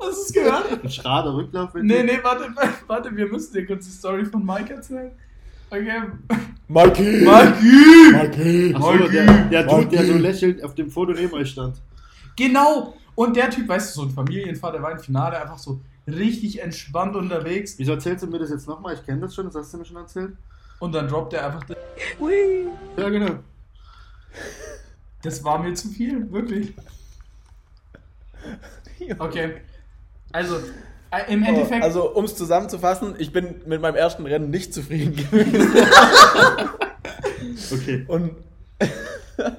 Hast 0.00 0.16
du 0.18 0.22
es 0.22 0.32
gehört? 0.32 0.84
Ein 0.84 0.90
schrader 0.90 1.34
Rücklauf. 1.34 1.70
Nee, 1.74 2.02
nee, 2.02 2.18
warte, 2.22 2.52
warte, 2.86 3.16
wir 3.16 3.26
müssen 3.26 3.52
dir 3.54 3.66
kurz 3.66 3.86
die 3.86 3.92
Story 3.92 4.24
von 4.26 4.44
Mike 4.44 4.74
erzählen. 4.74 5.12
Okay. 5.70 6.02
Marki. 6.68 7.22
Marki! 7.24 8.12
Marki. 8.12 8.74
Ach 8.76 8.82
so, 8.82 8.92
Maggi. 8.92 9.12
der, 9.12 9.44
der 9.44 9.62
Dude, 9.64 9.86
der 9.86 10.04
so 10.04 10.12
lächelnd 10.14 10.64
auf 10.64 10.74
dem 10.74 10.90
Foto 10.90 11.12
neben 11.12 11.32
euch 11.34 11.50
stand. 11.50 11.76
Genau! 12.36 12.94
Und 13.14 13.36
der 13.36 13.50
Typ, 13.50 13.68
weißt 13.68 13.96
du, 13.96 14.00
so 14.00 14.06
ein 14.06 14.10
Familienvater, 14.10 14.82
war 14.82 14.92
im 14.92 14.98
Finale 14.98 15.40
einfach 15.40 15.58
so 15.58 15.80
richtig 16.06 16.62
entspannt 16.62 17.16
unterwegs 17.16 17.74
Wieso 17.78 17.92
erzählst 17.92 18.22
du 18.22 18.28
mir 18.28 18.38
das 18.38 18.50
jetzt 18.50 18.66
nochmal? 18.66 18.94
Ich 18.94 19.04
kenne 19.04 19.20
das 19.20 19.34
schon, 19.34 19.46
das 19.46 19.56
hast 19.56 19.74
du 19.74 19.78
mir 19.78 19.84
schon 19.84 19.96
erzählt. 19.96 20.32
Und 20.80 20.92
dann 20.92 21.08
droppt 21.08 21.32
er 21.34 21.46
einfach. 21.46 21.64
Ja, 22.96 23.08
genau. 23.08 23.30
Das 25.22 25.42
war 25.44 25.58
mir 25.58 25.74
zu 25.74 25.88
viel, 25.88 26.30
wirklich. 26.32 26.74
Okay. 29.18 29.52
Also, 30.32 30.56
äh, 31.10 31.32
im 31.32 31.42
Endeffekt. 31.42 31.82
Also, 31.82 32.10
um 32.14 32.24
es 32.24 32.36
zusammenzufassen, 32.36 33.14
ich 33.18 33.32
bin 33.32 33.54
mit 33.66 33.80
meinem 33.80 33.94
ersten 33.96 34.26
Rennen 34.26 34.50
nicht 34.50 34.74
zufrieden 34.74 35.16
gewesen. 35.16 35.72
Okay. 37.72 38.04
Und 38.08 38.32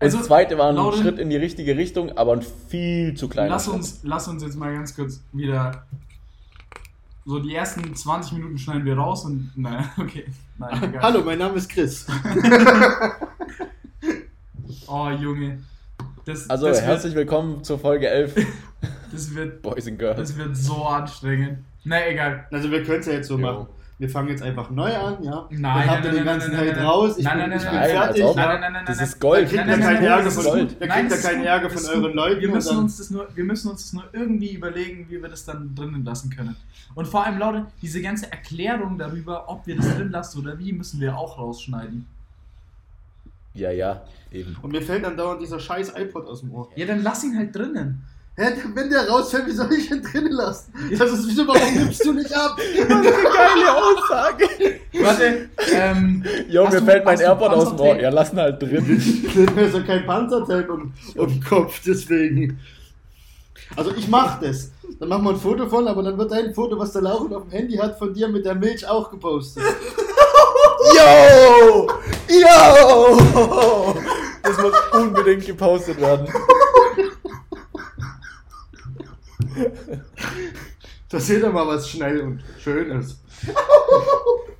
Also, 0.00 0.18
das 0.18 0.26
zweite 0.26 0.58
war 0.58 0.68
ein 0.68 0.74
Lauren- 0.76 1.00
Schritt 1.00 1.18
in 1.18 1.30
die 1.30 1.36
richtige 1.36 1.76
Richtung, 1.76 2.16
aber 2.16 2.32
ein 2.32 2.42
viel 2.68 3.14
zu 3.14 3.28
kleiner 3.28 3.50
lass 3.50 3.64
Schritt. 3.64 3.74
uns, 3.74 4.00
lass 4.02 4.28
uns 4.28 4.42
jetzt 4.42 4.56
mal 4.56 4.72
ganz 4.74 4.94
kurz 4.94 5.20
wieder. 5.32 5.86
So, 7.26 7.38
die 7.38 7.54
ersten 7.54 7.94
20 7.94 8.32
Minuten 8.32 8.58
schneiden 8.58 8.84
wir 8.84 8.96
raus 8.98 9.24
und. 9.24 9.50
Nein, 9.56 9.88
okay. 9.98 10.26
Nein, 10.58 10.82
egal. 10.82 11.02
Hallo, 11.02 11.22
mein 11.24 11.38
Name 11.38 11.56
ist 11.56 11.68
Chris. 11.68 12.06
Oh, 14.86 15.08
Junge. 15.08 15.60
Das, 16.26 16.48
Also, 16.50 16.66
das, 16.68 16.76
wird, 16.78 16.86
herzlich 16.86 17.14
willkommen 17.14 17.64
zur 17.64 17.78
Folge 17.78 18.06
11 18.08 18.34
das, 19.12 19.34
wird, 19.34 19.62
Boys 19.62 19.86
and 19.88 19.98
Girls. 19.98 20.16
das 20.18 20.36
wird 20.36 20.56
so 20.56 20.84
anstrengend. 20.84 21.58
Na, 21.84 22.06
egal. 22.06 22.46
Also 22.52 22.70
wir 22.70 22.84
können 22.84 23.00
es 23.00 23.06
ja 23.06 23.14
jetzt 23.14 23.28
so 23.28 23.34
Jo. 23.38 23.40
machen. 23.40 23.66
Wir 23.96 24.08
fangen 24.08 24.28
jetzt 24.28 24.42
einfach 24.42 24.70
neu 24.70 24.92
an, 24.92 25.22
ja? 25.22 25.46
Nein, 25.50 25.62
Dann 25.62 25.72
habt 25.74 25.86
nein, 25.86 26.02
ihr 26.02 26.02
nein, 26.02 26.14
den 26.14 26.24
ganzen 26.24 26.50
nein, 26.52 26.60
Hate 26.60 26.76
nein, 26.76 26.84
raus. 26.84 27.16
Ich 27.16 27.24
nein, 27.24 27.38
bin, 27.38 27.48
nein, 27.50 27.58
ich 27.58 27.64
nein, 27.64 27.72
bin 27.72 27.80
nein, 27.80 27.90
fertig. 27.90 28.24
Nein, 28.24 28.34
nein, 28.34 28.60
nein, 28.60 28.72
nein, 28.72 28.84
Das 28.86 28.96
nein, 28.96 29.06
ist 29.06 29.20
Gold. 29.20 29.44
Da 29.44 29.48
kriegt 29.48 29.54
Nein, 29.54 29.68
ihr 29.68 29.76
nein, 29.76 29.86
keinen 29.86 29.94
nein, 30.02 30.04
Ärger 30.18 30.30
von, 30.32 30.44
Gold. 30.44 30.76
da 30.80 30.86
Nein, 30.86 31.08
kriegt 31.08 31.10
ihr 31.24 31.28
keinen 31.30 31.44
Ärger 31.44 31.70
von 31.70 31.84
euren. 31.86 32.14
Leuten. 32.14 32.40
Wir 32.40 32.48
müssen, 32.50 32.78
uns 32.78 32.96
das 32.98 33.10
nur, 33.10 33.28
wir 33.34 33.44
müssen 33.44 33.70
uns 33.70 33.82
das 33.82 33.92
nur 33.92 34.04
irgendwie 34.12 34.52
überlegen, 34.54 35.06
wie 35.08 35.22
wir 35.22 35.28
das 35.28 35.44
dann 35.44 35.74
drinnen 35.76 36.04
lassen 36.04 36.28
können. 36.30 36.56
Und 36.96 37.06
vor 37.06 37.24
allem, 37.24 37.38
Leute, 37.38 37.66
diese 37.82 38.02
ganze 38.02 38.30
Erklärung 38.32 38.98
darüber, 38.98 39.48
ob 39.48 39.64
wir 39.66 39.76
das 39.76 39.94
drin 39.94 40.10
lassen 40.10 40.40
oder 40.40 40.58
wie, 40.58 40.72
müssen 40.72 41.00
wir 41.00 41.16
auch 41.16 41.38
rausschneiden. 41.38 42.06
Ja, 43.54 43.70
ja, 43.70 44.02
eben. 44.32 44.56
Und 44.62 44.72
mir 44.72 44.82
fällt 44.82 45.04
dann 45.04 45.16
dauernd 45.16 45.40
dieser 45.40 45.60
scheiß 45.60 45.92
iPod 45.96 46.26
aus 46.26 46.40
dem 46.40 46.52
Ohr. 46.52 46.68
Ja, 46.74 46.86
dann 46.86 47.02
lass 47.04 47.22
ihn 47.22 47.36
halt 47.36 47.54
drinnen. 47.54 48.02
Hä, 48.36 48.52
wenn 48.74 48.90
der 48.90 49.08
rausfällt, 49.08 49.46
wie 49.46 49.52
soll 49.52 49.72
ich 49.72 49.88
ihn 49.92 50.02
drinnen 50.02 50.32
lassen? 50.32 50.72
Das 50.98 51.12
ist 51.12 51.28
wieder, 51.28 51.46
warum 51.46 51.72
nimmst 51.74 52.04
du 52.04 52.12
nicht 52.12 52.32
ab? 52.34 52.56
Geile 52.76 53.76
Aussage. 53.76 54.48
Warte, 55.00 55.48
ähm. 55.72 56.24
Jo, 56.48 56.64
mir 56.64 56.80
du- 56.80 56.84
fällt 56.84 57.04
mein 57.04 57.20
AirPod 57.20 57.50
aus 57.52 57.68
dem 57.68 57.80
Ohr. 57.80 57.96
Ja, 58.00 58.10
lassen 58.10 58.36
halt 58.40 58.60
drin. 58.60 58.84
Mir 59.54 59.62
ist 59.66 59.74
ja 59.74 59.80
kein 59.82 60.04
Panzertape 60.04 60.72
um, 60.72 60.92
um 61.16 61.28
den 61.28 61.44
Kopf, 61.44 61.80
deswegen. 61.86 62.58
Also 63.76 63.92
ich 63.96 64.08
mach 64.08 64.40
das. 64.40 64.72
Dann 64.98 65.08
machen 65.08 65.24
wir 65.24 65.30
ein 65.30 65.36
Foto 65.36 65.68
von, 65.68 65.86
aber 65.86 66.02
dann 66.02 66.18
wird 66.18 66.32
dein 66.32 66.52
Foto, 66.54 66.76
was 66.76 66.92
der 66.92 67.02
Lauren 67.02 67.32
auf 67.34 67.42
dem 67.44 67.52
Handy 67.52 67.76
hat, 67.76 67.96
von 67.98 68.12
dir 68.12 68.26
mit 68.28 68.44
der 68.44 68.56
Milch 68.56 68.84
auch 68.86 69.10
gepostet. 69.12 69.62
Yo! 70.96 71.88
Yo! 72.28 73.94
Das 74.42 74.58
muss 74.58 74.72
unbedingt 74.92 75.46
gepostet 75.46 76.00
werden. 76.00 76.26
Da 81.10 81.20
seht 81.20 81.42
ihr 81.42 81.50
mal, 81.50 81.66
was 81.66 81.88
schnell 81.88 82.20
und 82.22 82.42
schön 82.60 82.90
ist. 82.98 83.18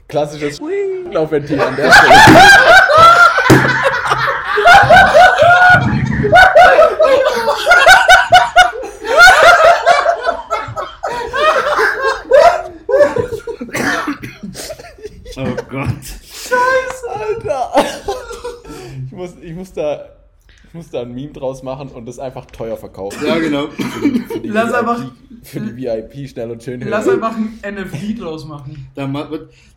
Klassisches 0.06 0.60
Laufventil 1.10 1.60
an 1.60 1.74
der 1.74 1.90
Stelle. 1.90 2.14
Oh 15.36 15.56
Gott. 15.68 15.88
Alter. 17.08 17.72
Ich 19.06 19.12
muss, 19.12 19.34
ich 19.40 19.54
muss 19.54 19.72
da. 19.72 20.08
Ich 20.74 20.76
muss 20.76 20.90
da 20.90 21.02
ein 21.02 21.14
Meme 21.14 21.32
draus 21.32 21.62
machen 21.62 21.90
und 21.90 22.04
das 22.06 22.18
einfach 22.18 22.46
teuer 22.46 22.76
verkaufen. 22.76 23.24
Ja, 23.24 23.38
genau. 23.38 23.68
Für 23.68 24.40
die 24.40 24.48
Lass 24.48 24.70
VIP, 24.70 24.74
einfach- 24.76 25.12
Für 25.44 25.60
die 25.60 25.76
VIP 25.76 26.28
schnell 26.28 26.50
und 26.50 26.64
schön. 26.64 26.80
Lass 26.80 27.06
hören. 27.06 27.22
einfach 27.22 27.36
ein 27.62 27.74
NFT 27.76 28.18
draus 28.20 28.44
machen. 28.44 28.88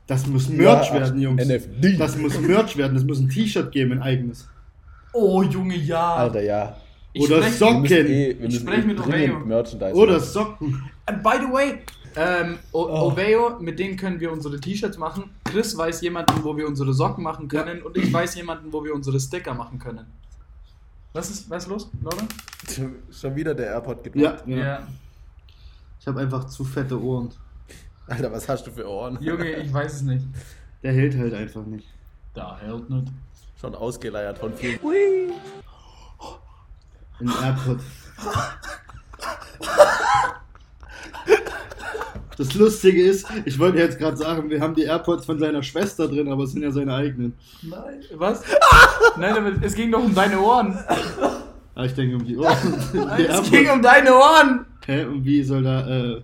Das 0.07 0.25
muss 0.25 0.49
Merch 0.49 0.88
Ja, 0.88 0.93
werden, 0.95 1.21
Jungs. 1.21 1.45
NFT. 1.47 1.99
Das 1.99 2.17
muss 2.17 2.39
Merch 2.39 2.75
werden. 2.77 2.95
Das 2.95 3.03
muss 3.03 3.19
ein 3.19 3.29
T-Shirt 3.29 3.71
geben, 3.71 3.91
ein 3.91 4.01
eigenes. 4.01 4.47
Oh, 5.13 5.43
Junge, 5.43 5.75
ja. 5.75 6.15
Alter, 6.15 6.41
ja. 6.41 6.77
Ich 7.13 7.21
Oder 7.21 7.43
sprech- 7.43 7.53
Socken. 7.60 7.86
Eh, 7.86 8.29
Ich 8.31 8.39
müssen 8.39 8.60
sprech 8.62 8.79
eh 8.83 8.88
mit 8.88 8.99
Oreo. 8.99 9.39
Merchandise 9.45 9.93
Oder 9.93 10.13
machen. 10.13 10.25
Socken. 10.25 10.83
And 11.05 11.21
by 11.21 11.29
the 11.45 11.53
way, 11.53 11.73
ähm, 12.15 12.55
Oh. 12.71 13.12
Oveo, 13.12 13.60
mit 13.60 13.77
denen 13.77 13.97
können 13.97 14.19
wir 14.19 14.31
unsere 14.31 14.60
T-Shirts 14.60 14.97
machen. 14.97 15.25
Chris 15.43 15.77
weiß 15.77 16.01
jemanden, 16.01 16.43
wo 16.43 16.57
wir 16.57 16.67
unsere 16.67 16.91
Socken 16.91 17.23
machen 17.23 17.47
können. 17.47 17.83
Und 17.83 17.95
ich 17.97 18.12
weiß 18.12 18.33
jemanden, 18.33 18.73
wo 18.73 18.83
wir 18.83 18.95
unsere 18.95 19.19
Sticker 19.19 19.53
machen 19.53 19.77
können. 19.77 20.07
Was 21.17 21.32
ist, 21.32 21.49
was 21.49 21.63
ist 21.63 21.69
los, 21.69 21.89
Leute? 21.99 22.27
Schon 23.12 23.36
wieder 23.36 23.56
der 23.56 23.71
AirPod 23.71 24.06
Ja, 24.15 24.34
gedrückt. 24.34 24.47
ja. 24.47 24.88
Ich 25.99 26.06
habe 26.06 26.19
einfach 26.19 26.43
zu 26.45 26.63
fette 26.63 27.01
Ohren. 27.01 27.32
Alter, 28.06 28.32
was 28.32 28.47
hast 28.47 28.67
du 28.67 28.71
für 28.71 28.88
Ohren? 28.88 29.17
Junge, 29.19 29.49
ich 29.56 29.73
weiß 29.73 29.95
es 29.95 30.01
nicht. 30.03 30.23
Der 30.84 30.93
hält 30.93 31.17
halt 31.17 31.34
einfach 31.34 31.65
nicht. 31.65 31.88
Da 32.36 32.60
hält 32.60 32.88
nicht. 32.91 33.12
Schon 33.60 33.73
ausgeleiert 33.73 34.38
von 34.38 34.53
vielen. 34.53 34.80
Ein 37.19 37.30
AirPod. 37.43 37.80
Das 42.38 42.54
Lustige 42.54 43.02
ist, 43.04 43.26
ich 43.45 43.58
wollte 43.58 43.80
jetzt 43.80 43.97
gerade 43.97 44.15
sagen, 44.15 44.50
wir 44.50 44.62
haben 44.62 44.76
die 44.76 44.84
AirPods 44.84 45.26
von 45.26 45.39
seiner 45.39 45.63
Schwester 45.63 46.08
drin, 46.08 46.32
aber 46.32 46.43
es 46.43 46.52
sind 46.52 46.62
ja 46.62 46.71
seine 46.71 46.93
eigenen. 46.93 47.34
Nein. 47.63 48.02
Was? 48.15 48.43
Nein, 49.17 49.36
aber 49.36 49.54
es 49.62 49.73
ging 49.73 49.91
doch 49.91 50.04
um 50.04 50.13
deine 50.13 50.39
Ohren. 50.39 50.78
Aber 51.73 51.86
ich 51.86 51.95
denke 51.95 52.15
um 52.15 52.26
die 52.26 52.38
Ohren. 52.38 52.56
Die 53.17 53.26
Es 53.26 53.50
ging 53.50 53.69
um 53.69 53.82
deine 53.82 54.13
Ohren. 54.13 54.65
Hä, 54.86 55.06
und 55.06 55.26
wie 55.26 55.43
soll 55.43 55.63
da, 55.63 55.88
äh, 55.88 56.21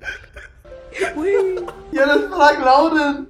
Ja, 1.92 2.06
das 2.06 2.24
frag 2.32 2.64
Lauden. 2.64 3.28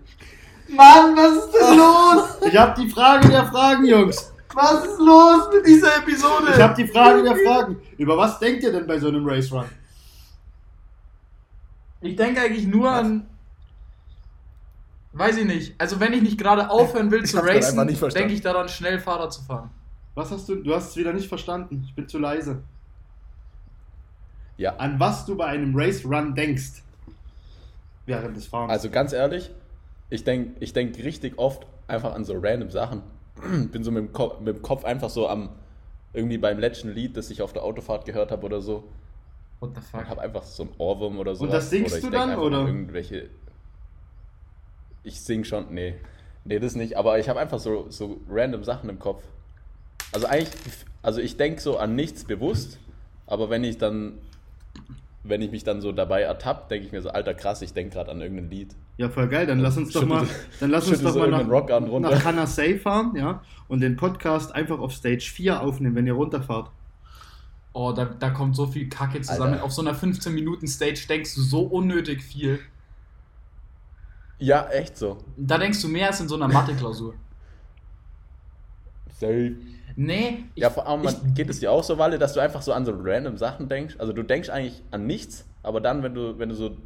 Mann, 0.69 1.15
was 1.15 1.46
ist 1.46 1.54
denn 1.54 1.78
los? 1.78 2.52
Ich 2.52 2.58
habe 2.58 2.82
die 2.82 2.89
Frage 2.89 3.30
der 3.30 3.46
Fragen, 3.46 3.86
Jungs. 3.86 4.34
Was 4.54 4.86
ist 4.86 5.00
los 5.00 5.50
mit 5.54 5.65
dieser 5.65 5.98
Episode? 5.98 6.52
Ich 6.54 6.62
habe 6.62 6.76
die 6.76 6.88
Frage 6.88 7.24
der 7.24 7.36
Fragen. 7.36 7.78
Über 7.98 8.17
was 8.17 8.39
denkt 8.39 8.63
ihr 8.63 8.72
denn 8.72 8.86
bei 8.88 9.00
so 9.00 9.08
einem 9.08 9.28
Race 9.28 9.52
Run? 9.52 9.65
Ich 12.04 12.16
denke 12.16 12.42
eigentlich 12.42 12.68
nur 12.68 12.92
an. 12.92 13.26
Weiß 15.13 15.38
ich 15.38 15.46
nicht. 15.46 15.76
Also, 15.78 16.00
wenn 16.00 16.13
ich 16.13 16.22
nicht 16.22 16.38
gerade 16.38 16.70
aufhören 16.70 17.12
will 17.12 17.24
zu 17.24 17.38
racen, 17.38 17.88
denke 17.88 18.34
ich 18.34 18.42
daran, 18.42 18.68
schnell 18.68 19.00
Fahrrad 19.00 19.32
zu 19.32 19.44
fahren. 19.44 19.70
Was 20.16 20.32
hast 20.32 20.50
du? 20.50 20.56
Du 20.56 20.76
hast 20.76 20.89
es 20.89 20.98
wieder 20.98 21.13
nicht 21.13 21.28
verstanden. 21.28 21.84
Ich 21.88 21.96
bin 21.96 22.08
zu 22.08 22.20
leise. 22.20 22.62
Ja, 24.58 24.76
An 24.76 25.00
was 25.00 25.26
du 25.26 25.36
bei 25.36 25.46
einem 25.46 25.76
Race 25.76 26.06
Run 26.06 26.36
denkst. 26.36 26.84
Während 28.06 28.36
des 28.36 28.48
Fahrens. 28.48 28.72
also 28.72 28.89
ganz 28.89 29.13
ehrlich, 29.13 29.50
ich 30.10 30.26
denke 30.26 30.58
ich 30.60 30.74
denk 30.74 30.98
richtig 30.98 31.39
oft 31.39 31.66
einfach 31.88 32.13
an 32.13 32.26
so 32.26 32.38
random 32.38 32.70
Sachen. 32.70 33.02
Bin 33.72 33.84
so 33.84 33.92
mit 33.92 34.04
dem, 34.04 34.12
Kopf, 34.12 34.39
mit 34.42 34.58
dem 34.58 34.62
Kopf 34.62 34.84
einfach 34.84 35.10
so 35.10 35.30
am, 35.30 35.50
irgendwie 36.12 36.38
beim 36.38 36.60
letzten 36.60 36.89
Lied, 36.89 37.16
das 37.16 37.30
ich 37.30 37.42
auf 37.42 37.54
der 37.54 37.63
Autofahrt 37.63 38.06
gehört 38.06 38.32
habe 38.32 38.46
oder 38.46 38.62
so. 38.62 38.84
What 39.63 39.76
the 39.76 39.82
fuck? 39.82 40.02
Ich 40.04 40.10
habe 40.10 40.21
einfach 40.21 40.43
so 40.43 40.63
ein 40.63 40.69
Ohrwurm 40.78 41.19
oder 41.19 41.36
so. 41.36 41.45
Und 41.45 41.54
das 41.54 41.69
singst 41.69 41.93
oder 41.93 41.97
ich 41.97 42.04
du 42.04 42.12
dann, 42.12 42.38
oder? 42.38 42.65
Irgendwelche. 42.65 43.30
Ich 45.04 45.21
sing 45.21 45.45
schon, 45.45 45.73
nee. 45.73 45.95
Nee, 46.43 46.60
das 46.60 46.76
nicht, 46.76 46.97
aber 46.97 47.17
ich 47.17 47.30
habe 47.30 47.39
einfach 47.39 47.60
so, 47.60 47.86
so 47.89 48.19
random 48.30 48.65
Sachen 48.65 48.89
im 48.89 48.99
Kopf. 48.99 49.23
Also 50.12 50.28
eigentlich, 50.28 50.52
also 51.02 51.21
ich 51.21 51.38
denke 51.38 51.62
so 51.62 51.78
an 51.78 51.95
nichts 51.95 52.26
bewusst, 52.26 52.78
aber 53.26 53.49
wenn 53.49 53.63
ich 53.63 53.78
dann, 53.78 54.15
wenn 55.23 55.41
ich 55.41 55.52
mich 55.52 55.63
dann 55.63 55.80
so 55.80 55.93
dabei 55.93 56.23
ertappe, 56.23 56.67
denke 56.69 56.86
ich 56.86 56.91
mir 56.91 57.02
so, 57.02 57.10
alter 57.10 57.34
krass, 57.34 57.62
ich 57.62 57.71
denke 57.71 57.93
gerade 57.93 58.12
an 58.12 58.19
irgendein 58.19 58.49
Lied. 58.49 58.76
ja, 58.97 59.08
voll 59.08 59.30
geil. 59.30 59.47
Dann 59.47 59.60
lass 59.60 59.78
uns 59.78 59.93
doch 59.93 60.02
Schüttel 60.02 60.17
mal, 60.17 60.28
dann 60.60 60.71
lass 60.71 60.89
uns 60.89 61.02
doch 61.02 61.13
so 61.13 61.19
mal 61.19 61.30
nach, 61.30 61.49
Rock 61.49 61.71
an 61.71 61.86
runter. 61.86 62.12
nach 62.12 62.21
Kanasei 62.21 62.78
fahren, 62.78 63.13
ja, 63.15 63.41
und 63.69 63.80
den 63.80 63.95
Podcast 63.95 64.54
einfach 64.54 64.80
auf 64.80 64.93
Stage 64.93 65.32
4 65.34 65.62
aufnehmen, 65.62 65.95
wenn 65.95 66.06
ihr 66.06 66.13
runterfahrt. 66.15 66.69
Oh, 67.73 67.91
da, 67.91 68.05
da 68.05 68.29
kommt 68.29 68.55
so 68.55 68.67
viel 68.67 68.88
Kacke 68.88 69.21
zusammen. 69.21 69.53
Alter. 69.53 69.63
Auf 69.65 69.71
so 69.71 69.81
einer 69.81 69.95
15-Minuten-Stage 69.95 71.07
denkst 71.09 71.33
du 71.36 71.41
so 71.41 71.62
unnötig 71.62 72.21
viel. 72.21 72.59
Ja, 74.38 74.67
echt 74.69 74.97
so. 74.97 75.17
Da 75.38 75.57
denkst 75.57 75.81
du 75.81 75.88
mehr 75.88 76.07
als 76.07 76.19
in 76.19 76.27
so 76.27 76.36
einer 76.36 76.47
Mathe-Klausur. 76.47 77.15
Safe. 79.19 79.55
Nee, 79.95 80.45
ich, 80.55 80.62
Ja, 80.62 80.69
vor 80.69 80.88
allem 80.88 81.03
ich, 81.03 81.33
geht 81.33 81.49
es 81.49 81.59
dir 81.59 81.71
auch 81.71 81.83
so, 81.83 81.97
Walle, 81.97 82.17
dass 82.19 82.33
du 82.33 82.39
einfach 82.39 82.62
so 82.62 82.73
an 82.73 82.86
so 82.86 82.93
random 82.95 83.38
Sachen 83.38 83.69
denkst. 83.69 83.95
Also 83.99 84.13
du 84.13 84.23
denkst 84.23 84.49
eigentlich 84.49 84.83
an 84.91 85.05
nichts, 85.05 85.45
aber 85.62 85.81
dann, 85.81 86.03
wenn 86.03 86.13
du, 86.13 86.38
wenn 86.39 86.49
du 86.49 86.55
so, 86.55 86.77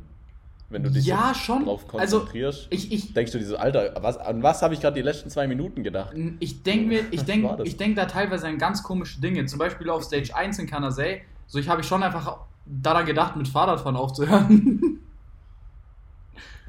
wenn 0.69 0.83
du 0.83 0.91
dich 0.91 1.05
Ja, 1.05 1.29
so 1.33 1.39
schon. 1.39 1.65
drauf 1.65 1.85
Also, 1.95 2.17
konzentrierst, 2.19 2.67
ich, 2.69 2.91
ich, 2.91 3.13
denkst 3.13 3.31
du 3.31 3.37
dir 3.39 3.45
so, 3.45 3.57
Alter, 3.57 3.93
was, 4.01 4.17
an 4.17 4.43
was 4.43 4.61
habe 4.61 4.73
ich 4.73 4.81
gerade 4.81 4.95
die 4.95 5.01
letzten 5.01 5.29
zwei 5.29 5.47
Minuten 5.47 5.83
gedacht? 5.83 6.13
Ich 6.39 6.63
denke 6.63 6.87
mir, 6.87 7.03
ich 7.11 7.23
denke 7.23 7.63
ich 7.63 7.77
denk 7.77 7.95
da 7.95 8.05
teilweise 8.05 8.47
an 8.47 8.57
ganz 8.57 8.83
komische 8.83 9.21
Dinge. 9.21 9.45
Zum 9.45 9.59
Beispiel 9.59 9.89
auf 9.89 10.03
Stage 10.03 10.35
1 10.35 10.59
in 10.59 10.67
Kanasei. 10.67 11.23
So, 11.47 11.57
ich 11.59 11.69
habe 11.69 11.83
schon 11.83 12.03
einfach 12.03 12.39
daran 12.65 13.05
gedacht, 13.05 13.35
mit 13.37 13.47
Fahrradfahren 13.47 13.95
aufzuhören. 13.95 14.99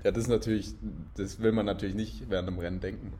Ja, 0.04 0.12
das 0.12 0.22
ist 0.24 0.28
natürlich, 0.30 0.74
das 1.16 1.40
will 1.40 1.50
man 1.50 1.66
natürlich 1.66 1.96
nicht 1.96 2.30
während 2.30 2.46
dem 2.48 2.60
Rennen 2.60 2.78
denken. 2.78 3.12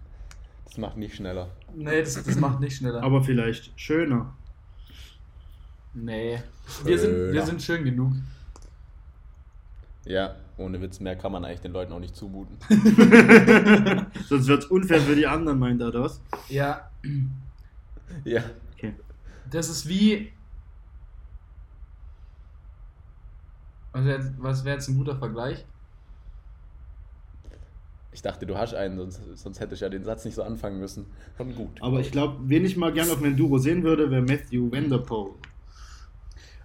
Das 0.65 0.79
macht 0.79 0.97
nicht 0.97 1.17
schneller. 1.17 1.49
nee, 1.75 2.01
das, 2.01 2.23
das 2.23 2.37
macht 2.37 2.61
nicht 2.61 2.77
schneller. 2.77 3.03
Aber 3.03 3.21
vielleicht 3.25 3.73
schöner. 3.79 4.33
nee. 5.93 6.39
Wir 6.85 6.99
sind, 6.99 7.11
wir 7.17 7.27
Schöner. 7.33 7.47
sind 7.47 7.63
schön 7.63 7.85
genug. 7.85 8.13
Ja, 10.07 10.37
ohne 10.59 10.81
Witz, 10.81 11.01
mehr 11.01 11.17
kann 11.17 11.33
man 11.33 11.45
eigentlich 11.45 11.61
den 11.61 11.73
Leuten 11.73 11.93
auch 11.93 12.01
nicht 12.01 12.17
zumuten. 12.17 12.57
Sonst 14.29 14.47
wird 14.49 14.65
es 14.65 14.67
unfair 14.67 15.01
für 15.01 15.17
die 15.17 15.27
anderen, 15.27 15.59
meint 15.59 15.81
er 15.81 15.91
das? 15.91 16.21
Ja, 16.49 16.91
ja. 18.25 18.43
Okay. 18.75 18.95
das 19.51 19.69
ist 19.69 19.89
wie. 19.89 20.33
Was 23.93 24.05
wäre 24.05 24.19
jetzt, 24.19 24.33
was 24.39 24.65
wär 24.65 24.75
jetzt 24.75 24.89
ein 24.89 24.97
guter 24.97 25.17
Vergleich? 25.17 25.65
Ich 28.13 28.23
dachte, 28.23 28.47
du 28.47 28.57
hast 28.57 28.75
einen, 28.75 28.97
sonst, 28.97 29.21
sonst 29.37 29.61
hätte 29.61 29.75
ich 29.75 29.81
ja 29.81 29.89
den 29.89 30.05
Satz 30.05 30.25
nicht 30.25 30.35
so 30.35 30.43
anfangen 30.43 30.79
müssen. 30.79 31.07
Schon 31.37 31.55
gut. 31.55 31.81
Aber 31.81 32.01
ich 32.01 32.11
glaube, 32.11 32.37
wen 32.49 32.65
ich 32.65 32.77
mal 32.77 32.93
gern 32.93 33.11
auf 33.11 33.19
dem 33.19 33.27
Enduro 33.27 33.59
sehen 33.59 33.83
würde, 33.85 34.11
wäre 34.11 34.23
Matthew 34.23 34.73
Vanderpoel. 34.73 35.35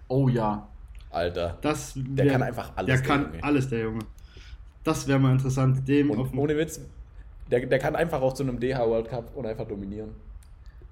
Oh 0.08 0.28
ja. 0.28 0.68
Alter. 1.14 1.58
Das 1.62 1.92
Der 1.96 2.24
wär- 2.26 2.32
kann 2.32 2.42
einfach 2.42 2.72
alles, 2.76 2.86
Der 2.86 2.96
der 2.96 3.06
kann 3.06 3.22
Junge. 3.32 3.44
alles, 3.44 3.68
der 3.68 3.80
Junge. 3.80 4.00
Das 4.82 5.08
wäre 5.08 5.18
mal 5.18 5.32
interessant, 5.32 5.86
dem 5.88 6.10
Und 6.10 6.36
ohne 6.36 6.56
Witz, 6.58 6.80
der, 7.50 7.64
der 7.66 7.78
kann 7.78 7.96
einfach 7.96 8.20
auch 8.20 8.32
zu 8.34 8.42
einem 8.42 8.60
DH 8.60 8.78
World 8.86 9.08
Cup 9.08 9.34
und 9.34 9.46
einfach 9.46 9.66
dominieren. 9.66 10.10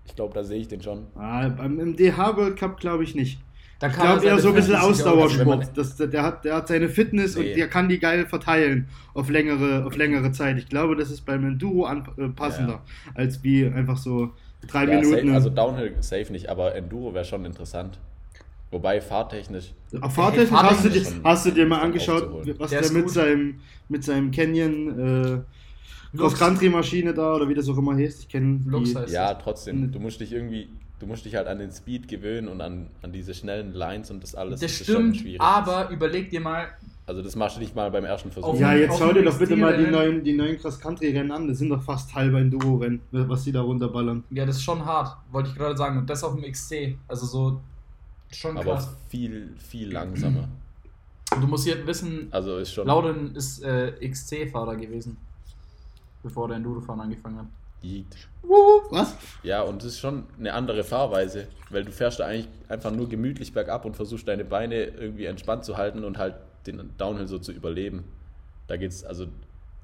Ich 0.06 0.16
glaube, 0.16 0.34
da 0.34 0.42
sehe 0.42 0.58
ich 0.60 0.68
den 0.68 0.82
schon. 0.82 1.06
Ah, 1.14 1.48
beim, 1.48 1.78
Im 1.78 1.96
DH 1.96 2.36
World 2.36 2.56
Cup 2.58 2.80
glaube 2.80 3.04
ich 3.04 3.14
nicht. 3.14 3.38
Da 3.78 3.88
Ich 3.88 3.94
er 3.96 4.02
glaube 4.02 4.24
eher 4.26 4.38
so 4.38 4.48
ein 4.48 4.54
bisschen 4.54 4.74
50er 4.76 4.80
wenn 4.84 4.90
Ausdauersport. 4.90 5.76
Das, 5.76 5.96
der, 5.96 6.22
hat, 6.22 6.44
der 6.44 6.54
hat 6.56 6.68
seine 6.68 6.88
Fitness 6.88 7.36
Nee. 7.36 7.50
und 7.50 7.56
der 7.56 7.68
kann 7.68 7.88
die 7.88 7.98
geil 7.98 8.26
verteilen 8.26 8.86
auf 9.12 9.28
längere, 9.28 9.84
auf 9.84 9.96
längere 9.96 10.30
Zeit. 10.32 10.56
Ich 10.58 10.68
glaube, 10.68 10.94
das 10.96 11.10
ist 11.10 11.22
beim 11.22 11.44
Enduro 11.44 11.88
äh, 11.92 12.28
passender, 12.28 12.80
als 13.14 13.42
wie 13.42 13.66
einfach 13.66 13.96
so 13.98 14.30
drei 14.68 14.84
Ja, 14.84 15.00
Minuten. 15.00 15.26
safe, 15.26 15.34
also 15.34 15.50
Downhill 15.50 15.94
safe 16.00 16.30
nicht, 16.32 16.48
aber 16.48 16.74
Enduro 16.76 17.12
wäre 17.12 17.24
schon 17.24 17.44
interessant. 17.44 17.98
Wobei 18.72 19.00
fahrtechnisch. 19.00 19.72
Auf 20.00 20.14
Fahrtechnik 20.14 20.50
Hey, 20.60 20.68
hast, 20.70 20.84
du 20.84 20.88
dir, 20.88 21.06
hast 21.22 21.46
du 21.46 21.50
dir 21.52 21.66
mal 21.66 21.80
angeschaut, 21.82 22.28
was 22.58 22.70
Der 22.70 22.80
der, 22.82 22.92
mit 22.92 23.04
gut. 23.04 23.12
seinem, 23.12 23.60
mit 23.88 24.02
seinem 24.02 24.30
Canyon 24.32 25.36
äh. 25.36 26.16
Cross-Country-Maschine 26.16 27.14
da 27.14 27.34
oder 27.36 27.48
wie 27.48 27.54
das 27.54 27.68
auch 27.68 27.78
immer 27.78 27.96
heißt. 27.96 28.20
Ich 28.20 28.28
kenne 28.28 28.60
Lux 28.66 28.94
heißt- 28.94 29.10
Ja, 29.12 29.32
trotzdem. 29.34 29.80
Mhm. 29.82 29.92
Du 29.92 29.98
musst 29.98 30.20
dich 30.20 30.32
irgendwie, 30.32 30.68
du 31.00 31.06
musst 31.06 31.24
dich 31.24 31.34
halt 31.36 31.46
an 31.48 31.58
den 31.58 31.70
Speed 31.72 32.06
gewöhnen 32.08 32.48
und 32.48 32.60
an, 32.60 32.88
an 33.02 33.12
diese 33.12 33.32
schnellen 33.34 33.72
Lines 33.72 34.10
und 34.10 34.22
das 34.22 34.34
alles. 34.34 34.60
Das 34.60 34.70
ist 34.72 34.84
schon 34.86 34.94
stimmt, 34.94 35.16
schwierig. 35.18 35.40
aber 35.40 35.88
überleg 35.90 36.28
dir 36.28 36.40
mal, 36.40 36.68
Also 37.06 37.22
das 37.22 37.34
machst 37.34 37.56
du 37.56 37.60
nicht 37.60 37.74
mal 37.74 37.90
beim 37.90 38.04
ersten 38.04 38.30
Versuch. 38.30 38.58
Ja, 38.60 38.74
jetzt 38.74 38.98
schau 38.98 39.12
dir 39.12 39.22
doch 39.24 39.38
bitte 39.38 39.56
mal 39.56 39.76
die 39.76 39.90
neuen, 39.90 40.22
die 40.22 40.34
neuen 40.34 40.58
Cross-Country-Rennen 40.58 41.32
an. 41.32 41.48
Das 41.48 41.58
sind 41.58 41.70
doch 41.70 41.82
fast 41.82 42.14
halber 42.14 42.40
Enduro-Rennen, 42.40 43.00
was 43.10 43.44
die 43.44 43.52
da 43.52 43.62
runterballern. 43.62 44.22
ja, 44.30 44.44
das 44.46 44.56
ist 44.56 44.62
schon 44.64 44.84
hart, 44.84 45.16
wollte 45.30 45.48
ich 45.50 45.56
gerade 45.56 45.76
sagen. 45.76 45.98
Und 45.98 46.08
das 46.10 46.22
auf 46.24 46.34
dem 46.34 46.44
XC. 46.50 46.96
Also 47.08 47.24
so 47.26 47.60
schon 48.34 48.56
aber 48.56 48.74
krass. 48.74 48.96
viel, 49.08 49.54
viel 49.58 49.92
langsamer. 49.92 50.48
Du 51.40 51.46
musst 51.46 51.64
hier 51.64 51.86
wissen, 51.86 52.28
Also 52.30 52.58
ist 52.58 52.72
schon. 52.72 52.86
Lauden 52.86 53.34
ist 53.34 53.62
äh, 53.62 53.92
XC-Fahrer 54.06 54.76
gewesen, 54.76 55.16
bevor 56.22 56.48
der 56.48 56.58
Endurofahren 56.58 57.00
angefangen 57.00 57.38
hat. 57.38 57.46
Was? 58.90 59.16
Ja, 59.42 59.62
und 59.62 59.82
es 59.82 59.94
ist 59.94 60.00
schon 60.00 60.24
eine 60.38 60.52
andere 60.52 60.84
Fahrweise, 60.84 61.48
weil 61.70 61.84
du 61.84 61.90
fährst 61.90 62.20
da 62.20 62.26
eigentlich 62.26 62.48
einfach 62.68 62.92
nur 62.92 63.08
gemütlich 63.08 63.52
bergab 63.52 63.84
und 63.84 63.96
versuchst 63.96 64.28
deine 64.28 64.44
Beine 64.44 64.84
irgendwie 64.84 65.24
entspannt 65.24 65.64
zu 65.64 65.76
halten 65.76 66.04
und 66.04 66.18
halt 66.18 66.36
den 66.66 66.90
Downhill 66.96 67.26
so 67.26 67.38
zu 67.38 67.50
überleben. 67.52 68.04
Da 68.68 68.76
geht's, 68.76 69.02
also 69.02 69.26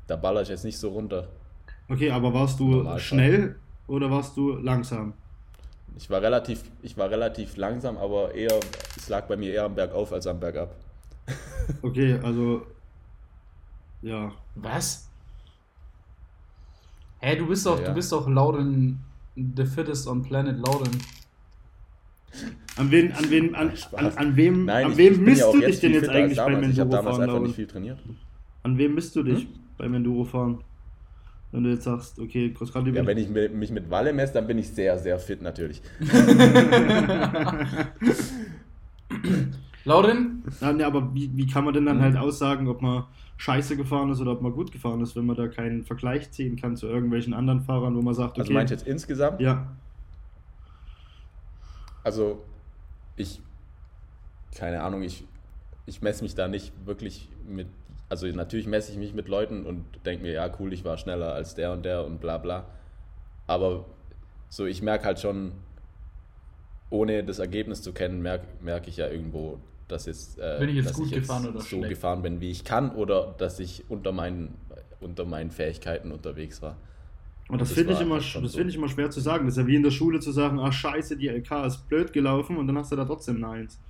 da 0.06 0.16
baller 0.16 0.42
ich 0.42 0.48
jetzt 0.48 0.64
nicht 0.64 0.78
so 0.78 0.90
runter. 0.90 1.28
Okay, 1.88 2.10
aber 2.10 2.32
warst 2.34 2.60
du 2.60 2.68
Normalfall. 2.68 3.00
schnell 3.00 3.56
oder 3.88 4.10
warst 4.10 4.36
du 4.36 4.52
langsam? 4.52 5.14
Ich 5.96 6.08
war 6.10 6.22
relativ, 6.22 6.62
ich 6.82 6.96
war 6.96 7.10
relativ 7.10 7.56
langsam, 7.56 7.96
aber 7.96 8.34
eher, 8.34 8.58
es 8.96 9.08
lag 9.08 9.26
bei 9.26 9.36
mir 9.36 9.52
eher 9.52 9.64
am 9.64 9.74
Bergauf 9.74 10.12
als 10.12 10.26
am 10.26 10.38
Bergab. 10.40 10.74
Okay, 11.82 12.18
also. 12.22 12.62
Ja. 14.00 14.32
Was? 14.54 15.10
Hä, 17.20 17.36
du 17.36 17.46
bist 17.46 17.66
doch, 17.66 17.76
Ja, 17.76 17.82
ja. 17.82 17.88
du 17.88 17.94
bist 17.94 18.10
doch 18.12 18.26
Lauden, 18.28 19.00
the 19.36 19.66
fittest 19.66 20.06
on 20.06 20.22
planet 20.22 20.56
Lauden. 20.58 20.90
An 22.76 22.90
wen, 22.90 23.12
an 23.12 23.30
wen, 23.30 23.54
an, 23.54 23.72
an, 23.92 24.12
an 24.16 24.36
wem, 24.36 24.64
Nein, 24.64 24.86
an 24.86 24.96
wem 24.96 25.24
misst 25.24 25.40
ja 25.40 25.50
du 25.52 25.60
dich 25.60 25.80
denn 25.80 25.92
jetzt 25.92 26.08
eigentlich 26.08 26.38
beim 26.38 26.52
damals. 26.54 26.72
Ich 26.72 26.80
habe 26.80 26.90
damals 26.90 27.18
Endurofahren, 27.18 27.22
einfach 27.30 27.46
nicht 27.46 27.56
viel 27.56 27.66
trainiert. 27.66 27.98
An 28.62 28.78
wem 28.78 28.94
misst 28.94 29.16
du 29.16 29.22
dich 29.22 29.42
Hm? 29.42 29.48
beim 29.76 29.94
Endurofahren? 29.94 30.64
Wenn 31.50 31.64
du 31.64 31.70
jetzt 31.70 31.84
sagst, 31.84 32.18
okay, 32.18 32.50
gerade 32.50 32.94
Ja, 32.94 33.06
wenn 33.06 33.18
ich 33.18 33.28
mi- 33.28 33.48
mich 33.48 33.70
mit 33.70 33.90
Walle 33.90 34.12
messe, 34.12 34.34
dann 34.34 34.46
bin 34.46 34.58
ich 34.58 34.68
sehr, 34.68 34.98
sehr 34.98 35.18
fit 35.18 35.42
natürlich. 35.42 35.82
Lauden, 39.84 40.44
Ja, 40.60 40.72
nee, 40.72 40.82
aber 40.82 41.14
wie, 41.14 41.34
wie 41.36 41.46
kann 41.46 41.64
man 41.64 41.72
denn 41.72 41.86
dann 41.86 42.02
halt 42.02 42.16
aussagen, 42.16 42.68
ob 42.68 42.82
man 42.82 43.04
scheiße 43.38 43.76
gefahren 43.76 44.10
ist 44.10 44.20
oder 44.20 44.32
ob 44.32 44.42
man 44.42 44.52
gut 44.52 44.70
gefahren 44.72 45.00
ist, 45.00 45.16
wenn 45.16 45.24
man 45.24 45.36
da 45.36 45.48
keinen 45.48 45.84
Vergleich 45.84 46.30
ziehen 46.30 46.56
kann 46.56 46.76
zu 46.76 46.86
irgendwelchen 46.86 47.32
anderen 47.32 47.62
Fahrern, 47.62 47.96
wo 47.96 48.02
man 48.02 48.14
sagt, 48.14 48.32
okay. 48.32 48.40
Also 48.40 48.52
meinst 48.52 48.70
du 48.70 48.74
jetzt 48.76 48.86
insgesamt? 48.86 49.40
ja, 49.40 49.68
Also, 52.04 52.42
ich, 53.16 53.40
keine 54.54 54.82
Ahnung, 54.82 55.02
ich, 55.02 55.24
ich 55.86 56.02
messe 56.02 56.22
mich 56.22 56.34
da 56.34 56.48
nicht 56.48 56.72
wirklich 56.86 57.28
mit, 57.46 57.68
also 58.08 58.26
natürlich 58.28 58.66
messe 58.66 58.90
ich 58.92 58.98
mich 58.98 59.14
mit 59.14 59.28
Leuten 59.28 59.66
und 59.66 59.84
denke 60.06 60.22
mir, 60.22 60.32
ja 60.32 60.50
cool, 60.58 60.72
ich 60.72 60.84
war 60.84 60.96
schneller 60.98 61.32
als 61.34 61.54
der 61.54 61.72
und 61.72 61.84
der 61.84 62.04
und 62.04 62.20
bla 62.20 62.38
bla. 62.38 62.66
Aber 63.46 63.84
so, 64.48 64.66
ich 64.66 64.82
merke 64.82 65.04
halt 65.04 65.20
schon, 65.20 65.52
ohne 66.90 67.22
das 67.24 67.38
Ergebnis 67.38 67.82
zu 67.82 67.92
kennen, 67.92 68.22
merke 68.22 68.46
merk 68.62 68.88
ich 68.88 68.96
ja 68.96 69.08
irgendwo, 69.08 69.58
dass, 69.88 70.06
jetzt, 70.06 70.38
äh, 70.38 70.56
Bin 70.58 70.70
ich 70.70 70.76
jetzt 70.76 70.90
dass 70.90 70.96
gut 70.96 71.10
gefahren 71.12 71.46
oder 71.48 71.60
so 71.60 71.66
schlecht? 71.66 71.88
gefahren 71.90 72.22
bin, 72.22 72.40
wie 72.40 72.50
ich 72.50 72.64
kann 72.64 72.90
oder 72.94 73.34
dass 73.38 73.58
ich 73.60 73.84
unter 73.88 74.12
meinen, 74.12 74.54
unter 75.00 75.24
meinen 75.24 75.50
Fähigkeiten 75.50 76.10
unterwegs 76.12 76.62
war. 76.62 76.76
und 77.48 77.60
das 77.60 77.68
Das 77.70 77.78
finde 77.78 77.92
ich, 77.94 78.00
immer, 78.00 78.16
das 78.16 78.32
so. 78.32 78.40
finde 78.40 78.68
ich 78.70 78.76
immer 78.76 78.88
schwer 78.88 79.10
zu 79.10 79.20
sagen. 79.20 79.44
Das 79.46 79.54
ist 79.56 79.60
ja 79.62 79.66
wie 79.66 79.76
in 79.76 79.82
der 79.82 79.90
Schule 79.90 80.20
zu 80.20 80.32
sagen, 80.32 80.58
ach 80.60 80.72
scheiße, 80.72 81.16
die 81.16 81.28
LK 81.28 81.66
ist 81.66 81.88
blöd 81.88 82.12
gelaufen 82.12 82.56
und 82.56 82.66
dann 82.66 82.76
hast 82.78 82.92
du 82.92 82.96
da 82.96 83.04
trotzdem 83.04 83.36
eine 83.36 83.48
Eins. 83.48 83.80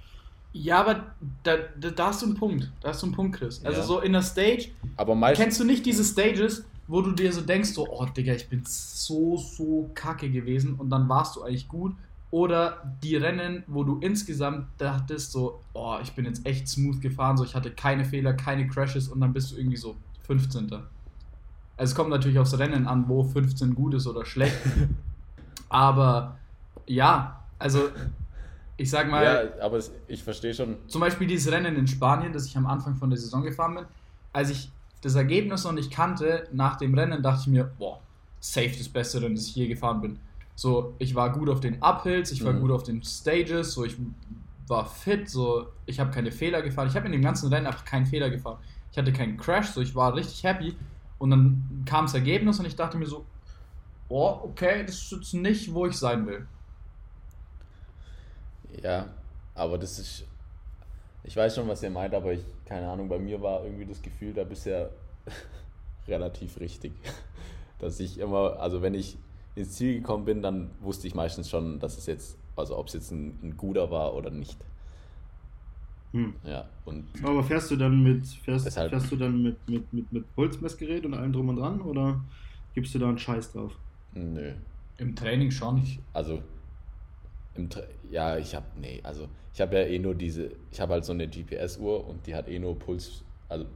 Ja, 0.53 0.81
aber 0.81 1.07
da, 1.43 1.57
da, 1.79 1.91
da 1.91 2.07
hast 2.07 2.23
du 2.23 2.27
einen 2.27 2.35
Punkt. 2.35 2.71
Da 2.81 2.89
hast 2.89 3.03
du 3.03 3.07
einen 3.07 3.15
Punkt, 3.15 3.37
Chris. 3.37 3.65
Also 3.65 3.81
Ja. 3.81 3.87
so 3.87 4.01
in 4.01 4.13
der 4.13 4.23
Stage, 4.23 4.69
Aber 4.97 5.15
meistens, 5.15 5.45
kennst 5.45 5.61
du 5.61 5.65
nicht 5.65 5.85
diese 5.85 6.05
Stages, 6.05 6.65
wo 6.87 7.03
du 7.03 7.13
dir 7.13 7.33
so 7.33 7.43
denkst, 7.43 7.71
so, 7.71 7.87
oh 7.89 8.07
Digga, 8.07 8.33
ich 8.35 8.49
bin 8.49 8.63
so, 8.65 9.37
so 9.37 9.91
kacke 9.95 10.31
gewesen 10.31 10.75
und 10.75 10.89
dann 10.91 11.09
warst 11.09 11.37
du 11.37 11.43
eigentlich 11.43 11.69
gut. 11.69 11.95
Oder 12.31 12.83
die 13.03 13.17
Rennen, 13.17 13.63
wo 13.67 13.85
du 13.85 13.99
insgesamt 14.01 14.67
dachtest, 14.79 15.33
so, 15.33 15.61
oh, 15.73 15.97
ich 16.03 16.13
bin 16.13 16.25
jetzt 16.27 16.45
echt 16.45 16.69
smooth 16.69 17.01
gefahren, 17.01 17.37
so 17.39 17.45
ich 17.45 17.55
hatte 17.55 17.71
keine 17.71 18.05
Fehler, 18.05 18.35
keine 18.35 18.67
Crashes 18.67 19.09
und 19.09 19.21
dann 19.21 19.33
bist 19.33 19.53
du 19.53 19.57
irgendwie 19.57 19.77
so 19.79 19.97
15. 20.27 20.71
Also 20.73 20.83
es 21.77 21.95
kommt 21.95 22.11
natürlich 22.11 22.39
aufs 22.39 22.59
Rennen 22.59 22.87
an, 22.87 23.09
wo 23.09 23.23
15 23.23 23.75
gut 23.75 23.95
ist 23.95 24.07
oder 24.07 24.25
schlecht. 24.27 24.57
Aber 25.69 26.39
ja, 26.87 27.43
also 27.59 27.91
ich 28.79 28.89
sag 28.89 29.11
mal, 29.11 29.25
ja, 29.59 29.65
aber 29.65 29.81
ich 30.07 30.23
verstehe 30.23 30.55
schon, 30.55 30.77
zum 30.87 31.01
Beispiel 31.01 31.27
dieses 31.27 31.53
Rennen 31.53 31.77
in 31.77 31.87
Spanien, 31.87 32.33
das 32.33 32.47
ich 32.47 32.57
am 32.57 32.67
Anfang 32.67 32.97
von 32.97 33.11
der 33.11 33.19
Saison 33.19 33.43
gefahren 33.43 33.75
bin, 33.75 33.85
als 34.33 34.49
ich 34.51 34.71
das 35.03 35.15
Ergebnis 35.17 35.65
noch 35.65 35.73
nicht 35.73 35.91
kannte, 35.91 36.49
nach 36.53 36.77
dem 36.77 36.95
Rennen 36.95 37.23
dachte 37.23 37.43
ich 37.43 37.47
mir, 37.49 37.65
boah, 37.79 38.01
safe 38.41 38.73
das 38.79 38.89
beste 38.89 39.21
das 39.21 39.49
ich 39.49 39.55
je 39.57 39.67
gefahren 39.69 40.01
bin. 40.01 40.19
So, 40.55 40.95
ich 40.99 41.15
war 41.15 41.33
gut 41.33 41.49
auf 41.51 41.61
den 41.61 41.83
Uphills, 41.83 42.33
ich 42.33 42.45
war 42.45 42.53
Mhm. 42.53 42.61
gut 42.61 42.71
auf 42.71 42.83
den 42.85 43.03
Stages, 43.03 43.73
so 43.73 43.85
ich 43.85 43.97
war 44.69 44.87
fit, 44.87 45.29
so 45.29 45.67
ich 45.87 45.99
habe 45.99 46.11
keine 46.11 46.31
Fehler 46.31 46.63
gefahren. 46.63 46.89
Ich 46.89 46.97
habe 46.97 47.07
in 47.07 47.13
dem 47.13 47.23
ganzen 47.23 47.53
Rennen 47.53 47.67
einfach 47.67 47.85
keinen 47.85 48.07
Fehler 48.07 48.31
gefahren. 48.31 48.59
Ich 48.93 48.99
hatte 48.99 49.13
keinen 49.13 49.37
Crash, 49.37 49.69
so 49.71 49.81
ich 49.81 49.95
war 49.95 50.15
richtig 50.15 50.43
happy. 50.45 50.77
Und 51.19 51.31
dann 51.31 51.83
kam 51.85 52.05
das 52.07 52.15
Ergebnis 52.15 52.59
und 52.61 52.67
ich 52.67 52.77
dachte 52.77 52.97
mir 52.97 53.07
so, 53.07 53.25
oh, 54.09 54.41
okay, 54.45 54.85
das 54.87 54.97
ist 54.97 55.13
jetzt 55.13 55.35
nicht, 55.35 55.73
wo 55.75 55.87
ich 55.87 55.97
sein 55.97 56.27
will. 56.27 56.47
Ja, 58.83 59.07
aber 59.55 59.79
das 59.79 59.99
ist. 59.99 60.25
Ich 61.25 61.37
weiß 61.37 61.55
schon, 61.57 61.69
was 61.69 61.83
ihr 61.83 61.91
meint, 61.91 62.15
aber 62.15 62.33
ich, 62.33 62.41
keine 62.65 62.89
Ahnung, 62.89 63.09
bei 63.09 63.19
mir 63.19 63.43
war 63.43 63.65
irgendwie 63.65 63.85
das 63.87 64.01
Gefühl 64.01 64.33
da 64.33 64.45
bisher 64.45 64.91
relativ 66.09 66.59
richtig. 66.61 66.93
Dass 67.79 68.01
ich 68.01 68.19
immer, 68.19 68.59
also 68.61 68.83
wenn 68.83 68.95
ich 68.95 69.17
ins 69.55 69.73
Ziel 69.73 69.95
gekommen 69.99 70.25
bin, 70.25 70.43
dann 70.43 70.71
wusste 70.81 71.07
ich 71.07 71.15
meistens 71.15 71.49
schon, 71.51 71.79
dass 71.81 71.97
es 71.99 72.07
jetzt, 72.07 72.37
also 72.57 72.77
ob 72.77 72.87
es 72.89 72.95
jetzt 72.95 73.11
ein, 73.13 73.39
ein 73.43 73.57
guter 73.57 73.91
war 73.91 74.15
oder 74.15 74.31
nicht. 74.31 74.57
Hm. 76.13 76.35
Ja, 76.45 76.65
und 76.87 77.07
Aber 77.23 77.43
fährst 77.45 77.71
du 77.71 77.77
dann 77.77 78.03
mit, 78.03 78.27
fährst, 78.27 78.67
Deshalb- 78.67 78.91
fährst 78.91 79.13
du 79.13 79.17
dann 79.17 79.43
mit, 79.43 79.69
mit, 79.69 79.93
mit, 79.93 80.11
mit 80.13 80.35
Pulsmessgerät 80.35 81.05
und 81.05 81.15
allem 81.15 81.33
drum 81.33 81.49
und 81.51 81.57
dran 81.57 81.81
oder 81.83 82.21
gibst 82.75 82.95
du 82.95 82.99
da 82.99 83.09
einen 83.09 83.19
Scheiß 83.19 83.53
drauf? 83.53 83.77
nö. 84.15 84.53
Im 84.97 85.15
Training 85.15 85.51
schon. 85.51 85.83
Also, 86.13 86.35
im, 86.35 86.41
Tra- 86.41 86.43
ja, 88.11 88.37
ich 88.37 88.55
habe, 88.55 88.67
nee, 88.81 89.01
also 89.03 89.29
ich 89.55 89.61
habe 89.61 89.77
ja 89.77 89.83
eh 89.85 89.99
nur 89.99 90.15
diese, 90.15 90.51
ich 90.71 90.81
habe 90.81 90.93
halt 90.95 91.05
so 91.05 91.13
eine 91.13 91.27
GPS-Uhr 91.29 92.07
und 92.07 92.27
die 92.27 92.35
hat 92.35 92.49
eh 92.49 92.59
nur 92.59 92.79
Puls, 92.79 93.23
also 93.49 93.67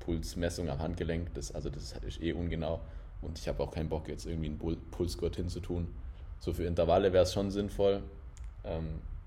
Pulsmessung 0.00 0.68
am 0.68 0.78
Handgelenk, 0.78 1.32
das, 1.34 1.54
also 1.54 1.70
das 1.70 1.92
ist 2.06 2.22
eh 2.22 2.32
ungenau 2.32 2.80
und 3.22 3.38
ich 3.38 3.46
habe 3.48 3.62
auch 3.62 3.70
keinen 3.70 3.88
Bock 3.88 4.08
jetzt 4.08 4.26
irgendwie 4.26 4.46
einen 4.46 4.58
Pul- 4.58 4.78
Pulsgurt 4.90 5.36
hinzutun. 5.36 5.88
So 6.40 6.52
für 6.52 6.64
Intervalle 6.64 7.12
wäre 7.12 7.24
es 7.24 7.32
schon 7.32 7.50
sinnvoll, 7.50 8.02
ähm, 8.64 8.86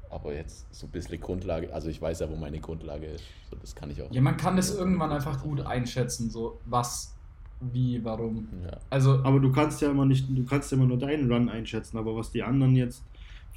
aber 0.10 0.34
jetzt 0.34 0.74
so 0.74 0.88
ein 0.88 0.92
bisschen 0.92 1.20
Grundlage, 1.22 1.74
also 1.74 1.90
ich 1.90 2.02
weiß 2.02 2.20
ja, 2.20 2.30
wo 2.30 2.36
meine 2.36 2.60
Grundlage 2.60 3.06
ist, 3.06 3.24
so 3.50 3.56
das 3.62 3.76
kann 3.76 3.92
ich 3.92 4.02
auch. 4.02 4.12
Ja, 4.12 4.22
man 4.22 4.38
kann 4.38 4.56
das 4.58 4.76
irgendwann 4.76 5.12
einfach 5.12 5.42
gut 5.42 5.62
einschätzen, 5.62 6.30
so 6.30 6.60
was, 6.66 7.14
wie, 7.60 8.04
warum. 8.04 8.48
Ja. 8.64 8.78
Also, 8.90 9.24
Aber 9.24 9.40
du 9.40 9.52
kannst 9.52 9.82
ja 9.82 9.92
immer 9.92 10.06
nicht, 10.06 10.26
du 10.30 10.44
kannst 10.46 10.72
ja 10.72 10.78
immer 10.78 10.88
nur 10.88 10.98
deinen 10.98 11.32
Run 11.32 11.48
einschätzen, 11.50 11.98
aber 11.98 12.16
was 12.16 12.32
die 12.32 12.44
anderen 12.44 12.76
jetzt 12.76 13.04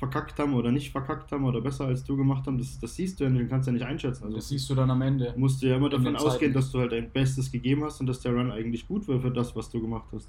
verkackt 0.05 0.39
haben 0.39 0.55
oder 0.55 0.71
nicht 0.71 0.91
verkackt 0.93 1.31
haben 1.33 1.45
oder 1.45 1.61
besser 1.61 1.87
als 1.87 2.05
du 2.05 2.17
gemacht 2.17 2.47
haben, 2.47 2.59
das, 2.59 2.79
das 2.79 2.95
siehst 2.95 3.19
du 3.21 3.25
ja 3.25 3.31
nicht, 3.31 3.45
du 3.45 3.49
kannst 3.49 3.67
ja 3.67 3.73
nicht 3.73 3.85
einschätzen. 3.85 4.25
Also 4.25 4.37
das 4.37 4.49
siehst 4.49 4.69
du 4.71 4.75
dann 4.75 4.91
am 4.91 5.03
Ende. 5.03 5.33
musst 5.37 5.63
du 5.63 5.67
ja 5.69 5.77
immer 5.77 5.89
davon 5.89 6.05
den 6.07 6.17
ausgehen, 6.17 6.53
dass 6.53 6.71
du 6.71 6.81
halt 6.81 6.93
dein 6.93 7.11
Bestes 7.11 7.51
gegeben 7.51 7.85
hast 7.85 8.01
und 8.01 8.07
dass 8.07 8.21
der 8.21 8.33
Run 8.33 8.51
eigentlich 8.53 8.87
gut 8.87 9.07
war 9.09 9.21
für 9.21 9.31
das, 9.31 9.55
was 9.57 9.71
du 9.71 9.81
gemacht 9.81 10.07
hast. 10.13 10.29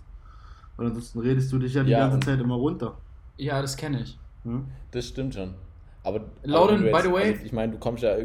Weil 0.78 0.88
ansonsten 0.88 1.20
redest 1.20 1.52
du 1.52 1.60
dich 1.60 1.74
ja 1.74 1.84
die 1.84 1.92
Ja, 1.92 2.00
ganze 2.00 2.16
und- 2.16 2.24
Zeit 2.26 2.40
immer 2.40 2.56
runter. 2.56 2.98
Ja, 3.38 3.62
das 3.62 3.76
kenne 3.78 4.02
ich. 4.02 4.18
Ja? 4.44 4.62
Das 4.92 5.08
stimmt 5.08 5.34
schon. 5.34 5.54
Aber, 6.04 6.22
Lauren, 6.44 6.84
by 6.84 7.00
the 7.04 7.12
way- 7.12 7.32
also 7.34 7.46
ich 7.46 7.52
meine, 7.54 7.74
du 7.74 7.78
kommst 7.80 8.04
ja 8.04 8.16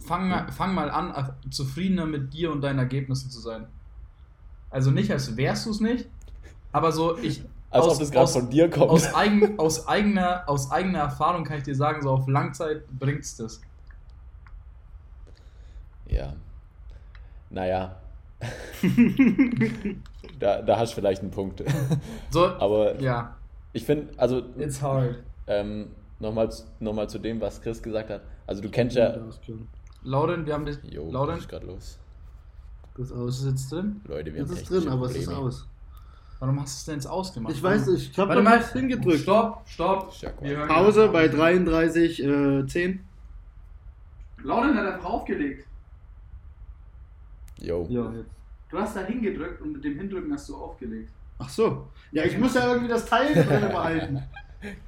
Fang, 0.00 0.28
mal- 0.28 0.50
fang 0.50 0.74
mal 0.74 0.90
an, 0.90 1.10
äh, 1.14 1.50
zufriedener 1.50 2.06
mit 2.06 2.32
dir 2.34 2.50
und 2.52 2.60
deinen 2.60 2.78
Ergebnissen 2.80 3.30
zu 3.30 3.40
sein. 3.40 3.66
Also 4.70 4.90
nicht, 4.90 5.10
als 5.12 5.36
wärst 5.36 5.66
du 5.66 5.70
es 5.70 5.80
nicht, 5.80 6.08
aber 6.72 6.90
so, 6.92 7.16
ich. 7.18 7.42
Als 7.72 7.86
aus, 7.86 7.92
ob 7.94 7.98
das 8.00 8.10
gerade 8.10 8.30
von 8.30 8.50
dir 8.50 8.70
kommt. 8.70 8.90
aus, 8.90 9.14
eigen, 9.14 9.58
aus, 9.58 9.88
eigener, 9.88 10.44
aus 10.46 10.70
eigener 10.70 11.00
Erfahrung 11.00 11.44
kann 11.44 11.58
ich 11.58 11.64
dir 11.64 11.74
sagen, 11.74 12.02
so 12.02 12.10
auf 12.10 12.28
Langzeit 12.28 12.84
bringt's 12.98 13.36
das. 13.36 13.60
Ja. 16.06 16.34
Naja. 17.50 17.96
da, 20.38 20.62
da 20.62 20.78
hast 20.78 20.92
du 20.92 20.94
vielleicht 20.96 21.22
einen 21.22 21.30
Punkt. 21.30 21.62
So, 22.30 22.46
Aber 22.46 23.00
ja, 23.00 23.36
ich 23.72 23.84
finde, 23.84 24.12
also 24.18 24.42
it's 24.58 24.82
hard. 24.82 25.22
ähm, 25.46 25.90
nochmal 26.18 26.50
noch 26.80 26.92
mal 26.92 27.08
zu 27.08 27.18
dem, 27.18 27.40
was 27.40 27.60
Chris 27.62 27.82
gesagt 27.82 28.10
hat. 28.10 28.22
Also 28.46 28.60
du 28.62 28.68
kennst 28.68 28.96
ja. 28.96 29.16
Lauren, 30.02 30.44
wir 30.44 30.54
haben 30.54 30.66
das. 30.66 30.78
Jo, 30.82 31.12
was 31.12 31.38
ist 31.38 31.48
gerade 31.48 31.66
los? 31.66 31.98
Das 32.96 33.06
ist 33.06 33.12
ist 33.12 33.16
aus. 33.16 33.38
es 33.40 33.44
jetzt 33.46 33.72
drin? 33.72 34.00
Leute, 34.06 34.34
wir 34.34 34.42
Es 34.42 34.48
haben 34.48 34.56
ist 34.56 34.62
technische 34.64 34.84
drin, 34.84 34.92
aber 34.92 35.06
es 35.06 35.16
ist 35.16 35.28
aus. 35.28 35.68
Warum 36.42 36.60
hast 36.60 36.74
du 36.74 36.78
es 36.78 36.84
denn 36.86 36.94
jetzt 36.96 37.06
ausgemacht? 37.06 37.54
Ich 37.54 37.62
weiß 37.62 37.86
nicht, 37.86 38.10
ich 38.10 38.18
hab 38.18 38.26
Warte 38.26 38.42
da 38.42 38.50
mal, 38.50 38.64
hingedrückt. 38.72 39.20
Stopp, 39.20 39.62
stopp. 39.64 40.12
Wir 40.40 40.66
Pause 40.66 41.08
bei 41.08 41.28
auf. 41.28 41.36
33, 41.36 42.20
äh, 42.20 42.66
10. 42.66 43.00
Lauren 44.42 44.76
hat 44.76 44.94
einfach 44.94 45.08
aufgelegt. 45.08 45.68
Jo. 47.60 47.86
Ja. 47.88 48.12
Du 48.68 48.76
hast 48.76 48.96
da 48.96 49.02
hingedrückt 49.02 49.60
und 49.60 49.74
mit 49.74 49.84
dem 49.84 49.96
Hindrücken 49.96 50.32
hast 50.32 50.48
du 50.48 50.56
aufgelegt. 50.56 51.12
Ach 51.38 51.48
so. 51.48 51.86
Ja, 52.10 52.24
ich 52.24 52.36
muss 52.36 52.54
ja 52.54 52.66
irgendwie 52.66 52.88
das 52.88 53.06
Teil 53.06 53.34
drin 53.44 53.68
behalten. 53.70 54.22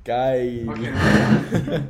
Geil. 0.05 0.67
Okay. 0.69 0.93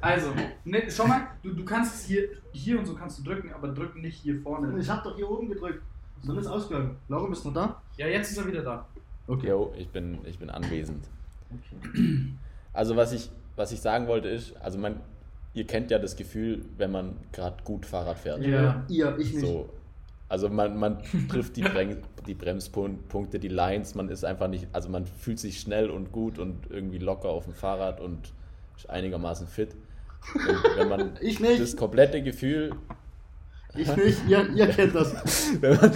Also, 0.00 0.34
ne, 0.66 0.82
schau 0.90 1.06
mal, 1.06 1.28
du, 1.42 1.54
du 1.54 1.64
kannst 1.64 1.94
es 1.94 2.04
hier 2.04 2.28
hier 2.52 2.78
und 2.78 2.84
so 2.84 2.94
kannst 2.94 3.18
du 3.18 3.22
drücken, 3.22 3.50
aber 3.54 3.68
drück 3.68 3.96
nicht 3.96 4.20
hier 4.20 4.38
vorne. 4.42 4.78
Ich 4.78 4.90
habe 4.90 5.02
doch 5.02 5.16
hier 5.16 5.30
oben 5.30 5.48
gedrückt. 5.48 5.82
Dann 6.26 6.36
ist 6.36 6.46
ausgegangen. 6.46 6.96
Laura, 7.08 7.26
bist 7.28 7.42
du 7.44 7.48
noch 7.48 7.54
da? 7.54 7.82
Ja, 7.96 8.06
jetzt 8.06 8.30
ist 8.30 8.36
er 8.36 8.46
wieder 8.46 8.62
da. 8.62 8.86
Okay. 9.26 9.48
Jo, 9.48 9.72
ich 9.78 9.88
bin, 9.88 10.18
ich 10.24 10.38
bin 10.38 10.50
anwesend. 10.50 11.04
okay. 11.50 12.26
Also 12.72 12.96
was 12.96 13.12
ich, 13.12 13.30
was 13.56 13.72
ich 13.72 13.80
sagen 13.80 14.06
wollte 14.08 14.28
ist, 14.28 14.54
also 14.60 14.78
man, 14.78 15.00
ihr 15.54 15.66
kennt 15.66 15.90
ja 15.90 15.98
das 15.98 16.16
Gefühl, 16.16 16.64
wenn 16.76 16.90
man 16.90 17.16
gerade 17.32 17.56
gut 17.64 17.86
Fahrrad 17.86 18.18
fährt. 18.18 18.42
Ja. 18.44 18.84
Ihr, 18.88 19.16
ich 19.18 19.32
nicht. 19.32 19.46
So, 19.46 19.68
also 20.28 20.48
man, 20.48 20.78
man 20.78 20.98
trifft 21.28 21.56
die, 21.56 21.62
Brem 21.62 21.98
die 22.26 22.34
Bremspunkte, 22.34 23.38
die 23.38 23.48
Lines, 23.48 23.94
man 23.94 24.08
ist 24.08 24.24
einfach 24.24 24.48
nicht, 24.48 24.66
also 24.72 24.88
man 24.88 25.06
fühlt 25.06 25.38
sich 25.38 25.60
schnell 25.60 25.90
und 25.90 26.10
gut 26.12 26.38
und 26.38 26.70
irgendwie 26.70 26.98
locker 26.98 27.28
auf 27.28 27.44
dem 27.44 27.54
Fahrrad 27.54 28.00
und 28.00 28.32
ist 28.76 28.90
einigermaßen 28.90 29.46
fit. 29.46 29.76
Und 30.34 30.78
wenn 30.78 30.88
man 30.88 31.12
Ich 31.20 31.38
nicht. 31.38 31.60
das 31.60 31.76
komplette 31.76 32.22
Gefühl, 32.22 32.74
Ich 33.76 33.94
nicht. 33.94 34.18
Ihr, 34.28 34.48
ihr 34.54 34.66
kennt 34.68 34.94
das. 34.94 35.14
wenn 35.60 35.76
man, 35.76 35.92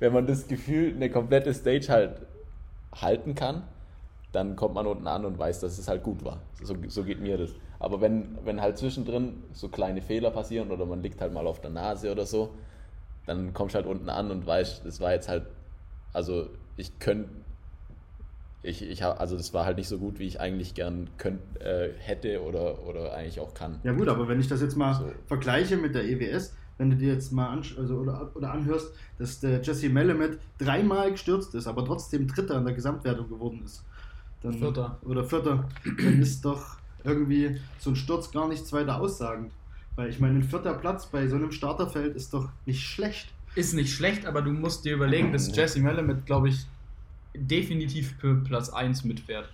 wenn 0.00 0.12
man 0.12 0.26
das 0.26 0.46
Gefühl, 0.48 0.94
eine 0.94 1.10
komplette 1.10 1.52
Stage 1.54 1.88
halt 1.88 2.22
halten 2.94 3.34
kann, 3.34 3.62
dann 4.32 4.56
kommt 4.56 4.74
man 4.74 4.86
unten 4.86 5.06
an 5.06 5.24
und 5.24 5.38
weiß, 5.38 5.60
dass 5.60 5.78
es 5.78 5.88
halt 5.88 6.02
gut 6.02 6.24
war. 6.24 6.40
So, 6.62 6.74
so 6.88 7.04
geht 7.04 7.20
mir 7.20 7.36
das. 7.38 7.50
Aber 7.78 8.00
wenn, 8.00 8.38
wenn 8.44 8.60
halt 8.60 8.78
zwischendrin 8.78 9.42
so 9.52 9.68
kleine 9.68 10.02
Fehler 10.02 10.30
passieren 10.30 10.70
oder 10.70 10.86
man 10.86 11.02
liegt 11.02 11.20
halt 11.20 11.32
mal 11.32 11.46
auf 11.46 11.60
der 11.60 11.70
Nase 11.70 12.10
oder 12.10 12.26
so, 12.26 12.54
dann 13.26 13.52
kommst 13.52 13.74
du 13.74 13.76
halt 13.76 13.86
unten 13.86 14.08
an 14.08 14.30
und 14.30 14.46
weißt, 14.46 14.84
das 14.86 15.00
war 15.00 15.12
jetzt 15.12 15.28
halt, 15.28 15.44
also 16.12 16.48
ich 16.76 16.98
könnte, 16.98 17.28
ich, 18.62 18.82
ich 18.88 19.02
hab, 19.02 19.20
also 19.20 19.36
das 19.36 19.52
war 19.52 19.64
halt 19.64 19.76
nicht 19.76 19.88
so 19.88 19.98
gut, 19.98 20.18
wie 20.18 20.26
ich 20.26 20.40
eigentlich 20.40 20.74
gern 20.74 21.10
könnt, 21.18 21.40
äh, 21.60 21.90
hätte 21.98 22.42
oder, 22.42 22.86
oder 22.86 23.12
eigentlich 23.14 23.40
auch 23.40 23.54
kann. 23.54 23.80
Ja 23.82 23.92
gut, 23.92 24.08
aber 24.08 24.28
wenn 24.28 24.40
ich 24.40 24.48
das 24.48 24.62
jetzt 24.62 24.76
mal 24.76 24.94
So. 24.94 25.10
vergleiche 25.26 25.76
mit 25.76 25.94
der 25.94 26.04
EWS, 26.04 26.54
wenn 26.78 26.90
du 26.90 26.96
dir 26.96 27.14
jetzt 27.14 27.32
mal 27.32 27.48
ansch 27.48 27.76
also, 27.78 27.96
oder, 27.96 28.30
oder 28.34 28.52
anhörst, 28.52 28.92
dass 29.18 29.40
der 29.40 29.62
Jesse 29.62 29.88
Melamed 29.88 30.38
dreimal 30.58 31.12
gestürzt 31.12 31.54
ist, 31.54 31.66
aber 31.66 31.84
trotzdem 31.84 32.26
Dritter 32.26 32.56
in 32.58 32.64
der 32.64 32.74
Gesamtwertung 32.74 33.28
geworden 33.28 33.62
ist. 33.64 33.84
Dann, 34.42 34.54
Vierter. 34.54 34.98
Oder 35.04 35.24
Vierter, 35.24 35.68
dann 35.84 36.20
ist 36.20 36.44
doch 36.44 36.76
irgendwie 37.04 37.60
so 37.78 37.90
ein 37.90 37.96
Sturz 37.96 38.30
gar 38.30 38.48
nichts 38.48 38.72
weiter 38.72 39.00
aussagend. 39.00 39.52
Weil 39.96 40.08
ich 40.08 40.20
meine, 40.20 40.38
ein 40.38 40.42
vierter 40.42 40.74
Platz 40.74 41.06
bei 41.06 41.28
so 41.28 41.36
einem 41.36 41.52
Starterfeld 41.52 42.16
ist 42.16 42.32
doch 42.32 42.48
nicht 42.64 42.82
schlecht. 42.82 43.28
Ist 43.54 43.74
nicht 43.74 43.92
schlecht, 43.92 44.24
aber 44.24 44.40
du 44.40 44.50
musst 44.50 44.84
dir 44.84 44.94
überlegen, 44.94 45.32
dass 45.32 45.54
Jesse 45.54 45.80
Melamed, 45.80 46.24
glaube 46.24 46.48
ich, 46.48 46.64
definitiv 47.34 48.14
für 48.18 48.34
Platz 48.36 48.70
1 48.70 49.04
mitfährt. 49.04 49.48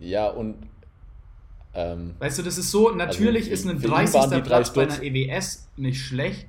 Ja, 0.00 0.28
und 0.28 0.56
ähm, 1.74 2.14
Weißt 2.18 2.38
du, 2.38 2.42
das 2.42 2.58
ist 2.58 2.70
so, 2.70 2.90
natürlich 2.90 3.50
Also, 3.50 3.52
ist 3.52 3.66
ein 3.66 3.78
für 3.78 3.86
ihn 3.86 3.92
30. 3.92 4.14
waren 4.14 4.30
die 4.30 4.36
drei 4.42 4.62
Platz 4.62 4.72
bei 4.72 4.82
einer 4.82 5.02
EWS 5.02 5.68
nicht 5.76 6.00
schlecht, 6.00 6.48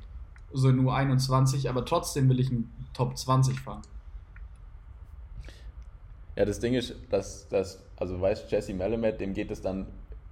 so 0.51 0.71
nur 0.71 0.95
21, 0.95 1.69
aber 1.69 1.86
trotzdem 1.86 2.29
will 2.29 2.39
ich 2.39 2.49
einen 2.49 2.71
Top 2.93 3.17
20 3.17 3.60
fahren. 3.60 3.81
Ja, 6.36 6.45
das 6.45 6.60
Ding 6.60 6.73
ist, 6.73 6.95
dass, 7.10 7.47
dass 7.49 7.84
also 7.97 8.19
weißt 8.19 8.51
Jesse 8.51 8.73
Melamed, 8.73 9.19
dem 9.19 9.34
geht 9.34 9.51
es 9.51 9.62
dann 9.62 9.86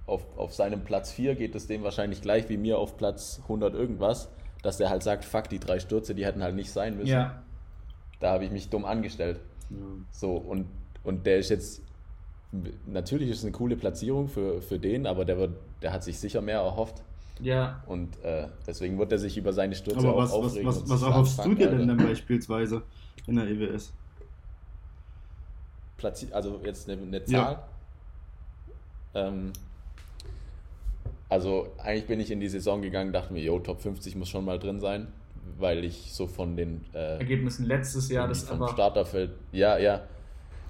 auf, 0.06 0.22
auf 0.36 0.52
seinem 0.54 0.82
Platz 0.82 1.12
4 1.12 1.36
geht 1.36 1.54
es 1.54 1.66
dem 1.68 1.84
wahrscheinlich 1.84 2.20
gleich 2.20 2.48
wie 2.48 2.56
mir 2.56 2.78
auf 2.78 2.96
Platz 2.96 3.40
100 3.44 3.74
irgendwas, 3.74 4.28
dass 4.62 4.76
der 4.76 4.90
halt 4.90 5.02
sagt, 5.02 5.24
fuck, 5.24 5.48
die 5.48 5.60
drei 5.60 5.78
Stürze, 5.78 6.14
die 6.14 6.26
hätten 6.26 6.42
halt 6.42 6.56
nicht 6.56 6.70
sein 6.72 6.96
müssen. 6.96 7.12
Ja. 7.12 7.42
Da 8.18 8.32
habe 8.32 8.44
ich 8.44 8.50
mich 8.50 8.68
dumm 8.68 8.84
angestellt. 8.84 9.40
So, 10.10 10.32
und, 10.32 10.66
und 11.04 11.26
der 11.26 11.38
ist 11.38 11.48
jetzt, 11.48 11.82
natürlich 12.86 13.30
ist 13.30 13.38
es 13.38 13.44
eine 13.44 13.52
coole 13.52 13.76
Platzierung 13.76 14.28
für, 14.28 14.60
für 14.60 14.78
den, 14.78 15.06
aber 15.06 15.24
der, 15.24 15.38
wird, 15.38 15.52
der 15.82 15.92
hat 15.92 16.02
sich 16.04 16.18
sicher 16.18 16.40
mehr 16.40 16.58
erhofft. 16.58 17.02
Ja. 17.40 17.82
Und 17.86 18.22
äh, 18.22 18.48
deswegen 18.66 18.98
wird 18.98 19.12
er 19.12 19.18
sich 19.18 19.36
über 19.36 19.52
seine 19.52 19.74
Stürze 19.74 20.00
Aber 20.00 20.14
auch 20.14 20.18
was, 20.18 20.30
was, 20.30 20.36
aufregen. 20.36 20.66
was, 20.66 20.88
was 20.90 21.00
sagen, 21.00 21.12
erhoffst 21.12 21.44
du 21.44 21.54
dir 21.54 21.70
denn 21.70 21.88
dann 21.88 21.96
beispielsweise 21.96 22.82
in 23.26 23.36
der 23.36 23.46
EWS? 23.48 23.92
Platzi 25.96 26.28
also 26.32 26.60
jetzt 26.64 26.88
eine, 26.88 27.00
eine 27.00 27.18
Ja. 27.18 27.24
Zahl. 27.26 27.62
Ähm, 29.14 29.52
also 31.28 31.68
eigentlich 31.78 32.06
bin 32.06 32.20
ich 32.20 32.30
in 32.30 32.40
die 32.40 32.48
Saison 32.48 32.82
gegangen, 32.82 33.12
dachte 33.12 33.32
mir, 33.32 33.42
yo, 33.42 33.58
Top 33.60 33.80
50 33.80 34.16
muss 34.16 34.28
schon 34.28 34.44
mal 34.44 34.58
drin 34.58 34.80
sein, 34.80 35.08
weil 35.58 35.84
ich 35.84 36.12
so 36.12 36.26
von 36.26 36.56
den 36.56 36.84
äh, 36.92 37.18
Ergebnissen 37.18 37.66
letztes 37.66 38.08
Jahr, 38.08 38.28
das 38.28 38.42
vom 38.42 38.62
aber. 38.62 38.72
Starterfeld, 38.72 39.30
ja, 39.52 39.78
ja. 39.78 40.02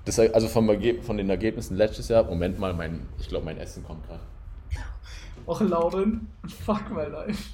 Das, 0.05 0.19
also 0.19 0.49
vom 0.49 0.69
Ergeb 0.69 1.05
von 1.05 1.17
den 1.17 1.29
Ergebnissen 1.29 1.77
letztes 1.77 2.09
Jahr, 2.09 2.25
Moment 2.25 2.59
mal, 2.59 2.73
mein, 2.73 3.07
ich 3.19 3.29
glaube 3.29 3.45
mein 3.45 3.59
Essen 3.59 3.85
kommt 3.85 4.07
gerade. 4.07 4.23
Och, 5.47 5.61
Lauren. 5.61 6.29
Fuck 6.65 6.91
my 6.91 7.05
life. 7.05 7.51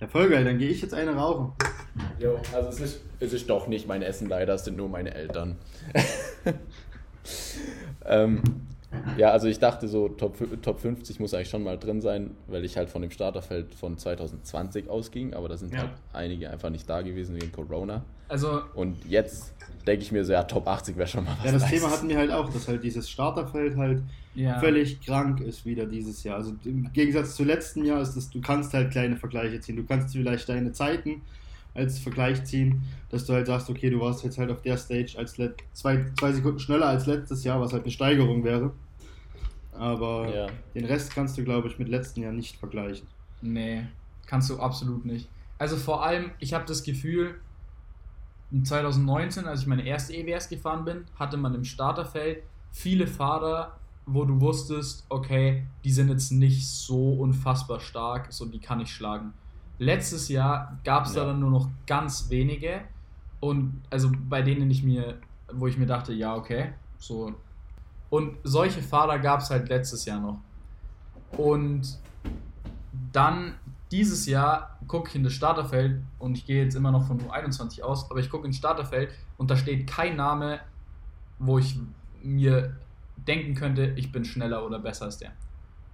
Ja, 0.00 0.08
voll 0.08 0.28
geil, 0.28 0.44
dann 0.44 0.58
gehe 0.58 0.68
ich 0.68 0.82
jetzt 0.82 0.94
eine 0.94 1.14
rauchen. 1.14 1.52
Jo, 2.18 2.40
also 2.52 2.68
es 2.70 2.80
ist, 2.80 3.00
es 3.20 3.32
ist 3.32 3.48
doch 3.48 3.68
nicht 3.68 3.86
mein 3.86 4.02
Essen 4.02 4.28
leider, 4.28 4.54
es 4.54 4.64
sind 4.64 4.76
nur 4.76 4.88
meine 4.88 5.14
Eltern. 5.14 5.58
ähm, 8.06 8.42
ja, 9.16 9.30
also 9.30 9.46
ich 9.48 9.58
dachte 9.58 9.88
so, 9.88 10.08
Top, 10.08 10.36
Top 10.62 10.80
50 10.80 11.20
muss 11.20 11.34
eigentlich 11.34 11.48
schon 11.50 11.62
mal 11.62 11.78
drin 11.78 12.00
sein, 12.00 12.32
weil 12.46 12.64
ich 12.64 12.76
halt 12.76 12.90
von 12.90 13.02
dem 13.02 13.10
Starterfeld 13.10 13.74
von 13.74 13.98
2020 13.98 14.88
ausging, 14.88 15.34
aber 15.34 15.48
da 15.48 15.56
sind 15.56 15.72
Ja. 15.72 15.80
halt 15.80 15.90
einige 16.12 16.50
einfach 16.50 16.70
nicht 16.70 16.88
da 16.88 17.02
gewesen 17.02 17.34
wegen 17.34 17.52
Corona. 17.52 18.04
Also, 18.28 18.62
Und 18.74 18.96
jetzt 19.08 19.52
denke 19.86 20.02
ich 20.02 20.12
mir 20.12 20.24
so, 20.24 20.32
ja, 20.32 20.42
Top 20.44 20.66
80 20.66 20.96
wäre 20.96 21.06
schon 21.08 21.24
mal 21.24 21.36
was. 21.38 21.44
Ja, 21.44 21.52
das 21.52 21.62
Nices. 21.62 21.80
Thema 21.80 21.92
hatten 21.92 22.08
wir 22.08 22.16
halt 22.18 22.30
auch, 22.30 22.48
dass 22.50 22.66
halt 22.68 22.82
dieses 22.82 23.10
Starterfeld 23.10 23.76
halt 23.76 24.02
ja. 24.34 24.58
völlig 24.58 25.00
krank 25.04 25.40
ist 25.40 25.66
wieder 25.66 25.84
dieses 25.86 26.22
Jahr. 26.24 26.36
Also 26.36 26.54
im 26.64 26.90
Gegensatz 26.92 27.34
zu 27.36 27.44
letzten 27.44 27.84
Jahr 27.84 28.00
ist 28.00 28.16
es, 28.16 28.30
du 28.30 28.40
kannst 28.40 28.72
halt 28.72 28.90
kleine 28.90 29.16
Vergleiche 29.16 29.60
ziehen. 29.60 29.76
Du 29.76 29.84
kannst 29.84 30.14
vielleicht 30.16 30.48
deine 30.48 30.72
Zeiten 30.72 31.22
als 31.74 31.98
Vergleich 31.98 32.44
ziehen, 32.44 32.82
dass 33.10 33.24
du 33.26 33.32
halt 33.32 33.46
sagst, 33.46 33.68
okay, 33.70 33.90
du 33.90 34.00
warst 34.00 34.24
jetzt 34.24 34.38
halt 34.38 34.50
auf 34.50 34.62
der 34.62 34.76
Stage 34.76 35.14
als 35.16 35.34
zwei, 35.72 36.04
zwei 36.18 36.32
Sekunden 36.32 36.58
schneller 36.58 36.86
als 36.86 37.06
letztes 37.06 37.44
Jahr, 37.44 37.60
was 37.60 37.72
halt 37.72 37.82
eine 37.82 37.92
Steigerung 37.92 38.44
wäre. 38.44 38.72
Aber 39.82 40.32
Ja. 40.32 40.46
den 40.76 40.84
Rest 40.84 41.12
kannst 41.12 41.36
du, 41.36 41.42
glaube 41.42 41.66
ich, 41.66 41.76
mit 41.76 41.88
letzten 41.88 42.22
Jahr 42.22 42.32
nicht 42.32 42.56
vergleichen. 42.56 43.08
Nee, 43.40 43.84
kannst 44.26 44.48
du 44.48 44.60
absolut 44.60 45.04
nicht. 45.04 45.28
Also 45.58 45.76
vor 45.76 46.04
allem, 46.04 46.30
ich 46.38 46.54
habe 46.54 46.64
das 46.66 46.84
Gefühl, 46.84 47.34
in 48.52 48.64
2019, 48.64 49.44
als 49.46 49.62
ich 49.62 49.66
meine 49.66 49.84
erste 49.84 50.14
EWS 50.14 50.48
gefahren 50.48 50.84
bin, 50.84 51.04
hatte 51.18 51.36
man 51.36 51.54
im 51.56 51.64
Starterfeld 51.64 52.44
viele 52.70 53.08
Fahrer, 53.08 53.72
wo 54.06 54.24
du 54.24 54.40
wusstest, 54.40 55.04
okay, 55.08 55.66
die 55.84 55.90
sind 55.90 56.08
jetzt 56.10 56.30
nicht 56.30 56.64
so 56.68 57.14
unfassbar 57.14 57.80
stark, 57.80 58.32
so 58.32 58.46
die 58.46 58.60
kann 58.60 58.78
ich 58.80 58.92
schlagen. 58.94 59.32
Letztes 59.78 60.28
Jahr 60.28 60.78
gab 60.84 61.06
es 61.06 61.14
Ja. 61.16 61.22
da 61.22 61.28
dann 61.30 61.40
nur 61.40 61.50
noch 61.50 61.68
ganz 61.88 62.30
wenige 62.30 62.82
und 63.40 63.80
also 63.90 64.12
bei 64.28 64.42
denen 64.42 64.70
ich 64.70 64.84
mir, 64.84 65.18
wo 65.52 65.66
ich 65.66 65.76
mir 65.76 65.86
dachte, 65.86 66.12
ja, 66.12 66.36
okay, 66.36 66.72
so. 66.98 67.34
Und 68.12 68.36
solche 68.44 68.82
Fahrer 68.82 69.18
gab 69.18 69.40
es 69.40 69.48
halt 69.48 69.70
letztes 69.70 70.04
Jahr 70.04 70.20
noch. 70.20 70.38
Und 71.38 71.98
dann 73.10 73.54
dieses 73.90 74.26
Jahr 74.26 74.78
gucke 74.86 75.08
ich 75.08 75.14
in 75.14 75.24
das 75.24 75.32
Starterfeld 75.32 75.98
und 76.18 76.36
ich 76.36 76.44
gehe 76.44 76.62
jetzt 76.62 76.74
immer 76.74 76.90
noch 76.90 77.06
von 77.06 77.18
U21 77.22 77.80
aus, 77.80 78.10
aber 78.10 78.20
ich 78.20 78.28
gucke 78.28 78.46
ins 78.46 78.58
Starterfeld 78.58 79.12
und 79.38 79.50
da 79.50 79.56
steht 79.56 79.86
kein 79.86 80.16
Name, 80.16 80.60
wo 81.38 81.58
ich 81.58 81.78
mir 82.22 82.76
denken 83.16 83.54
könnte, 83.54 83.94
ich 83.96 84.12
bin 84.12 84.26
schneller 84.26 84.66
oder 84.66 84.78
besser 84.78 85.06
als 85.06 85.16
der. 85.16 85.32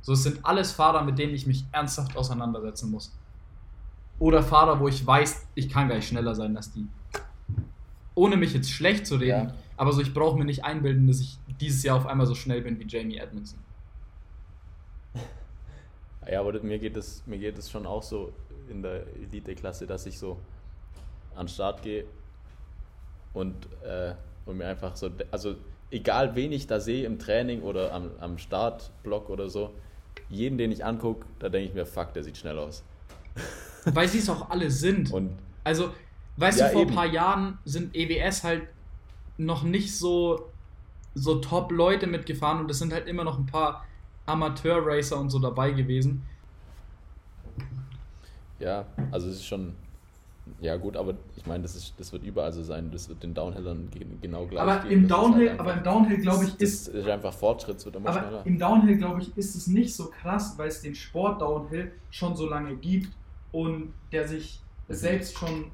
So, 0.01 0.15
es 0.15 0.25
sind 0.25 0.45
alles 0.45 0.73
Fahrer, 0.73 1.05
mit 1.05 1.21
denen 1.21 1.35
ich 1.35 1.47
mich 1.47 1.67
ernsthaft 1.71 2.17
auseinandersetzen 2.17 2.91
muss. 2.91 3.17
Oder 4.19 4.43
Fahrer, 4.43 4.81
wo 4.81 4.89
ich 4.89 5.07
weiß, 5.07 5.47
ich 5.55 5.69
kann 5.69 5.87
gleich 5.87 6.09
schneller 6.09 6.35
sein 6.35 6.57
als 6.57 6.73
die. 6.73 6.89
Ohne 8.17 8.37
mich 8.37 8.55
jetzt 8.55 8.73
schlecht 8.73 9.07
zu 9.07 9.15
reden, 9.15 9.51
Ja. 9.51 9.55
Aber 9.79 9.93
so 9.93 10.01
ich 10.03 10.13
brauche 10.13 10.37
mir 10.39 10.45
nicht 10.45 10.65
einbilden, 10.65 11.07
dass 11.07 11.21
ich 11.21 11.39
dieses 11.61 11.83
Jahr 11.83 11.97
auf 11.97 12.07
einmal 12.07 12.27
so 12.27 12.35
schnell 12.35 12.61
bin 12.63 12.79
wie 12.79 12.87
Jamie 12.87 13.17
Edmondson. 13.17 13.59
Ja, 16.31 16.41
aber 16.41 16.61
mir 16.63 16.79
geht 16.79 16.97
es 16.97 17.23
mir 17.27 17.39
geht 17.39 17.57
es 17.59 17.71
schon 17.71 17.87
auch 17.87 18.03
so 18.03 18.33
in 18.69 18.83
der 18.83 19.07
Elite-Klasse, 19.17 19.87
dass 19.87 20.05
ich 20.05 20.19
so 20.19 20.39
an 21.35 21.47
den 21.47 21.49
Start 21.49 21.83
gehe 21.83 22.05
und, 23.33 23.55
äh, 23.83 24.15
und 24.45 24.59
mir 24.59 24.67
einfach 24.67 24.95
so, 24.97 25.11
also 25.31 25.57
egal 25.91 26.35
wen 26.35 26.53
ich 26.53 26.67
da 26.67 26.81
sehe 26.81 27.07
im 27.07 27.19
Training 27.19 27.63
oder 27.63 27.93
am, 27.95 28.11
am 28.21 28.37
Startblock 28.37 29.31
oder 29.31 29.49
so, 29.49 29.73
jeden, 30.29 30.59
den 30.59 30.71
ich 30.71 30.85
angucke, 30.85 31.25
da 31.39 31.49
denke 31.49 31.69
ich 31.69 31.75
mir, 31.75 31.87
fuck, 31.87 32.13
der 32.13 32.25
sieht 32.25 32.37
schnell 32.37 32.59
aus. 32.59 32.83
Weil 33.87 34.09
sie 34.09 34.19
es 34.19 34.29
auch 34.29 34.51
alle 34.51 34.71
sind. 34.71 35.11
Und 35.13 35.31
Also, 35.65 35.91
weißt 36.37 36.61
Ja, 36.61 36.67
du, 36.67 36.73
vor 36.73 36.83
eben. 36.83 36.91
ein 36.91 36.97
paar 36.97 37.07
Jahren 37.07 37.59
sind 37.65 37.95
EWS 37.97 38.45
halt 38.45 38.69
noch 39.39 39.63
nicht 39.65 39.97
so, 39.97 40.53
so 41.15 41.41
Top-Leute 41.41 42.07
mitgefahren 42.09 42.61
und 42.61 42.71
es 42.71 42.79
sind 42.81 42.93
halt 42.93 43.09
immer 43.09 43.25
noch 43.25 43.39
ein 43.39 43.47
paar 43.47 43.87
Amateur-Racer 44.27 45.19
und 45.21 45.31
so 45.31 45.39
dabei 45.41 45.73
gewesen. 45.73 46.29
ja, 48.59 48.87
also 49.11 49.29
es 49.29 49.37
ist 49.37 49.47
schon 49.47 49.75
Ja, 50.61 50.77
gut, 50.77 50.97
aber 50.97 51.17
ich 51.37 51.47
meine, 51.47 51.63
das, 51.63 51.77
ist, 51.77 51.95
das 52.01 52.13
wird 52.13 52.25
überall 52.25 52.53
so 52.53 52.63
sein. 52.65 52.91
Das 52.93 53.09
wird 53.09 53.23
den 53.23 53.35
Downhillern 53.35 53.91
ge- 53.91 54.07
genau 54.21 54.47
gleich 54.49 54.61
Aber 54.61 54.79
gehen. 54.79 54.91
im 54.91 55.09
Das 55.09 55.23
ist 55.23 55.23
Downhill, 55.23 55.51
halt 55.51 55.61
aber 55.61 55.75
im 55.75 55.83
Downhill, 55.83 56.19
glaube 56.21 56.45
ich, 56.45 56.57
das 56.59 56.89
ist 56.89 56.89
ist 56.89 57.07
einfach 57.09 57.33
Fortschritt, 57.33 57.85
wird 57.85 57.97
immer 57.97 58.11
Aber 58.11 58.13
schneller. 58.13 58.45
im 58.45 58.59
Downhill, 58.59 58.97
glaube 58.99 59.23
ich, 59.23 59.37
ist 59.37 59.55
es 59.55 59.67
nicht 59.67 59.95
so 59.95 60.11
krass, 60.11 60.57
weil 60.59 60.69
es 60.69 60.81
den 60.83 60.95
Sport 60.95 61.41
Downhill 61.43 61.93
schon 62.11 62.37
so 62.37 62.47
lange 62.49 62.77
gibt 62.77 63.17
und 63.53 63.95
der 64.13 64.27
sich 64.29 64.65
selbst 64.89 65.37
schon, 65.37 65.73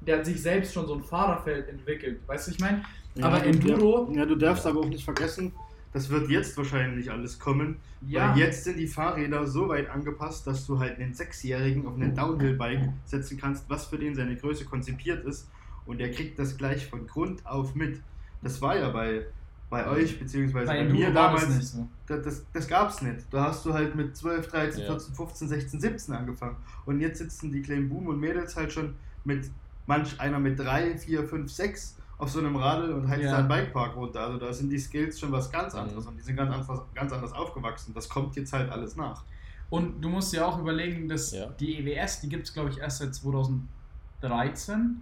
der 0.00 0.24
sich 0.24 0.40
selbst 0.42 0.72
schon 0.74 0.86
so 0.86 0.94
ein 0.94 1.02
Fahrerfeld 1.02 1.68
entwickelt. 1.68 2.20
Weißt 2.26 2.48
du, 2.48 2.52
ich 2.52 2.60
meine? 2.60 2.82
aber 3.20 3.40
du, 3.40 3.48
Enduro- 3.50 4.14
Ja, 4.16 4.24
du 4.24 4.36
darfst 4.36 4.66
aber 4.66 4.80
auch 4.80 4.88
nicht 4.88 5.04
vergessen, 5.04 5.52
das 5.92 6.08
wird 6.08 6.30
jetzt 6.30 6.56
wahrscheinlich 6.56 7.10
alles 7.10 7.38
kommen. 7.38 7.76
Ja. 8.06 8.30
Weil 8.30 8.38
jetzt 8.38 8.64
sind 8.64 8.78
die 8.78 8.86
Fahrräder 8.86 9.46
so 9.46 9.68
weit 9.68 9.90
angepasst, 9.90 10.46
dass 10.46 10.64
du 10.66 10.78
halt 10.78 10.98
einen 10.98 11.12
Sechsjährigen 11.12 11.86
auf 11.86 11.94
einen 11.96 12.14
Downhill-Bike 12.14 12.88
setzen 13.04 13.36
kannst, 13.38 13.68
was 13.68 13.86
für 13.86 13.98
den 13.98 14.14
seine 14.14 14.36
Größe 14.36 14.64
konzipiert 14.64 15.24
ist. 15.26 15.48
Und 15.86 15.98
der 15.98 16.12
kriegt 16.12 16.38
das 16.38 16.56
gleich 16.56 16.86
von 16.86 17.06
Grund 17.06 17.44
auf 17.44 17.74
mit. 17.74 18.00
Das 18.42 18.62
war 18.62 18.78
ja 18.78 18.88
bei, 18.90 19.26
bei 19.68 19.86
euch, 19.88 20.18
beziehungsweise 20.18 20.66
bei, 20.68 20.84
Bei 20.84 20.88
mir 20.92 21.10
damals. 21.12 21.48
nicht 21.48 21.66
so. 21.66 21.88
Das, 22.06 22.22
das, 22.22 22.46
das 22.52 22.68
gab 22.68 22.90
es 22.90 23.02
nicht. 23.02 23.26
Da 23.32 23.46
hast 23.48 23.66
du 23.66 23.74
halt 23.74 23.96
mit 23.96 24.16
12, 24.16 24.46
13, 24.46 24.80
Ja. 24.82 24.86
14, 24.92 25.14
15, 25.14 25.48
16, 25.48 25.80
17 25.80 26.14
angefangen. 26.14 26.56
Und 26.86 27.00
jetzt 27.00 27.18
sitzen 27.18 27.50
die 27.50 27.60
kleinen 27.62 27.88
Boom 27.88 28.06
und 28.06 28.20
Mädels 28.20 28.54
halt 28.56 28.72
schon 28.72 28.94
mit 29.24 29.50
manch 29.90 30.18
einer 30.20 30.38
mit 30.38 30.58
3, 30.58 30.96
4, 30.96 31.24
5, 31.24 31.50
6 31.50 31.96
auf 32.18 32.30
so 32.30 32.38
einem 32.38 32.54
Radl 32.56 32.92
und 32.92 33.08
heizt 33.08 33.24
Ja. 33.24 33.30
da 33.32 33.38
einen 33.38 33.48
Bikepark 33.48 33.96
runter. 33.96 34.20
Also 34.20 34.38
da 34.38 34.52
sind 34.52 34.70
die 34.70 34.78
Skills 34.78 35.18
schon 35.18 35.32
was 35.32 35.50
ganz 35.50 35.74
Mhm. 35.74 35.80
anderes 35.80 36.06
und 36.06 36.16
die 36.16 36.22
sind 36.22 36.36
ganz 36.36 36.52
anders, 36.52 36.80
ganz 36.94 37.12
anders 37.12 37.32
aufgewachsen. 37.32 37.92
Das 37.94 38.08
kommt 38.08 38.36
jetzt 38.36 38.52
halt 38.52 38.70
alles 38.70 38.94
nach. 38.96 39.24
Und 39.68 40.00
du 40.02 40.08
musst 40.08 40.32
dir 40.32 40.46
auch 40.46 40.58
überlegen, 40.58 41.08
dass 41.08 41.32
Ja. 41.32 41.46
die 41.60 41.78
EWS, 41.78 42.20
die 42.20 42.28
gibt 42.28 42.46
es, 42.46 42.52
glaube 42.54 42.70
ich, 42.70 42.78
erst 42.78 42.98
seit 42.98 43.14
2013. 43.14 45.00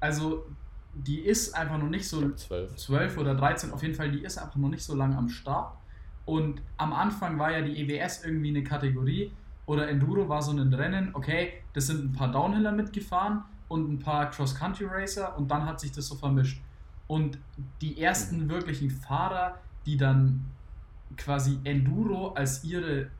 Also 0.00 0.46
die 0.94 1.20
ist 1.20 1.54
einfach 1.54 1.78
noch 1.78 1.88
nicht 1.88 2.08
so 2.08 2.30
12. 2.34 2.76
12 2.76 3.18
oder 3.18 3.34
13, 3.34 3.72
auf 3.72 3.82
jeden 3.82 3.94
Fall, 3.94 4.10
die 4.10 4.22
ist 4.22 4.38
einfach 4.38 4.56
noch 4.56 4.68
nicht 4.70 4.82
so 4.82 4.94
lange 4.94 5.16
am 5.16 5.28
Start. 5.28 5.74
Und 6.24 6.62
am 6.78 6.92
Anfang 6.92 7.38
war 7.38 7.52
ja 7.52 7.60
die 7.62 7.76
EWS 7.80 8.24
irgendwie 8.24 8.48
eine 8.50 8.62
Kategorie 8.64 9.32
oder 9.66 9.88
Enduro 9.88 10.28
war 10.28 10.42
so 10.42 10.52
ein 10.52 10.72
Rennen, 10.74 11.10
okay, 11.14 11.52
das 11.74 11.86
sind 11.86 12.04
ein 12.04 12.12
paar 12.12 12.30
Downhiller 12.32 12.72
mitgefahren 12.72 13.42
und 13.70 13.88
ein 13.88 13.98
paar 14.00 14.28
Cross-Country-Racer 14.30 15.38
und 15.38 15.48
dann 15.48 15.64
hat 15.64 15.78
sich 15.78 15.92
das 15.92 16.08
so 16.08 16.16
vermischt. 16.16 16.60
Und 17.06 17.38
die 17.80 18.02
ersten 18.02 18.48
wirklichen 18.48 18.90
Fahrer, 18.90 19.58
die 19.86 19.96
dann 19.96 20.44
quasi 21.16 21.60
Enduro 21.62 22.32
als 22.32 22.64
ihre 22.64 23.10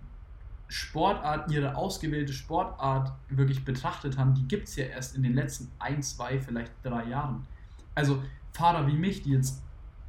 Sportart, 0.66 1.50
ihre 1.52 1.76
ausgewählte 1.76 2.32
Sportart 2.32 3.12
wirklich 3.28 3.64
betrachtet 3.64 4.18
haben, 4.18 4.34
die 4.34 4.46
gibt 4.48 4.68
es 4.68 4.74
ja 4.74 4.86
erst 4.86 5.14
in 5.14 5.22
den 5.22 5.34
letzten 5.34 5.70
ein, 5.78 6.02
zwei, 6.02 6.40
vielleicht 6.40 6.72
drei 6.82 7.04
Jahren. 7.04 7.46
Also 7.94 8.20
Fahrer 8.52 8.88
wie 8.88 8.96
mich, 8.96 9.22
die 9.22 9.30
jetzt 9.30 9.62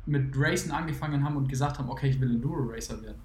mit 0.08 0.34
Racen 0.36 0.72
angefangen 0.72 1.24
haben 1.24 1.38
und 1.38 1.48
gesagt 1.48 1.78
haben, 1.78 1.90
okay, 1.90 2.10
ich 2.10 2.20
will 2.20 2.32
Enduro-Racer 2.32 3.02
werden. 3.04 3.22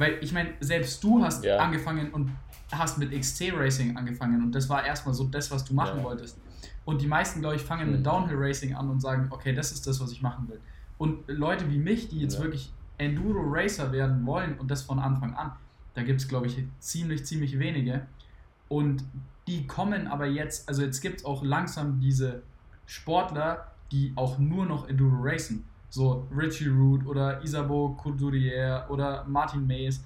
Weil 0.00 0.16
ich 0.22 0.32
meine, 0.32 0.54
selbst 0.60 1.04
du 1.04 1.22
hast 1.22 1.44
Ja. 1.44 1.58
angefangen 1.58 2.10
und 2.12 2.30
hast 2.72 2.96
mit 2.96 3.12
XC-Racing 3.12 3.98
angefangen 3.98 4.42
und 4.42 4.54
das 4.54 4.66
war 4.70 4.82
erstmal 4.86 5.14
so 5.14 5.24
das, 5.24 5.50
was 5.50 5.62
du 5.66 5.74
machen 5.74 5.98
Ja. 5.98 6.04
wolltest. 6.04 6.38
Und 6.86 7.02
die 7.02 7.06
meisten, 7.06 7.40
glaube 7.40 7.56
ich, 7.56 7.62
fangen 7.62 7.88
Mhm. 7.88 7.96
mit 7.96 8.06
Downhill-Racing 8.06 8.74
an 8.74 8.88
und 8.88 9.00
sagen, 9.00 9.26
okay, 9.30 9.52
das 9.54 9.72
ist 9.72 9.86
das, 9.86 10.00
was 10.00 10.10
ich 10.10 10.22
machen 10.22 10.48
will. 10.48 10.58
Und 10.96 11.28
Leute 11.28 11.70
wie 11.70 11.76
mich, 11.78 12.08
die 12.08 12.18
jetzt 12.20 12.36
Ja. 12.38 12.44
wirklich 12.44 12.72
Enduro-Racer 12.96 13.92
werden 13.92 14.24
wollen 14.24 14.58
und 14.58 14.70
das 14.70 14.82
von 14.82 14.98
Anfang 14.98 15.34
an, 15.34 15.52
da 15.92 16.02
gibt 16.02 16.22
es, 16.22 16.28
glaube 16.28 16.46
ich, 16.46 16.56
ziemlich, 16.78 17.26
ziemlich 17.26 17.58
wenige. 17.58 18.06
Und 18.68 19.04
die 19.48 19.66
kommen 19.66 20.06
aber 20.06 20.24
jetzt, 20.26 20.66
also 20.66 20.80
jetzt 20.82 21.02
gibt 21.02 21.18
es 21.18 21.24
auch 21.26 21.44
langsam 21.44 22.00
diese 22.00 22.42
Sportler, 22.86 23.66
die 23.92 24.12
auch 24.16 24.38
nur 24.38 24.64
noch 24.64 24.88
Enduro 24.88 25.16
racen. 25.20 25.64
So 25.90 26.26
Richie 26.36 26.68
Root 26.68 27.04
oder 27.06 27.42
Isabeau 27.42 27.90
Couturier 27.90 28.86
oder 28.88 29.24
Martin 29.26 29.66
Mays. 29.66 30.02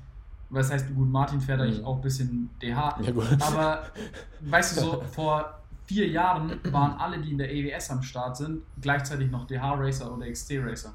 Was 0.50 0.70
heißt, 0.70 0.94
gut, 0.94 1.08
Martin 1.08 1.40
fährt 1.40 1.60
eigentlich 1.60 1.80
Mhm. 1.80 1.84
auch 1.86 1.96
ein 1.96 2.02
bisschen 2.02 2.50
DH. 2.62 2.98
Ja. 3.02 3.12
Aber 3.46 3.82
weißt 4.40 4.76
du, 4.76 4.80
so 4.80 5.00
vor 5.12 5.58
vier 5.86 6.08
Jahren 6.08 6.58
waren 6.72 6.98
alle, 6.98 7.18
die 7.20 7.32
in 7.32 7.38
der 7.38 7.52
EWS 7.52 7.90
am 7.90 8.02
Start 8.02 8.36
sind, 8.38 8.62
gleichzeitig 8.80 9.30
noch 9.30 9.46
DH-Racer 9.46 10.10
oder 10.14 10.26
XT-Racer. 10.30 10.94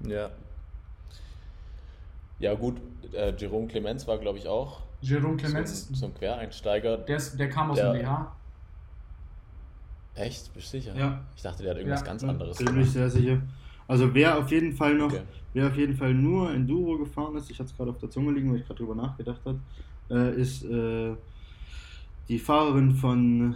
Ja. 0.00 0.30
Ja, 2.38 2.54
gut, 2.54 2.76
äh, 3.12 3.32
Jerome 3.36 3.66
Clemens 3.66 4.06
war, 4.06 4.18
glaube 4.18 4.38
ich, 4.38 4.46
auch 4.46 4.82
Jerome 5.00 5.38
so 5.38 5.46
ein, 5.46 5.50
Clemens, 5.52 5.88
so 5.88 6.06
ein 6.06 6.14
Quereinsteiger. 6.14 6.98
der, 6.98 7.16
ist, 7.16 7.38
der 7.38 7.48
kam 7.48 7.70
aus 7.70 7.76
Der- 7.76 7.92
dem 7.94 8.02
DH. 8.02 8.32
Echt? 10.18 10.52
Bist 10.54 10.72
du 10.74 10.78
sicher? 10.80 10.96
Ja. 10.96 11.20
Ich 11.36 11.42
dachte, 11.42 11.62
der 11.62 11.70
hat 11.72 11.78
irgendwas 11.78 12.00
Ja. 12.00 12.06
ganz 12.06 12.24
anderes. 12.24 12.56
Ziemlich 12.56 12.90
sehr 12.90 13.08
sicher. 13.10 13.40
Also 13.86 14.12
wer 14.14 14.38
auf 14.38 14.50
jeden 14.50 14.72
Fall 14.74 14.94
noch, 14.96 15.06
Okay. 15.12 15.22
wer 15.54 15.68
auf 15.68 15.76
jeden 15.76 15.96
Fall 15.96 16.12
nur 16.12 16.50
Enduro 16.52 16.98
gefahren 16.98 17.34
ist, 17.36 17.50
ich 17.50 17.58
hatte 17.58 17.70
es 17.70 17.76
gerade 17.76 17.90
auf 17.90 17.98
der 17.98 18.10
Zunge 18.10 18.32
liegen, 18.32 18.50
weil 18.50 18.58
ich 18.60 18.66
gerade 18.66 18.78
drüber 18.78 18.94
nachgedacht 18.94 19.40
habe, 19.46 19.58
äh, 20.10 20.40
ist 20.40 20.64
äh, 20.64 21.14
die 22.28 22.38
Fahrerin 22.38 22.92
von, 22.94 23.54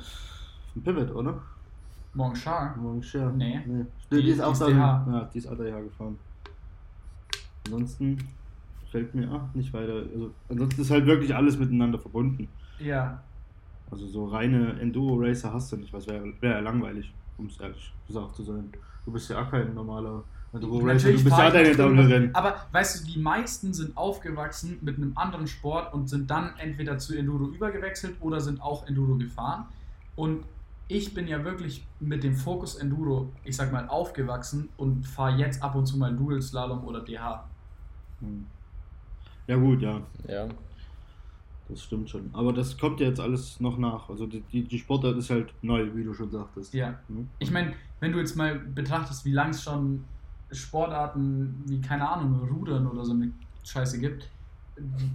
von 0.72 0.82
Pivot, 0.82 1.10
oder? 1.14 1.40
Monchar. 2.14 2.76
Moncher. 2.76 3.30
Nee. 3.32 3.60
nee. 3.66 3.84
Die- 4.10 4.22
Die, 4.22 4.28
ist 4.30 4.36
die 4.38 4.42
auch 4.42 4.52
ist 4.52 4.60
da, 4.62 4.66
DH. 4.68 4.76
ja, 5.10 5.30
die 5.32 5.38
ist 5.38 5.46
auch 5.48 5.56
DH 5.56 5.80
gefahren. 5.80 6.18
Ansonsten 7.66 8.18
fällt 8.90 9.14
mir 9.14 9.28
ach, 9.32 9.54
nicht 9.54 9.72
weiter. 9.72 9.94
Also, 9.94 10.30
ansonsten 10.48 10.80
ist 10.82 10.90
halt 10.90 11.06
wirklich 11.06 11.34
alles 11.34 11.58
miteinander 11.58 11.98
verbunden. 11.98 12.48
Ja, 12.78 13.22
Also 13.92 14.06
so 14.06 14.24
reine 14.24 14.80
Enduro-Racer 14.80 15.52
hast 15.52 15.70
du 15.70 15.76
nicht, 15.76 15.92
was 15.92 16.06
wäre 16.06 16.32
wär 16.40 16.52
ja 16.52 16.60
langweilig, 16.60 17.12
um 17.36 17.46
es 17.46 17.60
ehrlich 17.60 17.92
gesagt 18.06 18.34
zu 18.34 18.42
sein. 18.42 18.72
Du 19.04 19.12
bist 19.12 19.28
ja 19.28 19.42
auch 19.42 19.50
kein 19.50 19.74
normaler 19.74 20.24
Enduro-Racer, 20.54 21.12
du 21.12 21.22
bist 21.22 21.36
ja 21.36 21.48
ich 21.48 21.52
deine. 21.52 21.76
Downhill-Rennen. 21.76 22.34
Aber 22.34 22.56
weißt 22.72 23.00
du, 23.06 23.12
die 23.12 23.18
meisten 23.18 23.74
sind 23.74 23.94
aufgewachsen 23.94 24.78
mit 24.80 24.96
einem 24.96 25.12
anderen 25.14 25.46
Sport 25.46 25.92
und 25.92 26.08
sind 26.08 26.30
dann 26.30 26.54
entweder 26.56 26.96
zu 26.96 27.14
Enduro 27.14 27.48
übergewechselt 27.48 28.16
oder 28.20 28.40
sind 28.40 28.62
auch 28.62 28.86
Enduro 28.86 29.16
gefahren. 29.16 29.66
Und 30.16 30.44
ich 30.88 31.12
bin 31.12 31.28
ja 31.28 31.44
wirklich 31.44 31.86
mit 32.00 32.24
dem 32.24 32.34
Fokus 32.34 32.76
Enduro, 32.76 33.30
ich 33.44 33.56
sag 33.56 33.72
mal, 33.72 33.86
aufgewachsen 33.88 34.70
und 34.78 35.06
fahre 35.06 35.36
jetzt 35.36 35.62
ab 35.62 35.74
und 35.74 35.84
zu 35.84 35.98
mal 35.98 36.16
Dual 36.16 36.40
Slalom 36.40 36.82
oder 36.84 37.00
DH. 37.00 37.44
Hm. 38.20 38.46
Ja 39.46 39.56
gut, 39.56 39.82
ja, 39.82 40.00
Ja. 40.28 40.48
Das 41.72 41.82
stimmt 41.82 42.10
schon. 42.10 42.30
Aber 42.32 42.52
das 42.52 42.78
kommt 42.78 43.00
ja 43.00 43.08
jetzt 43.08 43.20
alles 43.20 43.60
noch 43.60 43.78
nach. 43.78 44.08
Also 44.08 44.26
die, 44.26 44.42
die, 44.52 44.62
die 44.62 44.78
Sportart 44.78 45.16
ist 45.16 45.30
halt 45.30 45.52
neu, 45.62 45.94
wie 45.94 46.04
du 46.04 46.14
schon 46.14 46.30
sagtest. 46.30 46.72
Ja. 46.74 46.98
Hm? 47.08 47.28
Ich 47.38 47.50
meine, 47.50 47.74
wenn 48.00 48.12
du 48.12 48.18
jetzt 48.18 48.36
mal 48.36 48.58
betrachtest, 48.58 49.24
wie 49.24 49.32
lange 49.32 49.50
es 49.50 49.62
schon 49.62 50.04
Sportarten 50.50 51.62
wie, 51.66 51.80
keine 51.80 52.08
Ahnung, 52.08 52.48
Rudern 52.48 52.86
oder 52.86 53.04
so 53.04 53.12
eine 53.12 53.32
Scheiße 53.64 53.98
gibt, 53.98 54.28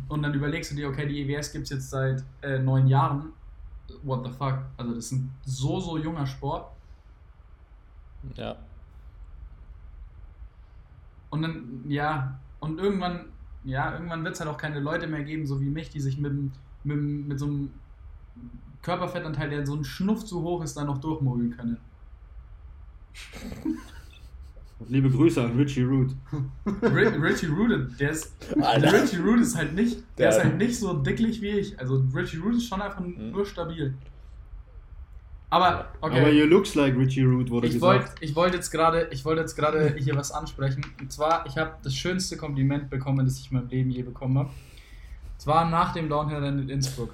und 0.08 0.22
dann 0.22 0.34
überlegst 0.34 0.72
du 0.72 0.76
dir, 0.76 0.88
okay, 0.88 1.08
die 1.08 1.22
EWS 1.22 1.52
gibt 1.52 1.64
es 1.66 1.70
jetzt 1.72 1.90
seit 1.90 2.24
äh, 2.42 2.60
neun 2.60 2.88
Jahren, 2.88 3.34
what 4.04 4.26
the 4.26 4.32
fuck? 4.32 4.60
Also, 4.78 4.94
das 4.94 5.06
ist 5.06 5.12
ein 5.14 5.32
so, 5.46 5.80
so 5.80 5.98
junger 5.98 6.26
Sport. 6.26 6.72
Ja. 8.36 8.56
Und 11.30 11.42
dann, 11.42 11.84
ja, 11.88 12.40
und 12.60 12.80
irgendwann, 12.80 13.26
ja, 13.68 13.94
irgendwann 13.94 14.24
wird 14.24 14.34
es 14.36 14.40
halt 14.40 14.50
auch 14.50 14.58
keine 14.58 14.80
Leute 14.80 15.08
mehr 15.08 15.24
geben, 15.24 15.46
so 15.46 15.60
wie 15.62 15.70
mich, 15.70 15.90
die 15.90 16.00
sich 16.00 16.18
mit, 16.18 16.34
mit, 16.84 16.98
mit 17.28 17.38
so 17.40 17.46
einem 17.46 17.70
Körperfettanteil, 18.82 19.50
der 19.50 19.66
so 19.68 19.76
ein 19.76 19.84
Schnuff 19.84 20.24
zu 20.26 20.42
hoch 20.42 20.64
ist, 20.64 20.76
dann 20.78 20.88
noch 20.88 21.00
durchmogeln 21.00 21.52
können. 21.56 21.78
Liebe 24.90 25.10
Grüße 25.10 25.44
an 25.44 25.56
Richie 25.58 25.82
Root. 25.84 26.12
Ri- 26.84 27.20
Richie 27.22 27.48
Root, 27.48 28.00
der 28.00 28.12
ist. 28.12 28.32
Alter. 28.62 28.94
Richie 29.02 29.18
Root 29.18 29.40
ist 29.40 29.56
halt 29.58 29.74
nicht. 29.74 29.98
Der, 30.18 30.30
Der- 30.30 30.38
ist 30.38 30.44
halt 30.44 30.58
nicht 30.58 30.78
so 30.80 30.94
dicklich 30.94 31.42
wie 31.42 31.50
ich. 31.50 31.80
Also 31.80 32.04
Richie 32.16 32.38
Root 32.38 32.56
ist 32.56 32.68
schon 32.68 32.82
einfach 32.82 33.00
Mhm. 33.02 33.32
nur 33.32 33.46
stabil. 33.46 33.96
Aber, 35.50 35.88
okay. 36.02 36.20
Aber 36.20 36.30
you 36.30 36.46
looks 36.46 36.76
like 36.76 36.96
Richie 36.98 37.24
Root, 37.24 37.50
wurde 37.50 37.68
ich 37.68 37.80
wollte 37.80 38.02
gesagt. 38.02 38.24
ich 38.24 38.36
wollt 38.36 38.54
jetzt 38.54 38.70
gerade 38.70 39.08
ich 39.12 39.24
wollte 39.24 39.42
jetzt 39.42 39.56
gerade 39.56 39.96
hier 39.98 40.16
was 40.16 40.32
ansprechen. 40.32 40.86
Und 41.00 41.12
zwar, 41.12 41.46
ich 41.46 41.58
habe 41.58 41.72
das 41.84 41.96
schönste 41.96 42.36
Kompliment 42.36 42.90
bekommen, 42.90 43.26
das 43.26 43.40
ich 43.40 43.52
in 43.52 43.58
meinem 43.58 43.70
Leben 43.70 43.90
je 43.90 44.04
bekommen 44.04 44.38
habe. 44.38 44.50
Zwar 45.38 45.70
nach 45.70 45.94
dem 45.94 46.10
Downhill-Rennen 46.10 46.64
in 46.64 46.70
Innsbruck. 46.70 47.14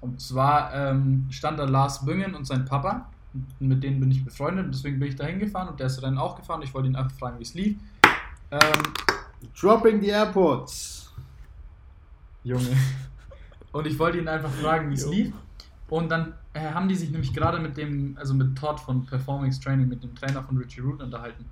Und 0.00 0.20
zwar 0.20 0.72
ähm, 0.74 1.26
stand 1.30 1.58
da 1.58 1.64
Lars 1.64 2.04
Büngen 2.04 2.34
und 2.34 2.46
sein 2.46 2.64
Papa. 2.64 3.10
Und 3.60 3.68
Mit 3.68 3.82
denen 3.82 4.00
bin 4.00 4.10
ich 4.10 4.24
befreundet, 4.24 4.66
und 4.66 4.74
deswegen 4.74 4.98
bin 4.98 5.08
ich 5.08 5.16
da 5.16 5.26
hingefahren 5.26 5.68
und 5.68 5.78
der 5.78 5.88
ist 5.88 6.00
dann 6.00 6.16
auch 6.16 6.36
gefahren. 6.36 6.62
Ich 6.62 6.72
wollte 6.72 6.88
ihn 6.88 6.96
einfach 6.96 7.16
fragen, 7.18 7.38
wie 7.38 7.42
es 7.42 7.52
lief. 7.52 7.76
Ähm, 8.50 8.60
Dropping 9.60 10.00
the 10.00 10.08
airports. 10.08 11.12
Junge. 12.44 12.76
Und 13.72 13.86
ich 13.86 13.98
wollte 13.98 14.18
ihn 14.18 14.28
einfach 14.28 14.50
fragen, 14.50 14.88
wie 14.90 14.94
es 14.94 15.06
lief. 15.06 15.34
Und 15.88 16.08
dann 16.08 16.32
haben 16.56 16.88
die 16.88 16.94
sich 16.94 17.10
nämlich 17.10 17.32
gerade 17.32 17.58
mit 17.58 17.76
dem, 17.76 18.16
also 18.18 18.34
mit 18.34 18.56
Todd 18.56 18.80
von 18.80 19.04
Performance 19.06 19.60
Training, 19.60 19.88
mit 19.88 20.02
dem 20.02 20.14
Trainer 20.14 20.42
von 20.42 20.56
Richie 20.56 20.80
Root 20.80 21.02
unterhalten. 21.02 21.44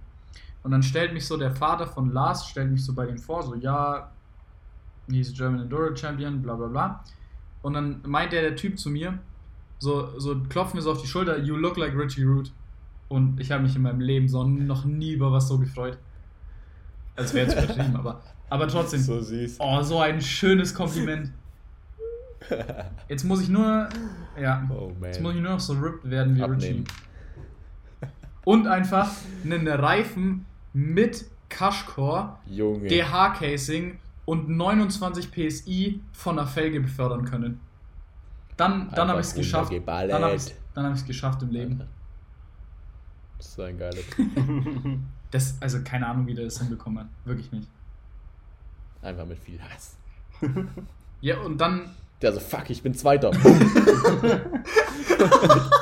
Und 0.63 0.71
dann 0.71 0.83
stellt 0.83 1.13
mich 1.13 1.27
so 1.27 1.37
der 1.37 1.51
Vater 1.51 1.87
von 1.87 2.13
Lars, 2.13 2.49
stellt 2.49 2.71
mich 2.71 2.85
so 2.85 2.95
bei 2.95 3.07
dem 3.07 3.19
vor, 3.19 3.43
so, 3.43 3.55
ja, 3.55 4.11
he's 5.09 5.33
German 5.33 5.61
Enduro 5.61 5.95
Champion, 5.95 6.41
bla 6.41 6.55
bla 6.55 6.69
bla. 6.69 7.05
Und 7.63 7.75
dann 7.75 8.01
meinte 8.07 8.41
der 8.41 8.57
Typ 8.57 8.79
zu 8.79 8.91
mir, 8.91 9.19
so, 9.79 10.19
so 10.19 10.41
klopfen 10.49 10.77
wir 10.79 10.83
so 10.83 10.93
auf 10.93 11.03
die 11.03 11.09
Schulter, 11.09 11.39
you 11.39 11.57
look 11.57 11.77
like 11.77 11.95
Richie 11.95 12.25
Root. 12.25 12.51
Und 13.09 13.39
ich 13.39 13.53
habe 13.53 13.63
mich 13.63 13.77
in 13.77 13.83
meinem 13.83 14.01
Leben 14.01 14.29
so 14.29 14.45
noch 14.45 14.85
nie 14.85 15.13
über 15.13 15.31
was 15.31 15.49
so 15.49 15.59
gefreut. 15.59 15.99
Das 17.17 17.35
wäre 17.35 17.47
jetzt 17.47 17.63
übertrieben, 17.63 17.97
aber, 17.97 18.23
aber 18.49 18.67
trotzdem. 18.67 19.01
So 19.01 19.21
süß. 19.21 19.57
Oh, 19.61 19.83
so 19.83 20.01
ein 20.01 20.21
schönes 20.21 20.75
Kompliment. 20.75 21.31
Jetzt 23.09 23.25
muss 23.25 23.41
ich 23.43 23.49
nur, 23.49 23.89
ja, 24.41 24.69
Oh 24.71 24.93
jetzt 25.03 25.21
muss 25.21 25.35
ich 25.35 25.41
nur 25.41 25.53
noch 25.53 25.61
so 25.61 25.75
ripped 25.75 26.09
werden 26.09 26.37
wie 26.37 26.43
Abnehmen. 26.43 26.61
Richie. 26.61 26.85
Und 28.45 28.67
einfach 28.67 29.11
einen 29.45 29.67
Reifen 29.67 30.47
mit 30.73 31.25
Cashcore. 31.49 32.37
DH-Casing 32.47 33.99
und 34.27 34.49
29 34.49 35.31
PSI 35.31 36.01
von 36.13 36.37
der 36.37 36.47
Felge 36.47 36.81
befördern 36.81 37.25
können. 37.25 37.61
Dann, 38.57 38.91
dann 38.95 39.09
habe 39.09 39.21
ich 39.21 39.27
es 39.27 39.35
geschafft. 39.35 39.73
Dann 39.87 40.23
habe 40.23 40.35
ich 40.35 40.43
es 40.43 40.55
hab 40.77 41.07
geschafft 41.07 41.43
im 41.43 41.51
Leben. 41.51 41.83
Das 43.39 43.49
ist 43.49 43.61
ein 43.61 43.79
geiler. 43.79 43.99
Das, 45.31 45.57
also 45.61 45.83
keine 45.83 46.07
Ahnung, 46.07 46.29
wie 46.29 46.35
der 46.35 46.45
das 46.45 46.61
hinbekommen 46.61 47.01
hat. 47.01 47.09
Wirklich 47.25 47.51
nicht. 47.51 47.69
Einfach 49.03 49.27
mit 49.27 49.37
viel 49.41 49.59
Hass. 49.61 49.97
Ja, 51.21 51.41
und 51.41 51.59
dann, 51.59 51.91
Der 52.25 52.33
so, 52.33 52.41
fuck, 52.41 52.71
ich 52.71 52.83
bin 52.83 52.95
Zweiter. 52.95 53.31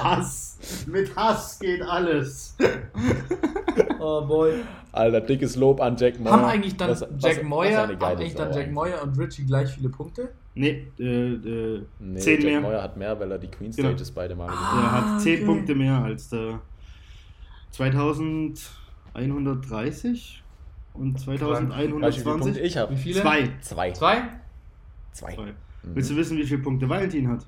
Hass. 0.03 0.59
Mit 0.87 1.15
Hass 1.15 1.61
geht 1.61 1.81
alles. 1.83 2.57
oh 4.01 4.27
boy. 4.27 4.55
Alter, 4.91 5.21
dickes 5.21 5.55
Lob 5.55 5.81
an 5.81 5.95
Jack 5.97 6.19
Moyer. 6.19 6.33
Haben 6.33 6.45
eigentlich 6.47 6.77
dann 6.77 6.91
Was- 6.91 7.03
was- 7.03 7.09
Jack 7.19 7.37
was 7.39 7.45
Moyer, 7.45 7.83
eine 7.85 7.93
haben 7.95 8.03
eigentlich 8.05 8.35
dann 8.35 8.53
Jack 8.53 8.73
Moyer 8.73 9.01
und 9.05 9.17
Richie 9.17 9.45
gleich 9.47 9.71
viele 9.71 9.89
Punkte? 9.89 10.31
Nee, 10.55 10.89
äh, 10.99 11.05
äh, 11.05 11.83
Nee, 12.01 12.19
10 12.19 12.35
Jack 12.41 12.45
mehr. 12.45 12.61
Moyer 12.61 12.83
hat 12.83 12.97
mehr, 12.97 13.19
weil 13.21 13.31
er 13.31 13.39
die 13.39 13.47
Queen 13.49 13.71
Genau. 13.71 13.91
Stages 13.91 14.11
beide 14.11 14.35
Mal 14.35 14.49
Er 14.49 14.57
gewonnen 14.57 14.85
Ah, 14.85 15.15
hat 15.15 15.21
10 15.23 15.37
okay. 15.37 15.45
Punkte 15.47 15.75
mehr 15.77 15.99
als 15.99 16.29
der 16.29 16.61
2130 17.71 20.43
und 20.95 21.15
hat. 21.21 21.27
Weißt 21.29 21.39
du, 21.39 21.39
wie 21.39 21.45
viele 21.45 21.55
Punkte 21.55 22.11
2120. 22.11 22.63
ich 22.65 22.77
habe? 22.77 22.93
Wie 22.93 22.97
viele? 22.99 23.21
Zwei. 23.23 23.51
Zwei. 23.61 23.93
Zwei? 23.93 24.23
Zwei. 25.13 25.35
Zwei. 25.37 25.55
Mhm. 25.83 25.95
Willst 25.95 26.11
du 26.11 26.17
wissen, 26.17 26.37
wie 26.37 26.45
viele 26.47 26.63
Punkte 26.63 26.89
Valentin 26.89 27.29
hat? 27.29 27.47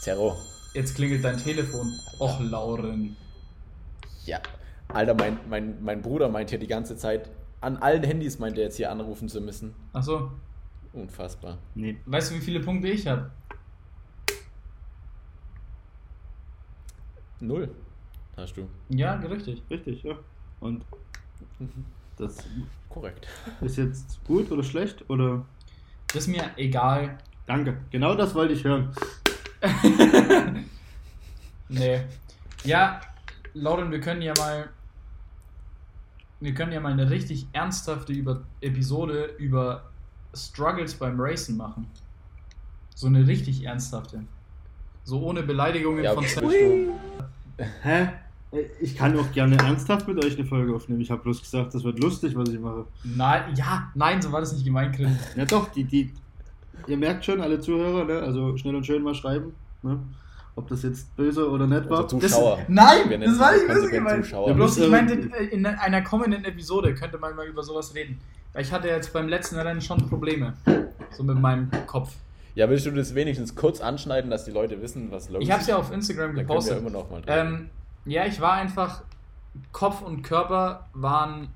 Zero. 0.00 0.36
Jetzt 0.74 0.94
klingelt 0.94 1.24
dein 1.24 1.36
Telefon. 1.36 1.92
Och, 2.18 2.40
Lauren. 2.40 3.16
Ja. 4.24 4.40
Alter, 4.88 5.14
mein, 5.14 5.38
mein, 5.48 5.82
mein 5.82 6.02
Bruder 6.02 6.28
meint 6.28 6.50
hier 6.50 6.58
die 6.58 6.66
ganze 6.66 6.96
Zeit, 6.96 7.30
an 7.60 7.76
allen 7.76 8.02
Handys 8.02 8.38
meint 8.38 8.56
er 8.56 8.64
jetzt 8.64 8.76
hier 8.76 8.90
anrufen 8.90 9.28
zu 9.28 9.40
müssen. 9.40 9.74
Achso. 9.92 10.30
Unfassbar. 10.92 11.58
Nee. 11.74 11.98
Weißt 12.06 12.30
du, 12.30 12.36
wie 12.36 12.40
viele 12.40 12.60
Punkte 12.60 12.88
ich 12.88 13.06
habe? 13.06 13.30
Null. 17.40 17.74
Hast 18.36 18.56
du. 18.56 18.68
Ja, 18.88 19.14
richtig. 19.14 19.62
Richtig, 19.70 20.02
ja. 20.02 20.18
Und 20.60 20.84
das 22.16 22.44
Korrekt. 22.88 23.28
ist 23.60 23.76
jetzt 23.76 24.22
gut 24.24 24.50
oder 24.50 24.62
schlecht 24.62 25.08
oder. 25.08 25.44
Das 26.12 26.24
ist 26.24 26.28
mir 26.28 26.50
egal. 26.56 27.18
Danke. 27.46 27.76
Genau 27.90 28.14
das 28.14 28.34
wollte 28.34 28.54
ich 28.54 28.64
hören. 28.64 28.92
Nee. 31.70 32.00
Ja, 32.64 33.00
Lauren, 33.54 33.90
wir 33.90 34.00
können 34.00 34.22
ja 34.22 34.34
mal. 34.36 34.68
Wir 36.40 36.52
können 36.54 36.72
ja 36.72 36.80
mal 36.80 36.92
eine 36.92 37.08
richtig 37.10 37.46
ernsthafte 37.52 38.12
über 38.12 38.42
Episode 38.60 39.34
über 39.38 39.84
Struggles 40.34 40.94
beim 40.94 41.20
Racen 41.20 41.56
machen. 41.56 41.86
So 42.94 43.06
eine 43.06 43.26
richtig 43.26 43.64
ernsthafte. 43.64 44.24
So 45.04 45.22
ohne 45.22 45.42
Beleidigungen 45.42 46.02
Ja, 46.02 46.14
von 46.14 46.24
Hä? 47.82 48.08
Ich 48.80 48.96
kann 48.96 49.16
auch 49.16 49.30
gerne 49.32 49.56
ernsthaft 49.58 50.08
mit 50.08 50.24
euch 50.24 50.36
eine 50.36 50.44
Folge 50.44 50.74
aufnehmen. 50.74 51.00
Ich 51.00 51.10
habe 51.10 51.22
bloß 51.22 51.40
gesagt, 51.40 51.72
das 51.72 51.84
wird 51.84 52.00
lustig, 52.00 52.34
was 52.34 52.48
ich 52.48 52.58
mache. 52.58 52.84
Nein, 53.04 53.54
ja, 53.54 53.90
nein, 53.94 54.20
so 54.20 54.32
war 54.32 54.40
das 54.40 54.52
nicht 54.52 54.64
gemeint, 54.64 54.96
Chris. 54.96 55.08
Ja 55.36 55.44
doch, 55.44 55.68
die, 55.68 55.84
die, 55.84 56.12
ihr 56.88 56.96
merkt 56.96 57.24
schon, 57.24 57.40
alle 57.40 57.60
Zuhörer, 57.60 58.04
ne? 58.04 58.18
also 58.20 58.56
schnell 58.56 58.74
und 58.74 58.84
schön 58.84 59.02
mal 59.02 59.14
schreiben, 59.14 59.54
ne? 59.82 60.00
ob 60.56 60.68
das 60.68 60.82
jetzt 60.82 61.14
böse 61.16 61.48
oder 61.48 61.68
nett 61.68 61.88
war. 61.88 62.02
unser 62.02 62.18
Zuschauer. 62.18 62.56
Das, 62.56 62.68
nein, 62.68 63.20
das 63.20 63.38
war 63.38 63.52
nicht 63.52 63.68
böse 63.68 63.88
gemeint. 63.88 64.24
Zuschauer. 64.24 64.48
Ja, 64.48 64.54
Bloß, 64.54 64.78
ich 64.78 64.84
äh, 64.84 64.88
meinte, 64.88 65.14
in 65.14 65.64
einer 65.64 66.02
kommenden 66.02 66.44
Episode 66.44 66.94
könnte 66.94 67.18
man 67.18 67.36
mal 67.36 67.46
über 67.46 67.62
sowas 67.62 67.94
reden. 67.94 68.18
Weil 68.52 68.62
ich 68.62 68.72
hatte 68.72 68.88
jetzt 68.88 69.12
beim 69.12 69.28
letzten 69.28 69.56
Rennen 69.56 69.80
schon 69.80 70.08
Probleme. 70.08 70.54
So 71.12 71.22
mit 71.22 71.38
meinem 71.40 71.70
Kopf. 71.86 72.14
Ja, 72.56 72.68
willst 72.68 72.84
du 72.84 72.90
das 72.90 73.14
wenigstens 73.14 73.54
kurz 73.54 73.80
anschneiden, 73.80 74.28
dass 74.28 74.44
die 74.44 74.50
Leute 74.50 74.82
wissen, 74.82 75.12
was 75.12 75.30
los 75.30 75.40
Ich 75.40 75.52
habe 75.52 75.62
es 75.62 75.68
ja 75.68 75.76
auf 75.76 75.92
Instagram 75.92 76.34
Dann 76.34 76.46
können 76.46 76.48
wir 76.48 76.54
gepostet. 76.54 76.78
immer 76.78 76.90
noch 76.90 77.08
mal 77.10 77.20
drüber 77.20 77.36
Ähm, 77.36 77.70
ja, 78.04 78.26
ich 78.26 78.40
war 78.40 78.54
einfach, 78.54 79.02
Kopf 79.72 80.02
und 80.02 80.22
Körper 80.22 80.88
waren 80.92 81.48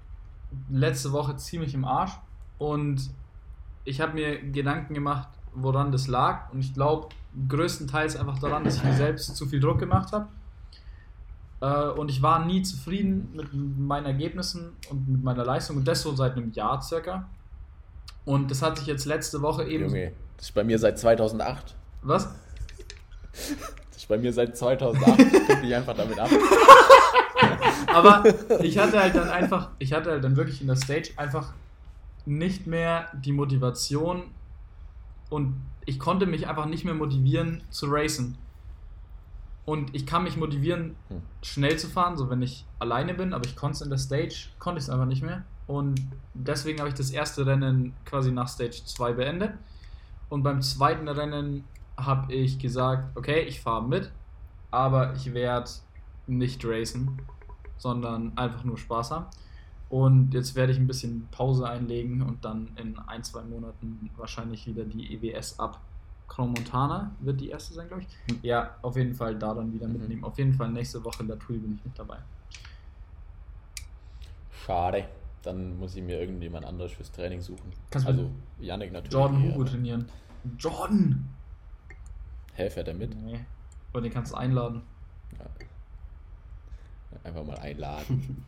letzte 0.71 1.13
Woche 1.13 1.37
ziemlich 1.37 1.75
im 1.75 1.85
Arsch 1.85 2.13
und 2.59 3.11
ich 3.85 4.01
habe 4.01 4.15
mir 4.15 4.39
Gedanken 4.51 4.95
gemacht, 4.95 5.29
woran 5.55 5.93
das 5.93 6.09
lag 6.09 6.53
und 6.53 6.61
ich 6.61 6.75
glaube 6.75 7.09
größtenteils 7.49 8.17
einfach 8.17 8.39
daran, 8.39 8.65
dass 8.65 8.77
ich 8.77 8.85
mir 8.85 8.95
selbst 8.95 9.37
zu 9.37 9.47
viel 9.47 9.61
Druck 9.61 9.79
gemacht 9.79 10.13
habe. 10.13 10.29
Äh, 11.61 11.99
und 11.99 12.11
ich 12.11 12.23
war 12.23 12.45
nie 12.45 12.63
zufrieden 12.63 13.31
mit 13.35 13.49
meinen 13.53 14.07
Ergebnissen 14.07 14.73
und 14.91 15.09
mit 15.09 15.23
meiner 15.23 15.45
Leistung 15.45 15.77
und 15.79 15.89
das 15.89 16.03
so 16.03 16.15
seit 16.15 16.37
einem 16.37 16.53
Jahr 16.53 16.81
circa. 16.83 17.29
Und 18.25 18.51
das 18.51 18.63
hat 18.63 18.79
sich 18.79 18.87
jetzt 18.87 19.05
letzte 19.05 19.43
Woche 19.43 19.65
eben. 19.65 19.85
Junge, 19.85 20.13
das 20.37 20.47
ist 20.47 20.55
bei 20.55 20.65
mir 20.65 20.79
seit 20.79 20.99
2008. 20.99 21.75
Was? 22.03 22.35
Ist 24.05 24.09
bei 24.09 24.19
mir 24.19 24.35
seit 24.35 24.55
2008. 24.55 25.17
Guck 25.49 25.61
dich 25.63 25.75
einfach 25.75 25.97
damit 25.97 26.19
ab. 26.19 26.29
Aber 27.87 28.23
ich 28.63 28.77
hatte 28.77 29.01
halt 29.01 29.15
dann 29.15 29.31
einfach, 29.31 29.71
ich 29.79 29.95
hatte 29.95 30.11
halt 30.11 30.23
dann 30.23 30.37
wirklich 30.37 30.61
in 30.61 30.67
der 30.67 30.77
Stage 30.77 31.13
einfach 31.17 31.55
nicht 32.27 32.67
mehr 32.67 33.09
die 33.15 33.33
Motivation 33.33 34.25
und 35.31 35.55
ich 35.87 35.99
konnte 35.99 36.27
mich 36.27 36.47
einfach 36.49 36.67
nicht 36.67 36.85
mehr 36.85 36.93
motivieren 36.93 37.63
zu 37.71 37.87
racen. 37.89 38.37
Und 39.65 39.95
ich 39.95 40.05
kann 40.05 40.25
mich 40.25 40.37
motivieren, 40.37 40.97
Hm. 41.09 41.23
schnell 41.43 41.79
zu 41.79 41.89
fahren, 41.89 42.19
so 42.19 42.29
wenn 42.29 42.43
ich 42.43 42.67
alleine 42.79 43.15
bin, 43.15 43.33
aber 43.33 43.47
ich 43.47 43.57
konnte 43.57 43.77
es 43.77 43.81
in 43.81 43.89
der 43.89 43.97
Stage, 43.99 44.49
konnte 44.59 44.81
ich 44.81 44.85
es 44.85 44.91
einfach 44.91 45.07
nicht 45.07 45.23
mehr. 45.23 45.45
Und 45.67 45.99
deswegen 46.35 46.79
habe 46.81 46.91
ich 46.91 46.95
das 46.95 47.09
erste 47.09 47.47
Rennen 47.47 47.95
quasi 48.05 48.31
nach 48.33 48.49
Stage 48.49 48.83
2 48.85 49.15
beendet. 49.15 49.53
Und 50.29 50.43
beim 50.43 50.61
zweiten 50.61 51.09
Rennen 51.09 51.65
habe 51.97 52.33
ich 52.33 52.59
gesagt, 52.59 53.17
okay, 53.17 53.41
ich 53.43 53.61
fahre 53.61 53.87
mit, 53.87 54.11
aber 54.71 55.15
ich 55.15 55.33
werde 55.35 55.71
nicht 56.27 56.65
racen, 56.65 57.19
sondern 57.77 58.37
einfach 58.37 58.65
nur 58.65 58.79
Spaß 58.79 59.11
haben. 59.13 59.27
Und 59.91 60.35
jetzt 60.35 60.55
werde 60.57 60.73
ich 60.73 60.79
ein 60.79 60.87
bisschen 60.87 61.29
Pause 61.31 61.69
einlegen 61.69 62.23
und 62.23 62.45
dann 62.45 62.69
in 62.77 62.99
ein, 62.99 63.23
zwei 63.23 63.43
Monaten 63.43 64.11
wahrscheinlich 64.17 64.67
wieder 64.67 64.85
die 64.85 65.15
EWS 65.15 65.59
ab. 65.61 65.81
Chromontana 66.27 67.13
wird 67.21 67.41
die 67.41 67.51
erste 67.51 67.75
sein, 67.75 67.87
glaube 67.87 68.03
ich. 68.03 68.43
Ja, 68.43 68.75
auf 68.83 68.97
jeden 68.97 69.15
Fall 69.15 69.37
da 69.39 69.55
dann 69.55 69.73
wieder 69.73 69.87
Mhm. 69.87 69.93
mitnehmen. 69.93 70.25
Auf 70.25 70.37
jeden 70.39 70.55
Fall 70.55 70.71
nächste 70.71 71.05
Woche 71.05 71.23
in 71.23 71.29
der 71.29 71.39
Tour 71.39 71.57
bin 71.59 71.75
ich 71.77 71.85
nicht 71.85 71.99
dabei. 71.99 72.17
Schade. 74.65 75.07
Dann 75.43 75.79
muss 75.79 75.95
ich 75.95 76.03
mir 76.03 76.19
irgendjemand 76.19 76.65
anderes 76.65 76.93
fürs 76.93 77.13
Training 77.13 77.43
suchen. 77.43 77.71
Kannst 77.91 78.07
also, 78.09 78.31
Yannick 78.59 78.93
natürlich. 78.93 79.13
Jordan 79.13 79.43
Hugo 79.43 79.65
trainieren. 79.65 80.07
Jordan! 80.59 81.29
Hä, 82.55 82.71
fährt 82.71 82.89
er 82.89 82.95
mit? 82.95 83.15
Nee. 83.23 83.41
Und 83.93 84.03
den 84.03 84.13
kannst 84.13 84.33
du 84.33 84.37
einladen. 84.37 84.83
Ja. 85.39 85.47
Einfach 87.23 87.45
mal 87.45 87.59
einladen. 87.59 88.45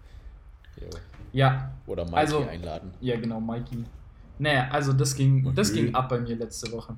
jo. 0.80 0.88
Ja, 1.32 1.70
Oder 1.86 2.04
Mikey 2.04 2.16
Also- 2.16 2.46
einladen. 2.46 2.92
ja 3.00 3.18
genau, 3.18 3.40
Mikey. 3.40 3.84
Naja, 4.38 4.68
also 4.70 4.92
das 4.92 5.14
ging, 5.14 5.54
das 5.54 5.70
Okay. 5.70 5.84
ging 5.86 5.94
ab 5.94 6.08
bei 6.08 6.20
mir 6.20 6.36
letzte 6.36 6.70
Woche. 6.72 6.96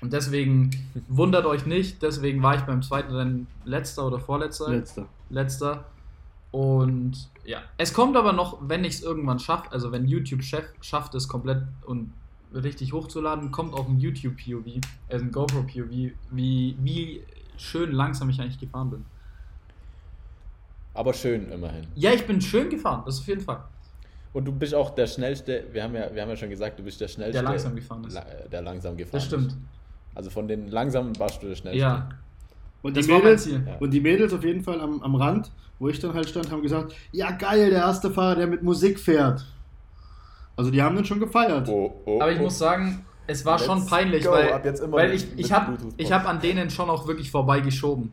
Und 0.00 0.12
deswegen 0.12 0.70
wundert 1.08 1.46
euch 1.46 1.66
nicht, 1.66 2.02
deswegen 2.02 2.42
war 2.42 2.54
ich 2.56 2.62
beim 2.62 2.82
zweiten 2.82 3.14
Rennen 3.14 3.46
letzter 3.64 4.06
oder 4.06 4.18
vorletzter. 4.18 4.70
Letzter. 4.70 5.06
letzter. 5.30 5.84
Und 6.52 7.28
ja, 7.44 7.60
es 7.76 7.92
kommt 7.92 8.16
aber 8.16 8.32
noch, 8.32 8.58
wenn 8.62 8.84
ich 8.84 8.94
es 8.94 9.02
irgendwann 9.02 9.38
schaffe, 9.38 9.70
also 9.72 9.92
wenn 9.92 10.06
YouTube 10.06 10.42
Chef 10.42 10.64
schafft 10.80 11.14
es 11.14 11.28
komplett 11.28 11.62
und 11.84 12.12
richtig 12.60 12.92
hochzuladen, 12.92 13.50
kommt 13.50 13.74
auch 13.74 13.88
ein 13.88 13.98
YouTube 13.98 14.36
POV, 14.36 14.80
also 15.10 15.24
ein 15.24 15.32
GoPro 15.32 15.62
POV, 15.62 15.90
wie, 16.30 16.76
wie 16.80 17.22
schön 17.56 17.92
langsam 17.92 18.28
ich 18.30 18.40
eigentlich 18.40 18.58
gefahren 18.58 18.90
bin. 18.90 19.04
Aber 20.94 21.12
schön 21.12 21.50
immerhin. 21.52 21.86
Ja, 21.94 22.12
ich 22.12 22.26
bin 22.26 22.40
schön 22.40 22.70
gefahren, 22.70 23.02
das 23.04 23.20
auf 23.20 23.26
jeden 23.26 23.42
Fall. 23.42 23.62
Und 24.32 24.44
du 24.44 24.52
bist 24.52 24.74
auch 24.74 24.90
der 24.90 25.06
schnellste, 25.06 25.64
wir 25.72 25.82
haben 25.82 25.94
ja, 25.94 26.14
wir 26.14 26.22
haben 26.22 26.28
ja 26.30 26.36
schon 26.36 26.50
gesagt, 26.50 26.78
du 26.78 26.82
bist 26.82 27.00
der 27.00 27.08
schnellste. 27.08 27.32
Der 27.34 27.42
langsam 27.42 27.74
gefahren 27.74 28.04
ist. 28.04 28.14
La 28.14 28.20
äh, 28.22 28.48
der 28.48 28.62
langsam 28.62 28.96
gefahren 28.96 29.12
Das 29.16 29.24
stimmt. 29.24 29.48
ist. 29.48 29.58
Also 30.14 30.30
von 30.30 30.48
den 30.48 30.68
langsamen 30.68 31.18
warst 31.18 31.42
du 31.42 31.48
der 31.48 31.56
schnellste. 31.56 31.80
Ja, 31.80 32.08
Und 32.82 32.96
das 32.96 33.06
die, 33.06 33.12
Mädels. 33.12 33.46
Ja. 33.46 33.58
und 33.80 33.90
die 33.90 34.00
Mädels 34.00 34.32
auf 34.32 34.44
jeden 34.44 34.62
Fall 34.62 34.80
am, 34.80 35.02
am 35.02 35.14
Rand, 35.14 35.50
wo 35.78 35.88
ich 35.88 35.98
dann 36.00 36.14
halt 36.14 36.28
stand, 36.28 36.50
haben 36.50 36.62
gesagt, 36.62 36.94
ja 37.12 37.30
geil, 37.32 37.70
der 37.70 37.80
erste 37.80 38.10
Fahrer, 38.10 38.36
der 38.36 38.46
mit 38.46 38.62
Musik 38.62 38.98
fährt. 38.98 39.44
Also 40.56 40.70
die 40.70 40.82
haben 40.82 40.96
dann 40.96 41.04
schon 41.04 41.20
gefeiert. 41.20 41.68
Oh, 41.68 41.92
oh, 42.06 42.20
Aber 42.20 42.32
ich 42.32 42.38
oh. 42.40 42.44
muss 42.44 42.58
sagen, 42.58 43.04
es 43.26 43.44
war 43.44 43.58
schon 43.58 43.78
Let's 43.78 43.90
peinlich, 43.90 44.24
go. 44.24 44.30
weil, 44.30 44.52
Ab 44.52 44.64
jetzt 44.64 44.80
immer 44.80 44.96
weil 44.96 45.10
mit- 45.10 45.16
ich, 45.22 45.38
ich 45.46 45.52
habe 45.52 45.76
ich 45.96 46.12
hab 46.12 46.26
an 46.26 46.40
denen 46.40 46.70
schon 46.70 46.88
auch 46.90 47.06
wirklich 47.06 47.30
vorbeigeschoben. 47.30 48.12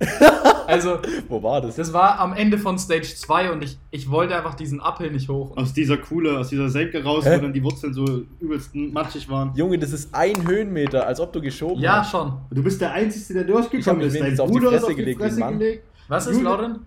also, 0.66 0.98
Wo 1.28 1.40
war 1.44 1.60
das? 1.60 1.76
das 1.76 1.92
war 1.92 2.18
am 2.18 2.32
Ende 2.32 2.58
von 2.58 2.76
Stage 2.76 3.02
2 3.14 3.52
und 3.52 3.62
ich, 3.62 3.78
ich 3.92 4.10
wollte 4.10 4.34
einfach 4.34 4.54
diesen 4.54 4.80
Uphill 4.80 5.12
nicht 5.12 5.28
hoch. 5.28 5.56
Aus 5.56 5.72
dieser 5.72 5.96
Kuhle, 5.96 6.38
aus 6.38 6.48
dieser 6.48 6.68
Senke 6.70 7.04
raus, 7.04 7.24
Hä? 7.24 7.36
wo 7.36 7.42
dann 7.42 7.52
die 7.52 7.62
Wurzeln 7.62 7.94
so 7.94 8.04
übelst 8.40 8.74
matschig 8.74 9.28
waren. 9.28 9.52
Junge, 9.54 9.78
das 9.78 9.92
ist 9.92 10.12
ein 10.12 10.46
Höhenmeter, 10.46 11.06
als 11.06 11.20
ob 11.20 11.32
du 11.32 11.40
geschoben 11.40 11.80
Ja, 11.80 11.98
hast. 12.00 12.10
schon. 12.10 12.32
Du 12.50 12.62
bist 12.64 12.80
der 12.80 12.92
Einzige, 12.92 13.34
der 13.34 13.44
durchgekommen 13.44 14.02
ist. 14.02 14.14
Dein 14.14 14.22
wenigstens 14.22 14.40
auf 14.40 14.50
die 14.50 14.58
Bruder 14.58 14.66
ist 14.68 14.72
Fresse 14.72 14.86
auf 14.86 14.90
die 14.90 14.96
gelegt, 14.96 15.20
Fresse 15.20 15.38
Mann. 15.40 15.58
gelegt. 15.58 15.84
Was 16.08 16.26
ist, 16.26 16.42
Lauren? 16.42 16.86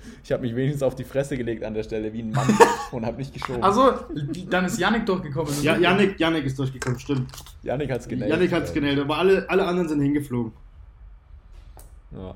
Ich 0.24 0.32
habe 0.32 0.42
mich 0.42 0.54
wenigstens 0.54 0.82
auf 0.82 0.94
die 0.94 1.04
Fresse 1.04 1.36
gelegt 1.36 1.64
an 1.64 1.74
der 1.74 1.82
Stelle 1.82 2.12
wie 2.12 2.22
ein 2.22 2.30
Mann 2.30 2.46
und 2.92 3.04
habe 3.06 3.16
nicht 3.16 3.32
geschoben. 3.32 3.62
Also, 3.62 3.94
dann 4.48 4.64
ist 4.64 4.78
Yannick 4.78 5.06
durchgekommen. 5.06 5.52
Ja, 5.62 5.76
Yannick, 5.76 6.18
Yannick 6.20 6.44
ist 6.44 6.58
durchgekommen, 6.58 6.98
stimmt. 6.98 7.30
Janik 7.62 7.90
hat's 7.90 8.06
genäht. 8.06 8.28
Yannick 8.28 8.52
hat 8.52 8.64
es 8.64 8.72
genäht, 8.72 8.98
aber 8.98 9.18
alle, 9.18 9.48
alle 9.48 9.66
anderen 9.66 9.88
sind 9.88 10.00
hingeflogen. 10.00 10.52
Ja. 12.12 12.34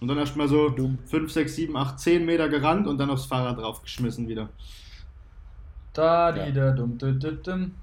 Und 0.00 0.08
dann 0.08 0.18
erst 0.18 0.36
mal 0.36 0.48
so 0.48 0.70
Dumm. 0.70 0.98
5, 1.06 1.30
6, 1.30 1.54
7, 1.54 1.76
8, 1.76 2.00
10 2.00 2.24
Meter 2.26 2.48
gerannt 2.48 2.86
und 2.86 2.98
dann 2.98 3.10
aufs 3.10 3.26
Fahrrad 3.26 3.58
draufgeschmissen 3.58 4.28
wieder. 4.28 4.48
Da, 5.92 6.34
Ja. 6.34 6.46
die, 6.46 6.52
da, 6.52 6.70
dumm, 6.72 6.96
dum, 6.96 7.18
dum, 7.18 7.42
dum. 7.42 7.74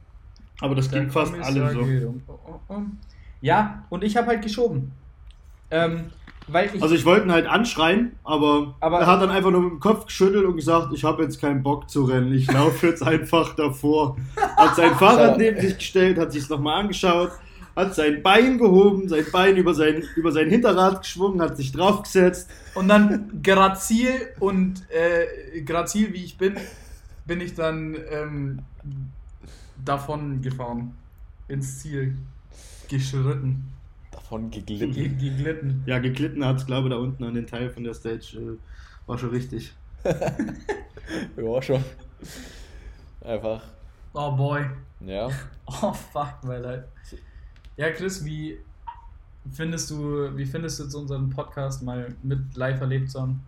Aber 0.59 0.75
das 0.75 0.89
ging 0.89 1.09
fast 1.09 1.33
alle 1.35 1.71
so. 1.71 1.85
geht 1.85 2.03
um. 2.03 2.21
Oh, 2.27 2.39
oh, 2.47 2.59
oh. 2.69 2.81
Ja, 3.41 3.83
und 3.89 4.03
ich 4.03 4.17
habe 4.17 4.27
halt 4.27 4.41
geschoben. 4.41 4.91
Ähm, 5.71 6.11
weil 6.47 6.69
ich. 6.73 6.81
Also 6.81 6.95
ich 6.95 7.03
wollte 7.05 7.25
ihn 7.25 7.31
halt 7.31 7.45
anschreien, 7.45 8.13
aber, 8.23 8.75
Aber- 8.79 8.99
er 9.01 9.07
hat 9.07 9.21
dann 9.21 9.31
einfach 9.31 9.51
nur 9.51 9.61
mit 9.61 9.71
dem 9.71 9.79
Kopf 9.79 10.05
geschüttelt 10.05 10.45
und 10.45 10.55
gesagt, 10.55 10.93
ich 10.93 11.03
habe 11.03 11.23
jetzt 11.23 11.41
keinen 11.41 11.61
Bock 11.63 11.89
zu 11.89 12.05
rennen, 12.05 12.33
ich 12.33 12.49
laufe 12.51 12.87
jetzt 12.87 13.03
einfach 13.03 13.53
davor. 13.55 14.15
Hat 14.55 14.75
sein 14.75 14.95
Fahrrad 14.99 15.37
neben 15.37 15.59
sich 15.59 15.77
gestellt, 15.77 16.17
hat 16.17 16.31
sich 16.31 16.43
es 16.43 16.49
nochmal 16.49 16.79
angeschaut, 16.81 17.31
hat 17.75 17.93
sein 17.95 18.23
Bein 18.23 18.57
gehoben, 18.57 19.09
sein 19.09 19.25
Bein 19.31 19.57
über 19.57 19.73
sein, 19.73 20.03
über 20.15 20.31
sein 20.31 20.49
Hinterrad 20.49 21.01
geschwungen, 21.01 21.41
hat 21.41 21.57
sich 21.57 21.73
draufgesetzt. 21.73 22.49
und 22.75 22.87
dann 22.87 23.41
grazil 23.43 24.11
und 24.39 24.83
äh, 24.89 25.61
grazil 25.61 26.13
wie 26.13 26.23
ich 26.23 26.37
bin, 26.37 26.55
bin 27.25 27.41
ich 27.41 27.55
dann 27.55 27.97
ähm, 28.09 28.59
davon 29.83 30.41
gefahren. 30.41 30.93
Ins 31.49 31.79
Ziel. 31.79 32.15
Geschritten. 32.89 33.65
Davon 34.27 34.49
Ge 34.51 34.59
geglitten. 34.61 35.17
geglitten. 35.17 35.83
Ja, 35.85 35.99
geglitten 35.99 36.43
hat 36.43 36.57
es, 36.57 36.65
glaube 36.65 36.89
ich, 36.89 36.93
da 36.93 36.99
unten 36.99 37.23
an 37.23 37.33
den 37.33 37.47
Teil 37.47 37.69
von 37.69 37.85
der 37.85 37.93
Stage. 37.93 38.37
Äh, 38.37 38.57
war 39.07 39.17
schon 39.17 39.29
richtig. 39.29 39.73
ja, 41.37 41.61
schon. 41.61 41.81
Einfach. 43.21 43.63
Oh 44.13 44.35
boy. 44.35 44.65
Ja. 44.99 45.29
Oh 45.69 45.91
fuck, 45.91 46.35
my 46.43 46.55
life. 46.55 46.85
Ja, 47.75 47.89
Chris, 47.91 48.23
wie 48.23 48.57
findest 49.51 49.91
du, 49.91 50.35
wie 50.37 50.45
findest 50.45 50.79
du 50.79 50.83
jetzt 50.83 50.95
unseren 50.95 51.29
Podcast 51.29 51.83
mal 51.83 52.15
mit 52.23 52.55
live 52.55 52.79
erlebt 52.79 53.11
zu 53.11 53.21
haben? 53.21 53.43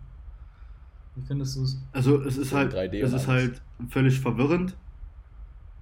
Wie 1.14 1.22
findest 1.22 1.56
du 1.56 1.62
es? 1.62 1.82
Also 1.92 2.20
es 2.22 2.36
ist 2.36 2.50
So 2.50 2.56
halt, 2.58 2.74
3D 2.74 3.02
es 3.02 3.12
ist 3.14 3.26
halt 3.26 3.62
völlig 3.88 4.20
verwirrend. 4.20 4.76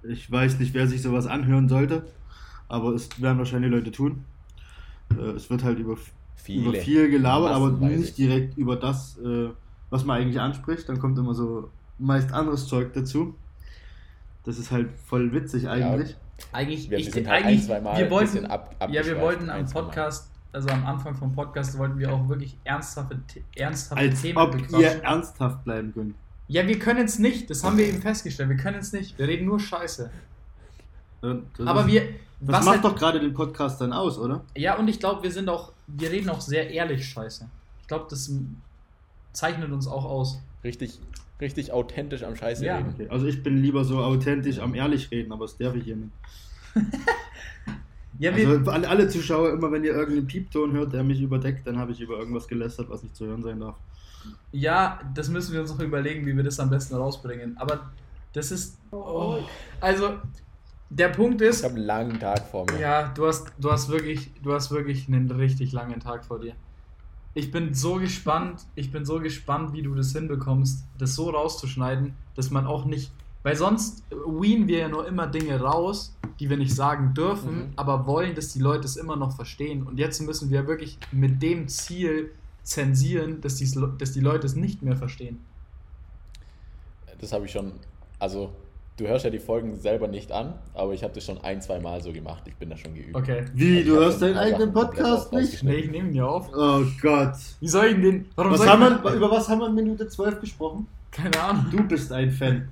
Ich 0.03 0.31
weiß 0.31 0.59
nicht, 0.59 0.73
wer 0.73 0.87
sich 0.87 1.01
sowas 1.01 1.27
anhören 1.27 1.67
sollte, 1.67 2.05
aber 2.69 2.93
es 2.93 3.21
werden 3.21 3.37
wahrscheinlich 3.37 3.69
Leute 3.71 3.91
tun. 3.91 4.23
Äh, 5.17 5.31
Es 5.31 5.49
wird 5.49 5.63
halt 5.63 5.79
über, 5.79 5.97
Viele. 6.35 6.69
über 6.69 6.73
viel 6.79 7.09
gelabert, 7.09 7.51
aber 7.51 7.71
nicht 7.71 8.17
direkt 8.17 8.57
über 8.57 8.75
das, 8.75 9.17
äh, 9.19 9.49
was 9.89 10.05
man 10.05 10.19
eigentlich 10.21 10.39
anspricht. 10.39 10.87
Dann 10.89 10.99
kommt 10.99 11.17
immer 11.17 11.33
so 11.33 11.69
meist 11.97 12.31
anderes 12.31 12.67
Zeug 12.67 12.93
dazu. 12.93 13.35
Das 14.43 14.57
ist 14.57 14.71
halt 14.71 14.89
voll 15.05 15.31
witzig 15.33 15.67
eigentlich. 15.67 16.15
Eigentlich, 16.53 16.89
Wir, 16.89 16.97
ich, 16.99 17.07
wir 17.07 17.13
sind 17.13 17.27
halt 17.27 17.45
eigentlich 17.45 17.59
ein, 17.61 17.65
zwei 17.67 17.81
Mal 17.81 17.97
wir 17.97 18.09
wollten, 18.09 18.45
ab, 18.45 18.75
ja, 18.89 19.05
wir 19.05 19.19
wollten 19.19 19.49
am. 19.49 19.65
Podcast, 19.65 20.31
also 20.53 20.69
am 20.69 20.85
Anfang 20.85 21.13
vom 21.13 21.33
Podcast 21.33 21.77
wollten 21.77 21.99
wir 21.99 22.11
auch 22.13 22.27
wirklich 22.29 22.57
ernsthafte, 22.63 23.19
ernsthafte 23.55 24.01
Als 24.03 24.21
Themen 24.21 24.37
ob 24.37 24.51
bequatschen. 24.53 24.79
ihr 24.79 25.03
ernsthaft 25.03 25.63
bleiben 25.65 25.93
könnt. 25.93 26.15
Ja, 26.47 26.65
wir 26.65 26.79
können 26.79 27.05
es 27.05 27.19
nicht, 27.19 27.49
das 27.49 27.63
haben 27.63 27.77
wir 27.77 27.85
eben 27.87 28.01
festgestellt, 28.01 28.49
wir 28.49 28.57
können 28.57 28.79
es 28.79 28.91
nicht, 28.93 29.19
wir 29.19 29.27
reden 29.27 29.45
nur 29.45 29.59
Scheiße. 29.59 30.09
Ja, 31.21 31.37
das 31.57 31.67
Aber 31.67 31.87
wir, 31.87 32.01
Das 32.39 32.55
was 32.57 32.65
macht 32.65 32.75
halt, 32.75 32.85
doch 32.85 32.95
gerade 32.95 33.19
den 33.19 33.33
Podcast 33.33 33.81
dann 33.81 33.93
aus, 33.93 34.17
oder? 34.17 34.41
ja 34.55 34.77
und 34.77 34.87
ich 34.87 34.99
glaube, 34.99 35.23
wir 35.23 35.31
sind 35.31 35.49
auch, 35.49 35.71
wir 35.87 36.09
reden 36.11 36.29
auch 36.29 36.41
sehr 36.41 36.69
ehrlich 36.69 37.05
Scheiße. 37.07 37.47
Ich 37.81 37.87
glaube, 37.87 38.05
das 38.09 38.31
zeichnet 39.33 39.71
uns 39.71 39.87
auch 39.87 40.05
aus. 40.05 40.39
Richtig, 40.63 40.99
richtig 41.41 41.71
authentisch 41.71 42.23
am 42.23 42.35
Scheiße 42.35 42.65
Ja. 42.65 42.77
reden. 42.77 42.93
Okay. 42.93 43.07
Also 43.09 43.25
ich 43.27 43.41
bin 43.43 43.61
lieber 43.61 43.83
so 43.83 43.99
authentisch 43.99 44.59
am 44.59 44.73
ehrlich 44.75 45.09
reden, 45.11 45.31
aber 45.31 45.45
das 45.45 45.57
darf 45.57 45.75
ich 45.75 45.83
hier 45.83 45.95
nicht. 45.97 46.11
Ja, 48.17 48.35
wir, 48.35 48.49
Also 48.49 48.71
alle, 48.71 48.89
alle 48.89 49.07
Zuschauer, 49.07 49.51
immer 49.53 49.71
wenn 49.71 49.83
ihr 49.85 49.93
irgendeinen 49.93 50.27
Piepton 50.27 50.73
hört, 50.73 50.91
der 50.91 51.03
mich 51.05 51.21
überdeckt, 51.21 51.65
dann 51.65 51.77
habe 51.77 51.93
ich 51.93 52.01
über 52.01 52.19
irgendwas 52.19 52.49
gelästert, 52.49 52.89
was 52.89 53.01
nicht 53.01 53.15
zu 53.15 53.25
hören 53.25 53.41
sein 53.41 53.61
darf. 53.61 53.75
Ja, 54.51 54.99
das 55.15 55.29
müssen 55.29 55.53
wir 55.53 55.61
uns 55.61 55.69
noch 55.71 55.79
überlegen, 55.79 56.25
wie 56.25 56.35
wir 56.35 56.43
das 56.43 56.59
am 56.59 56.69
besten 56.69 56.95
rausbringen. 56.95 57.57
Aber 57.57 57.89
das 58.33 58.51
ist. 58.51 58.77
Oh, 58.91 59.37
also, 59.79 60.15
der 60.89 61.09
Punkt 61.09 61.41
Ich 61.41 61.49
ist. 61.49 61.63
habe 61.63 61.75
einen 61.75 61.85
langen 61.85 62.19
Tag 62.19 62.45
vor 62.47 62.65
mir. 62.71 62.79
Ja, 62.79 63.07
du 63.09 63.27
hast, 63.27 63.51
du 63.59 63.71
hast 63.71 63.89
wirklich, 63.89 64.31
du 64.41 64.53
hast 64.53 64.71
wirklich 64.71 65.07
einen 65.07 65.29
richtig 65.31 65.71
langen 65.71 65.99
Tag 65.99 66.25
vor 66.25 66.39
dir. 66.39 66.53
Ich 67.35 67.51
bin 67.51 67.73
so 67.73 67.95
gespannt, 67.95 68.61
ich 68.75 68.91
bin 68.91 69.05
so 69.05 69.19
gespannt, 69.19 69.73
wie 69.73 69.81
du 69.83 69.93
das 69.93 70.11
hinbekommst, 70.13 70.83
das 70.97 71.13
so 71.15 71.29
rauszuschneiden, 71.29 72.13
dass 72.35 72.49
man 72.49 72.65
auch 72.65 72.85
nicht. 72.85 73.11
Weil 73.43 73.55
sonst 73.55 74.03
ween 74.09 74.67
wir 74.67 74.79
ja 74.79 74.89
nur 74.89 75.07
immer 75.07 75.27
Dinge 75.27 75.59
raus, 75.61 76.15
die 76.39 76.49
wir 76.49 76.57
nicht 76.57 76.73
sagen 76.75 77.13
dürfen, 77.13 77.55
Mhm. 77.55 77.73
aber 77.75 78.05
wollen, 78.05 78.35
dass 78.35 78.51
die 78.51 78.59
Leute 78.59 78.85
es 78.85 78.97
immer 78.97 79.15
noch 79.15 79.35
verstehen. 79.35 79.83
Und 79.83 79.97
jetzt 79.99 80.19
müssen 80.21 80.49
wir 80.49 80.67
wirklich 80.67 80.97
mit 81.11 81.41
dem 81.41 81.67
Ziel 81.67 82.31
zensieren, 82.63 83.39
dass, 83.41 83.55
die's, 83.55 83.79
dass 83.97 84.11
die 84.11 84.19
Leute 84.19 84.45
es 84.47 84.55
nicht 84.55 84.81
mehr 84.81 84.97
verstehen. 84.97 85.39
Das 87.21 87.31
habe 87.33 87.45
ich 87.45 87.51
schon. 87.51 87.73
Also, 88.17 88.51
du 88.99 89.07
hörst 89.07 89.23
ja 89.25 89.31
die 89.31 89.39
Folgen 89.39 89.75
selber 89.77 90.07
nicht 90.07 90.31
an, 90.31 90.53
aber 90.73 90.93
ich 90.93 91.03
habe 91.03 91.13
das 91.13 91.23
schon 91.25 91.39
ein, 91.43 91.61
zwei 91.61 91.79
Mal 91.79 92.01
so 92.03 92.11
gemacht. 92.11 92.43
Ich 92.47 92.55
bin 92.55 92.69
da 92.69 92.77
schon 92.77 92.93
geübt. 92.93 93.15
Okay. 93.15 93.45
Wie, 93.53 93.77
Also 93.77 93.79
ich 93.79 93.85
du 93.87 93.95
hörst 93.95 94.21
deinen 94.21 94.37
eigenen 94.37 94.73
Podcast 94.73 95.31
nicht? 95.33 95.63
Nee, 95.63 95.75
ich 95.75 95.91
nehme 95.91 96.09
ihn 96.09 96.15
ja 96.15 96.25
auf. 96.25 96.49
Oh 96.53 96.81
Gott. 97.01 97.33
Wie 97.59 97.67
soll 97.67 97.85
ich 97.87 97.93
denn 97.93 98.01
den. 98.01 98.25
Warum 98.35 98.51
Was 98.51 98.59
soll 98.59 98.69
haben 98.69 98.95
ich 98.97 99.03
wir, 99.03 99.13
über 99.13 99.31
was 99.31 99.47
haben 99.49 99.59
wir 99.59 99.67
in 99.67 99.75
Minute 99.75 100.07
12 100.07 100.41
gesprochen? 100.41 100.87
Keine 101.11 101.39
Ahnung. 101.41 101.65
Du 101.71 101.83
bist 101.87 102.11
ein 102.11 102.31
Fan. 102.31 102.67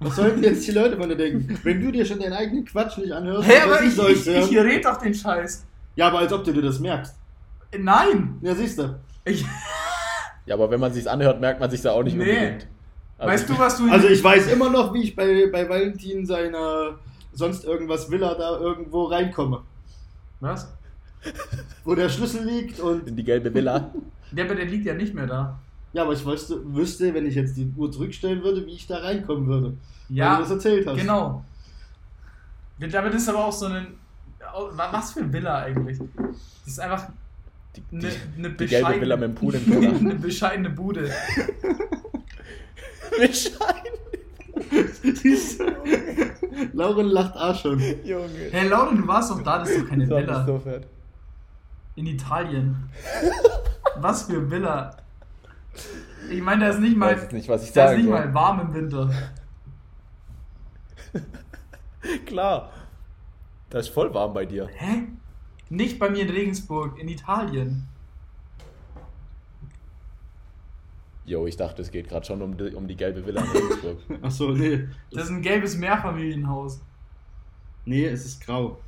Was 0.00 0.16
sollten 0.16 0.42
jetzt 0.42 0.66
die 0.66 0.72
Leute 0.72 0.96
von 0.96 1.08
dir 1.08 1.16
denken? 1.16 1.58
Wenn 1.62 1.80
du 1.80 1.90
dir 1.90 2.04
schon 2.04 2.18
deinen 2.20 2.34
eigenen 2.34 2.64
Quatsch 2.64 2.98
nicht 2.98 3.12
anhörst, 3.12 3.48
Hä, 3.48 3.54
was 3.66 3.98
aber 3.98 4.10
ich, 4.10 4.26
ich, 4.26 4.50
ich 4.52 4.58
red 4.58 4.84
doch 4.84 4.96
den 4.98 5.14
Scheiß. 5.14 5.64
Ja, 5.94 6.08
aber 6.08 6.18
als 6.18 6.32
ob 6.32 6.44
du 6.44 6.52
dir 6.52 6.62
das 6.62 6.78
merkst. 6.80 7.14
Nein! 7.78 8.38
Ja, 8.42 8.54
siehst 8.54 8.78
du. 8.78 8.98
Ich, 9.24 9.44
Ja, 10.44 10.54
aber 10.54 10.70
wenn 10.70 10.78
man 10.80 10.92
sich's 10.92 11.06
anhört, 11.06 11.40
merkt 11.40 11.60
man 11.60 11.70
sich 11.70 11.80
da 11.82 11.92
auch 11.92 12.02
nicht 12.02 12.16
Nee. 12.16 12.22
unbedingt. 12.28 12.66
Also, 13.18 13.32
weißt 13.32 13.48
du, 13.48 13.58
was 13.58 13.78
du. 13.78 13.90
Also 13.90 14.08
ich 14.08 14.22
weiß 14.22 14.48
immer 14.48 14.70
noch, 14.70 14.92
wie 14.92 15.02
ich 15.02 15.16
bei, 15.16 15.48
bei 15.50 15.68
Valentin 15.68 16.26
seiner 16.26 16.98
sonst 17.32 17.64
irgendwas 17.64 18.10
Villa 18.10 18.34
da 18.34 18.58
irgendwo 18.58 19.04
reinkomme. 19.04 19.62
Was? 20.40 20.72
Wo 21.84 21.94
der 21.94 22.08
Schlüssel 22.08 22.44
liegt 22.44 22.78
und... 22.80 23.08
In 23.08 23.16
die 23.16 23.24
gelbe 23.24 23.52
Villa. 23.52 23.90
Der, 24.32 24.44
aber 24.44 24.54
der 24.54 24.66
liegt 24.66 24.86
ja 24.86 24.94
nicht 24.94 25.14
mehr 25.14 25.26
da. 25.26 25.58
Ja, 25.92 26.02
aber 26.02 26.12
ich 26.12 26.24
wüsste, 26.24 26.60
wüsste, 26.74 27.12
wenn 27.14 27.26
ich 27.26 27.34
jetzt 27.34 27.56
die 27.56 27.72
Uhr 27.76 27.90
zurückstellen 27.90 28.42
würde, 28.42 28.64
wie 28.66 28.72
ich 28.72 28.86
da 28.86 28.98
reinkommen 28.98 29.46
würde. 29.46 29.66
Weil 30.08 30.16
Ja, 30.16 30.36
du 30.36 30.42
das 30.42 30.50
erzählt 30.52 30.86
hast. 30.86 30.96
genau. 30.98 31.44
Damit 32.78 33.14
ist 33.14 33.28
aber 33.28 33.46
auch 33.46 33.52
so 33.52 33.66
ein. 33.66 33.94
Was 34.72 35.12
für 35.12 35.20
ein 35.20 35.32
Villa 35.32 35.58
eigentlich? 35.60 35.98
Das 35.98 36.72
ist 36.72 36.80
einfach 36.80 37.08
Die, 37.74 37.82
eine, 37.92 38.00
die, 38.08 38.08
eine 38.38 38.50
die 38.50 38.66
gelbe 38.66 39.00
Villa 39.00 39.16
mit 39.16 39.24
dem 39.30 39.34
Pool 39.34 39.54
im 39.54 39.64
Keller. 39.64 39.96
eine 39.98 40.14
bescheidene 40.14 40.70
Bude. 40.70 41.10
Du? 43.10 43.16
Lauren 46.72 47.06
lacht 47.06 47.36
auch 47.36 47.54
schon. 47.54 47.78
Junge. 48.04 48.28
Hey 48.50 48.68
Lauren, 48.68 48.96
du 48.98 49.06
warst 49.06 49.30
doch 49.30 49.42
da, 49.42 49.58
das 49.58 49.70
ist 49.70 49.82
doch 49.82 49.88
keine 49.88 50.08
Villa. 50.08 50.44
so 50.46 50.58
fett. 50.58 50.86
In 51.96 52.06
Italien. 52.06 52.88
Was 53.96 54.24
für 54.24 54.50
Villa. 54.50 54.96
Ich 56.30 56.40
meine, 56.42 56.64
da 56.64 56.70
ist 56.70 56.80
nicht 56.80 56.92
Ich 56.92 56.96
mal. 56.96 57.28
nicht, 57.32 57.48
was 57.48 57.64
ich 57.64 57.72
Da 57.72 57.90
ist 57.90 57.96
nicht 57.98 58.06
soll. 58.06 58.14
mal 58.14 58.32
warm 58.34 58.60
im 58.60 58.74
Winter. 58.74 59.10
Klar. 62.26 62.70
Das 63.70 63.86
ist 63.88 63.94
voll 63.94 64.12
warm 64.14 64.32
bei 64.32 64.46
dir. 64.46 64.68
Hä? 64.74 65.02
Nicht 65.68 65.98
bei 65.98 66.08
mir 66.10 66.22
in 66.22 66.30
Regensburg, 66.30 66.98
in 66.98 67.08
Italien. 67.08 67.88
Jo, 71.26 71.46
ich 71.46 71.56
dachte, 71.56 71.82
es 71.82 71.90
geht 71.90 72.08
gerade 72.08 72.24
schon 72.24 72.40
um 72.40 72.56
die, 72.56 72.72
um 72.74 72.86
die 72.86 72.96
gelbe 72.96 73.26
Villa 73.26 73.42
in 73.42 73.50
Regensburg. 73.50 73.98
Achso, 74.22 74.52
nee. 74.52 74.86
Das 75.10 75.24
ist 75.24 75.30
ein 75.30 75.42
gelbes 75.42 75.76
Mehrfamilienhaus. 75.76 76.80
Nee, 77.84 78.06
es 78.06 78.24
ist 78.24 78.40
grau. 78.44 78.78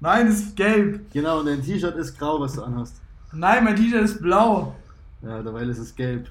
Nein, 0.00 0.26
es 0.28 0.40
ist 0.40 0.56
gelb. 0.56 1.10
Genau, 1.12 1.40
und 1.40 1.46
dein 1.46 1.62
T-Shirt 1.62 1.96
ist 1.96 2.18
grau, 2.18 2.40
was 2.40 2.54
du 2.54 2.62
anhast. 2.62 3.00
Nein, 3.32 3.62
mein 3.64 3.76
T-Shirt 3.76 4.02
ist 4.02 4.22
blau. 4.22 4.74
Ja, 5.22 5.42
derweil 5.42 5.68
ist 5.68 5.78
es 5.78 5.94
gelb. 5.94 6.30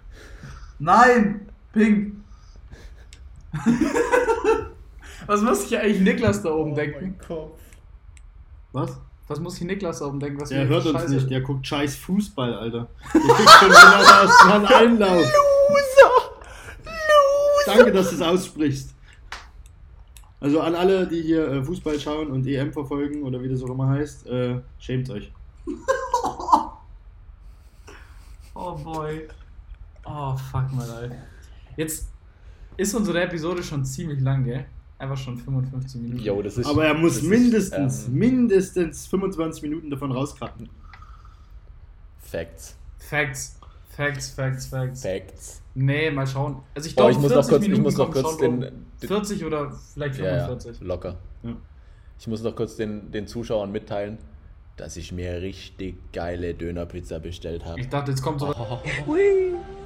Was 5.28 5.42
muss 5.42 5.64
sich 5.64 5.78
eigentlich 5.78 6.02
Niklas 6.02 6.42
da 6.42 6.52
oben 6.52 6.74
denken? 6.76 7.18
Kopf. 7.26 7.60
Was? 8.72 9.00
Was 9.32 9.40
muss 9.40 9.56
sich 9.56 9.64
Niklas 9.66 10.00
da 10.00 10.06
oben 10.08 10.20
denken? 10.20 10.42
Was 10.42 10.50
Der 10.50 10.68
hört 10.68 10.86
uns 10.86 10.98
Scheiße- 11.00 11.10
nicht, 11.10 11.30
der 11.30 11.40
guckt 11.42 11.66
scheiß 11.66 11.96
Fußball, 11.96 12.54
Alter. 12.54 12.88
Der 13.14 13.22
kriegt 13.34 13.50
schon 13.50 13.70
wieder 13.70 14.26
das 14.26 14.46
mal 14.46 14.56
einen 14.56 14.66
Einlauf. 14.66 15.24
Loser! 15.26 16.12
Danke, 17.66 17.92
dass 17.94 18.10
du 18.10 18.16
es 18.16 18.22
aussprichst. 18.22 18.94
Also 20.42 20.60
an 20.60 20.76
alle, 20.76 21.08
die 21.08 21.22
hier 21.22 21.48
äh, 21.48 21.64
Fußball 21.64 22.00
schauen 22.00 22.30
und 22.32 22.46
EM 22.48 22.74
verfolgen 22.74 23.24
oder 23.24 23.42
wie 23.42 23.48
das 23.48 23.62
auch 23.64 23.70
immer 23.70 23.88
heißt, 23.90 24.28
äh, 24.28 24.60
schämt 24.80 25.10
euch. 25.10 25.32
Oh 28.54 28.76
boy. 28.76 29.28
Oh 30.06 30.36
fuck 30.36 30.72
mal, 30.74 30.90
Alter. 30.90 31.16
Jetzt 31.78 32.10
ist 32.78 32.94
unsere 32.94 33.22
Episode 33.24 33.64
schon 33.64 33.86
ziemlich 33.86 34.20
lang, 34.20 34.44
gell? 34.44 34.66
Einfach 35.02 35.18
schon 35.18 35.36
55 35.36 35.99
Minuten. 35.99 36.22
Jo, 36.22 36.43
das 36.43 36.60
ist. 36.60 36.68
Aber 36.68 36.86
er 36.86 36.93
muss 36.93 37.16
das 37.16 37.24
ist, 37.24 37.30
mindestens, 37.30 38.06
ähm, 38.06 38.14
mindestens 38.14 39.08
25 39.08 39.64
Minuten 39.64 39.89
davon 39.89 40.12
rauskratzen. 40.12 40.70
Facts. 42.20 42.78
Facts. 42.99 43.60
Facts, 43.89 44.30
Facts, 44.30 44.68
Facts. 44.68 45.02
Facts. 45.02 45.62
Nee, 45.74 46.12
mal 46.12 46.28
schauen. 46.28 46.58
Also 46.76 46.88
ich 46.88 46.95
glaube, 46.95 47.14
ich 47.14 47.18
muss 47.18 47.34
noch 47.34 47.47
kurz, 47.47 47.66
ich 47.66 47.80
muss 47.80 47.97
noch 47.97 48.12
kurz 48.12 48.38
den, 48.38 48.62
den 48.62 49.08
40 49.08 49.43
oder 49.43 49.72
vielleicht 49.72 50.20
ja, 50.20 50.36
ja, 50.36 50.45
45. 50.45 50.82
locker. 50.82 51.18
Ja. 51.41 51.58
Ich 52.20 52.28
muss 52.28 52.43
noch 52.43 52.56
kurz 52.56 52.76
den, 52.76 53.12
den 53.12 53.26
Zuschauern 53.26 53.72
mitteilen, 53.72 54.20
dass 54.78 54.97
ich 54.97 55.12
mir 55.12 55.41
richtig 55.41 55.95
geile 56.14 56.54
Dönerpizza 56.54 57.18
bestellt 57.18 57.66
habe. 57.66 57.80
Ich 57.80 57.89
dachte, 57.89 58.12
jetzt 58.12 58.22
kommt 58.22 58.39
so. 58.39 58.54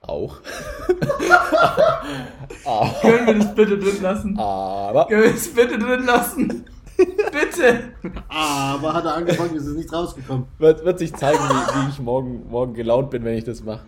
Auch. 0.00 0.36
Können 3.02 3.26
wir 3.26 3.34
das 3.34 3.54
bitte 3.54 3.78
drin 3.78 4.02
lassen? 4.02 4.38
aber 4.38 5.06
Können 5.06 5.22
wir 5.24 5.32
das 5.32 5.48
bitte 5.48 5.78
drin 5.78 6.04
lassen? 6.04 6.64
bitte! 6.96 7.92
Aber 8.28 8.94
hat 8.94 9.04
er 9.04 9.14
angefangen, 9.14 9.56
ist 9.56 9.66
es 9.66 9.76
nicht 9.76 9.92
rausgekommen. 9.92 10.46
wird, 10.58 10.84
wird 10.84 10.98
sich 10.98 11.14
zeigen, 11.14 11.38
wie, 11.38 11.86
wie 11.86 11.90
ich 11.90 11.98
morgen, 11.98 12.48
morgen 12.50 12.74
gelaunt 12.74 13.10
bin, 13.10 13.24
wenn 13.24 13.36
ich 13.36 13.44
das 13.44 13.62
mache. 13.62 13.84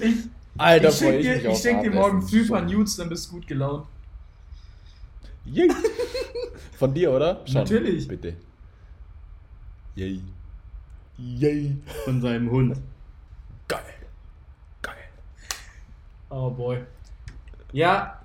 Ich, 0.00 0.16
Alter, 0.58 0.88
ich 0.88 0.96
schicke 0.96 1.20
dir, 1.20 1.50
ich 1.50 1.58
schick 1.58 1.82
dir 1.82 1.90
morgen 1.90 2.26
paar 2.48 2.62
Nudes, 2.62 2.96
dann 2.96 3.08
bist 3.08 3.28
du 3.28 3.34
gut 3.34 3.46
gelaunt. 3.46 3.86
Yay. 5.44 5.70
Von 6.78 6.92
dir, 6.92 7.12
oder? 7.12 7.40
Schon. 7.46 7.54
Natürlich. 7.54 8.08
Bitte. 8.08 8.34
Yay. 9.94 10.20
Yay. 11.18 11.76
Von 12.04 12.20
seinem 12.20 12.50
Hund. 12.50 12.76
Geil. 13.68 13.80
Geil. 14.82 14.94
Oh 16.30 16.50
boy. 16.50 16.78
Ja, 17.72 18.20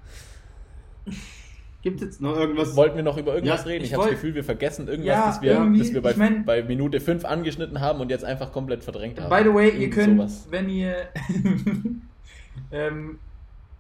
Gibt 1.82 2.00
es 2.00 2.06
jetzt 2.06 2.22
noch 2.22 2.36
irgendwas? 2.38 2.76
Wollten 2.76 2.96
wir 2.96 3.04
noch 3.04 3.18
über 3.18 3.34
irgendwas 3.34 3.62
Ja, 3.62 3.68
reden? 3.68 3.84
Ich, 3.84 3.90
ich 3.90 3.94
habe 3.96 4.04
das 4.04 4.12
Gefühl, 4.14 4.36
wir 4.36 4.44
vergessen 4.44 4.88
irgendwas, 4.88 5.08
Ja, 5.08 5.26
das 5.28 5.42
wir, 5.42 5.56
das 5.80 5.92
wir 5.94 6.02
bei, 6.04 6.12
ich 6.12 6.18
mein- 6.18 6.46
bei 6.46 6.62
Minute 6.62 7.00
5 7.00 7.26
angeschnitten 7.26 7.80
haben 7.82 8.00
und 8.02 8.12
jetzt 8.12 8.24
einfach 8.24 8.52
komplett 8.52 8.84
verdrängt 8.84 9.20
haben. 9.20 9.30
by 9.36 9.42
the 9.50 9.54
way, 9.56 9.70
ihr 9.70 9.74
Irgendwie 9.74 9.90
könnt, 9.90 10.18
sowas. 10.20 10.48
wenn 10.52 10.70
ihr 10.70 11.08
ähm, 12.72 13.18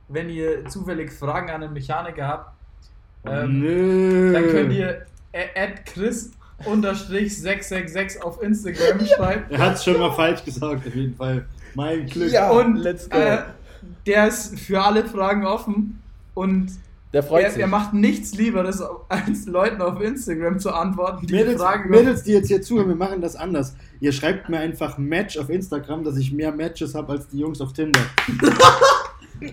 wenn 0.09 0.29
ihr 0.29 0.65
zufällig 0.65 1.11
Fragen 1.11 1.51
an 1.51 1.61
den 1.61 1.73
Mechaniker 1.73 2.27
habt, 2.27 2.55
ähm, 3.25 4.33
dann 4.33 4.43
könnt 4.49 4.73
ihr 4.73 5.05
at 5.33 5.85
Chris 5.85 6.31
666 6.63 8.23
auf 8.23 8.41
Instagram 8.41 9.05
schreiben. 9.05 9.43
Er 9.49 9.59
hat 9.59 9.75
es 9.75 9.83
schon 9.83 9.97
mal 9.99 10.11
falsch 10.11 10.43
gesagt, 10.43 10.87
auf 10.87 10.95
jeden 10.95 11.15
Fall. 11.15 11.45
Mein 11.75 12.05
Glück. 12.05 12.31
Ja. 12.31 12.49
Und 12.51 12.77
let's 12.77 13.09
go. 13.09 13.17
Äh, 13.17 13.39
der 14.05 14.27
ist 14.27 14.59
für 14.59 14.81
alle 14.81 15.05
Fragen 15.05 15.45
offen 15.45 16.01
und 16.33 16.71
Der 17.13 17.23
freut 17.23 17.43
er, 17.43 17.51
sich. 17.51 17.61
er 17.61 17.67
macht 17.67 17.93
nichts 17.93 18.33
Lieberes, 18.35 18.81
als 19.09 19.45
Leuten 19.45 19.81
auf 19.81 20.01
Instagram 20.01 20.59
zu 20.59 20.71
antworten, 20.71 21.27
die 21.27 21.33
Mädels, 21.33 21.61
Fragen 21.61 21.89
Mädels, 21.89 22.23
die 22.23 22.33
jetzt 22.33 22.47
hier 22.47 22.61
zuhören, 22.61 22.89
wir 22.89 22.95
machen 22.95 23.21
das 23.21 23.35
anders. 23.35 23.75
Ihr 23.99 24.11
schreibt 24.11 24.49
mir 24.49 24.59
einfach 24.59 24.97
Match 24.97 25.37
auf 25.37 25.49
Instagram, 25.49 26.03
dass 26.03 26.17
ich 26.17 26.31
mehr 26.31 26.51
Matches 26.51 26.95
habe 26.95 27.13
als 27.13 27.27
die 27.27 27.39
Jungs 27.39 27.61
auf 27.61 27.73
Tinder. 27.73 27.99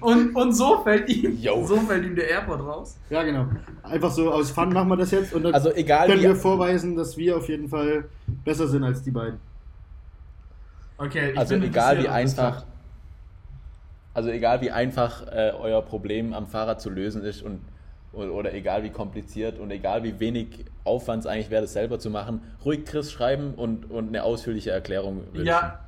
und, 0.00 0.36
und 0.36 0.52
so 0.52 0.82
fällt 0.82 1.08
ihm 1.08 1.38
Yo. 1.38 1.64
so 1.66 1.76
fällt 1.76 2.04
ihm 2.04 2.14
der 2.14 2.28
Airport 2.28 2.60
raus. 2.60 2.98
Ja, 3.10 3.22
genau. 3.22 3.46
Einfach 3.82 4.10
so 4.10 4.30
aus 4.30 4.50
Fun 4.50 4.72
machen 4.72 4.88
wir 4.88 4.96
das 4.96 5.10
jetzt 5.10 5.32
und 5.32 5.44
dann 5.44 5.54
Also 5.54 5.72
egal 5.72 6.08
können 6.08 6.22
wir 6.22 6.36
vorweisen, 6.36 6.96
dass 6.96 7.16
wir 7.16 7.36
auf 7.36 7.48
jeden 7.48 7.68
Fall 7.68 8.04
besser 8.44 8.68
sind 8.68 8.84
als 8.84 9.02
die 9.02 9.10
beiden. 9.10 9.40
Okay, 10.98 11.30
ich 11.32 11.38
also 11.38 11.54
bin 11.54 11.62
egal 11.62 12.02
wie 12.02 12.08
einfach, 12.08 12.64
also 14.14 14.30
egal 14.30 14.60
wie 14.60 14.70
einfach 14.70 15.26
äh, 15.28 15.52
euer 15.58 15.80
Problem 15.82 16.34
am 16.34 16.46
Fahrrad 16.46 16.80
zu 16.80 16.90
lösen 16.90 17.22
ist 17.22 17.42
und 17.42 17.60
oder, 18.12 18.32
oder 18.32 18.54
egal 18.54 18.82
wie 18.82 18.90
kompliziert 18.90 19.58
und 19.58 19.70
egal 19.70 20.02
wie 20.02 20.18
wenig 20.18 20.64
Aufwand 20.84 21.20
es 21.20 21.26
eigentlich 21.26 21.50
wäre, 21.50 21.62
das 21.62 21.72
selber 21.72 21.98
zu 21.98 22.10
machen, 22.10 22.42
ruhig 22.64 22.84
Chris 22.84 23.12
schreiben 23.12 23.54
und, 23.54 23.90
und 23.90 24.08
eine 24.08 24.24
ausführliche 24.24 24.70
Erklärung 24.70 25.22
wünschen. 25.32 25.46
Ja. 25.46 25.87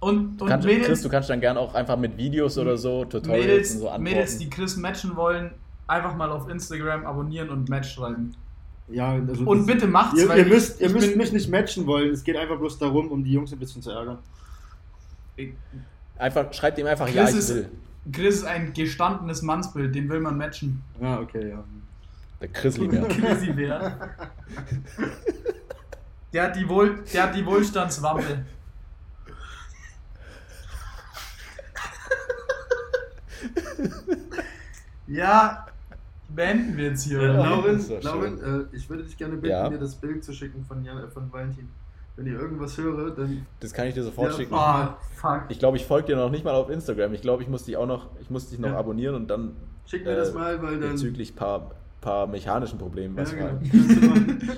Und, 0.00 0.38
Du 0.38 0.44
und 0.44 0.50
kannst, 0.50 0.66
Mädels, 0.66 0.86
Chris, 0.86 1.02
du 1.02 1.08
kannst 1.10 1.28
dann 1.30 1.40
gerne 1.40 1.60
auch 1.60 1.74
einfach 1.74 1.96
mit 1.98 2.16
Videos 2.16 2.56
oder 2.56 2.76
so, 2.78 3.04
Tutorials 3.04 3.46
Mädels, 3.46 3.70
und 3.72 3.78
so 3.80 3.88
antworten. 3.88 4.02
Mädels, 4.04 4.38
die 4.38 4.48
Chris 4.50 4.76
matchen 4.76 5.14
wollen, 5.14 5.50
einfach 5.86 6.16
mal 6.16 6.30
auf 6.30 6.48
Instagram 6.48 7.04
abonnieren 7.06 7.50
und 7.50 7.68
Match 7.68 7.92
schreiben. 7.94 8.34
Ja, 8.88 9.12
also 9.12 9.44
Und 9.44 9.66
bitte 9.66 9.86
macht's, 9.86 10.18
Ihr, 10.20 10.28
weil 10.28 10.38
ihr 10.38 10.46
ich- 10.46 10.52
müsst, 10.52 10.80
ihr 10.80 10.86
ich 10.88 10.92
müsst 10.94 11.08
bin- 11.10 11.18
mich 11.18 11.32
nicht 11.32 11.48
matchen 11.50 11.86
wollen. 11.86 12.10
Es 12.10 12.24
geht 12.24 12.36
einfach 12.36 12.58
bloß 12.58 12.78
darum, 12.78 13.08
um 13.12 13.22
die 13.22 13.32
Jungs 13.32 13.52
ein 13.52 13.58
bisschen 13.58 13.82
zu 13.82 13.90
ärgern. 13.90 14.18
einfach, 16.18 16.52
schreibt 16.52 16.78
ihm 16.78 16.86
einfach, 16.86 17.08
ja, 17.08 17.24
Chris, 17.24 17.32
ich 17.34 17.38
ist, 17.40 17.54
will. 17.54 17.68
Chris 18.12 18.34
ist 18.36 18.44
ein 18.44 18.72
gestandenes 18.72 19.42
Mannsbild, 19.42 19.94
den 19.94 20.08
will 20.08 20.20
man 20.20 20.36
matchen. 20.38 20.82
Ah, 21.00 21.18
okay, 21.20 21.50
ja. 21.50 21.62
Der 22.40 22.48
Chrisli 22.48 22.88
mehr. 22.88 23.02
Chrissy 23.08 23.52
Bär. 23.52 23.98
Der 26.32 26.42
hat 26.44 26.56
die, 26.56 26.66
Wohl, 26.68 27.02
der 27.12 27.22
hat 27.24 27.34
die 27.34 27.44
Wohlstandswampe. 27.44 28.44
ja, 35.06 35.66
beenden 36.28 36.76
wir 36.76 36.84
jetzt 36.86 37.04
hier, 37.04 37.18
oder? 37.18 37.34
Lauren, 37.34 37.80
Lauren 38.02 38.68
äh, 38.72 38.76
ich 38.76 38.88
würde 38.88 39.02
dich 39.04 39.16
gerne 39.16 39.34
bitten, 39.34 39.48
Ja. 39.48 39.68
mir 39.70 39.78
das 39.78 39.94
Bild 39.96 40.22
zu 40.24 40.32
schicken 40.32 40.64
von, 40.64 40.84
Jan, 40.84 40.98
äh, 41.04 41.08
von 41.08 41.32
Valentin. 41.32 41.68
Wenn 42.16 42.26
ihr 42.26 42.38
irgendwas 42.38 42.76
höre, 42.76 43.10
dann. 43.12 43.46
Das 43.60 43.72
kann 43.72 43.86
ich 43.86 43.94
dir 43.94 44.02
sofort 44.02 44.32
Ja, 44.32 44.36
schicken. 44.36 44.54
Oh, 44.54 44.88
fuck. 45.14 45.44
Ich 45.48 45.58
glaube, 45.58 45.76
ich 45.78 45.86
folge 45.86 46.08
dir 46.08 46.16
noch 46.16 46.30
nicht 46.30 46.44
mal 46.44 46.54
auf 46.54 46.68
Instagram. 46.68 47.14
Ich 47.14 47.22
glaube, 47.22 47.42
ich 47.42 47.48
muss 47.48 47.64
dich 47.64 47.76
auch 47.76 47.86
noch, 47.86 48.08
ich 48.20 48.28
muss 48.30 48.50
dich 48.50 48.58
noch 48.58 48.70
Ja. 48.70 48.78
abonnieren 48.78 49.14
und 49.14 49.28
dann 49.28 49.52
Schick 49.86 50.04
mir 50.04 50.12
Äh, 50.12 50.16
das 50.16 50.34
mal, 50.34 50.60
weil 50.62 50.78
dann. 50.78 50.90
bezüglich 50.92 51.34
paar, 51.34 51.70
paar 52.00 52.26
mechanischen 52.26 52.78
Problemen 52.78 53.16
was 53.16 53.32
ja, 53.32 53.50
genau. 53.58 54.14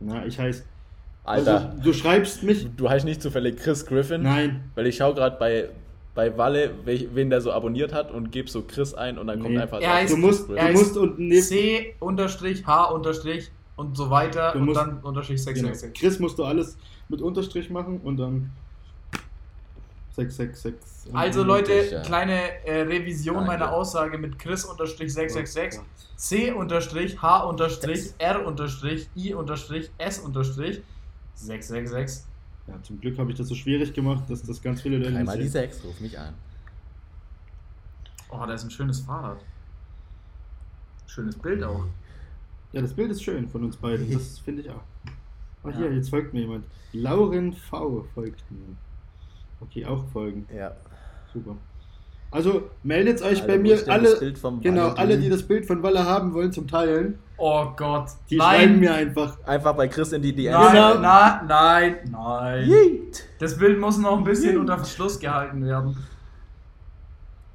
Na, 0.00 0.24
ich 0.26 0.38
heiße. 0.38 0.64
Alter, 1.24 1.54
Also, 1.70 1.82
du 1.82 1.92
schreibst 1.92 2.42
mich. 2.42 2.68
du 2.76 2.88
heißt 2.88 3.04
nicht 3.04 3.22
zufällig 3.22 3.56
Chris 3.56 3.86
Griffin? 3.86 4.22
Nein. 4.22 4.64
Weil 4.74 4.86
ich 4.86 4.96
schaue 4.96 5.14
gerade 5.14 5.36
bei, 5.38 5.70
bei 6.14 6.36
Walle, 6.38 6.70
wen 6.84 7.28
der 7.30 7.40
so 7.40 7.50
abonniert 7.52 7.92
hat 7.92 8.10
und 8.12 8.30
gebe 8.30 8.48
so 8.48 8.62
Chris 8.62 8.94
ein 8.94 9.18
und 9.18 9.26
dann 9.26 9.40
kommt 9.40 9.54
Nee. 9.54 9.60
einfach 9.60 9.80
Er 9.80 9.94
heißt- 9.94 10.10
Du 10.10 10.16
musst, 10.16 10.48
er 10.48 10.54
du 10.56 10.62
heißt 10.62 10.74
musst 10.78 10.96
unten 10.96 11.26
neben. 11.28 11.42
C 11.42 11.94
unterstrich 11.98 12.64
H 12.66 12.84
unterstrich 12.84 13.50
und 13.76 13.96
so 13.96 14.10
weiter 14.10 14.52
Du 14.52 14.58
und 14.60 14.66
musst- 14.66 14.76
dann 14.80 14.98
unterstrich 15.02 15.38
Genau. 15.44 15.52
666. 15.72 16.00
Chris 16.00 16.18
musst 16.20 16.38
du 16.38 16.44
alles 16.44 16.76
mit 17.08 17.20
Unterstrich 17.20 17.68
machen 17.68 18.00
und 18.04 18.16
dann 18.18 18.50
666. 20.12 21.12
Also 21.12 21.40
Und- 21.40 21.48
Leute, 21.48 21.72
ja. 21.72 22.02
kleine 22.02 22.64
äh, 22.64 22.82
Revision 22.82 23.34
Danke. 23.36 23.50
meiner 23.50 23.72
Aussage 23.72 24.16
mit 24.16 24.38
Chris 24.38 24.64
unterstrich 24.64 25.12
666, 25.12 25.80
C 26.16 26.52
unterstrich 26.52 27.20
H 27.20 27.42
unterstrich 27.44 28.12
R 28.18 28.46
unterstrich 28.46 29.08
I 29.16 29.34
unterstrich 29.34 29.90
S 29.98 30.20
unterstrich 30.20 30.80
666. 31.34 32.24
Ja, 32.66 32.82
zum 32.82 33.00
Glück 33.00 33.18
habe 33.18 33.30
ich 33.30 33.36
das 33.36 33.48
so 33.48 33.54
schwierig 33.54 33.92
gemacht, 33.92 34.24
dass 34.28 34.42
das 34.42 34.62
ganz 34.62 34.80
viele 34.82 34.98
Leute 34.98 35.12
Dreimal 35.12 35.36
die 35.36 35.42
nicht 35.44 35.52
sehen. 35.52 35.70
6, 35.70 35.84
ruf 35.84 36.00
mich 36.00 36.18
an. 36.18 36.34
Oh, 38.30 38.38
da 38.46 38.54
ist 38.54 38.64
ein 38.64 38.70
schönes 38.70 39.00
Fahrrad. 39.00 39.38
Schönes 41.06 41.36
Bild 41.36 41.62
auch. 41.62 41.84
Ja, 42.72 42.80
das 42.80 42.94
Bild 42.94 43.10
ist 43.10 43.22
schön 43.22 43.48
von 43.48 43.64
uns 43.64 43.76
beiden. 43.76 44.10
Das 44.10 44.38
finde 44.44 44.62
ich 44.62 44.70
auch. 44.70 44.82
Oh, 45.62 45.70
hier, 45.70 45.88
Ja. 45.88 45.92
jetzt 45.92 46.10
folgt 46.10 46.32
mir 46.32 46.40
jemand. 46.40 46.64
Lauren 46.92 47.52
V 47.52 48.04
folgt 48.14 48.42
mir. 48.50 48.76
Okay, 49.60 49.84
auch 49.86 50.04
folgen. 50.08 50.46
Ja. 50.54 50.72
Super. 51.32 51.56
Also 52.34 52.62
meldet 52.82 53.22
euch 53.22 53.42
Alter, 53.42 53.46
bei 53.46 53.58
mir 53.58 53.78
alle. 53.86 54.16
Bild 54.16 54.38
vom 54.38 54.60
Genau, 54.60 54.86
Walle? 54.88 54.98
alle, 54.98 55.18
die 55.18 55.28
das 55.30 55.44
Bild 55.44 55.66
von 55.66 55.82
Walle 55.84 56.04
haben 56.04 56.34
wollen 56.34 56.50
zum 56.50 56.66
Teilen, 56.66 57.18
Oh 57.36 57.66
Gott. 57.76 58.06
die 58.28 58.36
schreiben 58.38 58.72
nein. 58.72 58.80
mir 58.80 58.92
einfach. 58.94 59.36
Einfach 59.46 59.72
bei 59.74 59.86
Chris 59.86 60.12
in 60.12 60.20
die 60.22 60.34
DMs. 60.34 60.56
Nein, 60.58 60.72
Genau. 60.72 60.94
na, 61.00 61.42
nein, 61.46 61.96
nein. 62.10 62.68
Yeet. 62.68 63.24
Das 63.38 63.56
Bild 63.56 63.78
muss 63.78 63.98
noch 63.98 64.18
ein 64.18 64.24
bisschen 64.24 64.58
unter 64.58 64.76
Verschluss 64.78 65.18
gehalten 65.20 65.64
werden. 65.64 65.96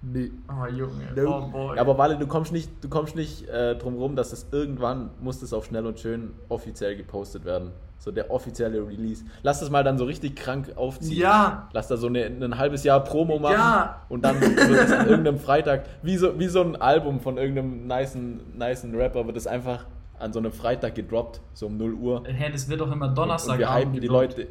Nee. 0.02 0.32
Oh, 0.50 0.66
Junge. 0.66 1.12
No. 1.16 1.38
Oh, 1.48 1.52
boy. 1.52 1.78
Aber 1.80 1.98
Wale, 1.98 2.18
du 2.18 2.26
kommst 2.26 2.52
nicht, 2.54 2.70
du 2.82 2.88
kommst 2.90 3.16
nicht 3.16 3.48
äh, 3.50 3.76
drum 3.76 3.96
rum, 3.98 4.16
dass 4.16 4.32
es 4.32 4.48
irgendwann 4.52 5.10
muss 5.22 5.40
das 5.42 5.52
auf 5.54 5.66
schnell 5.66 5.86
und 5.86 6.00
schön 6.00 6.32
offiziell 6.48 6.96
gepostet 6.96 7.44
werden. 7.46 7.72
So 7.98 8.12
der 8.12 8.32
offizielle 8.32 8.88
Release. 8.88 9.26
Lass 9.44 9.60
das 9.60 9.70
mal 9.70 9.84
dann 9.84 9.98
so 9.98 10.06
richtig 10.06 10.38
krank 10.38 10.72
aufziehen. 10.78 11.20
ja. 11.20 11.68
Lass 11.74 11.90
da 11.90 11.98
so 11.98 12.08
eine, 12.08 12.26
ein 12.28 12.58
halbes 12.58 12.86
Jahr 12.86 13.04
Promo 13.04 13.40
machen 13.40 13.56
Ja. 13.56 14.04
und 14.08 14.24
dann 14.24 14.40
wird 14.40 14.58
es 14.58 14.92
an 14.94 15.10
irgendeinem 15.10 15.38
Freitag, 15.38 15.84
wie 16.02 16.16
so, 16.16 16.40
wie 16.40 16.48
so 16.48 16.62
ein 16.62 16.78
Album 16.78 17.20
von 17.20 17.38
irgendeinem 17.38 17.88
nicen, 17.88 18.40
nicen 18.58 18.96
Rapper, 18.96 19.26
wird 19.28 19.36
es 19.36 19.48
einfach 19.48 19.86
an 20.18 20.32
so 20.32 20.40
einem 20.40 20.54
Freitag 20.54 20.96
gedroppt, 20.96 21.42
so 21.54 21.66
um 21.68 21.76
0 21.76 21.94
Uhr. 21.94 22.24
Hä, 22.26 22.50
das 22.50 22.70
wird 22.70 22.80
doch 22.80 22.90
immer 22.90 23.08
und 23.10 23.18
Donnerstag. 23.18 23.60
wir 23.60 23.74
hypen 23.74 24.00
die 24.00 24.08
Leute. 24.08 24.48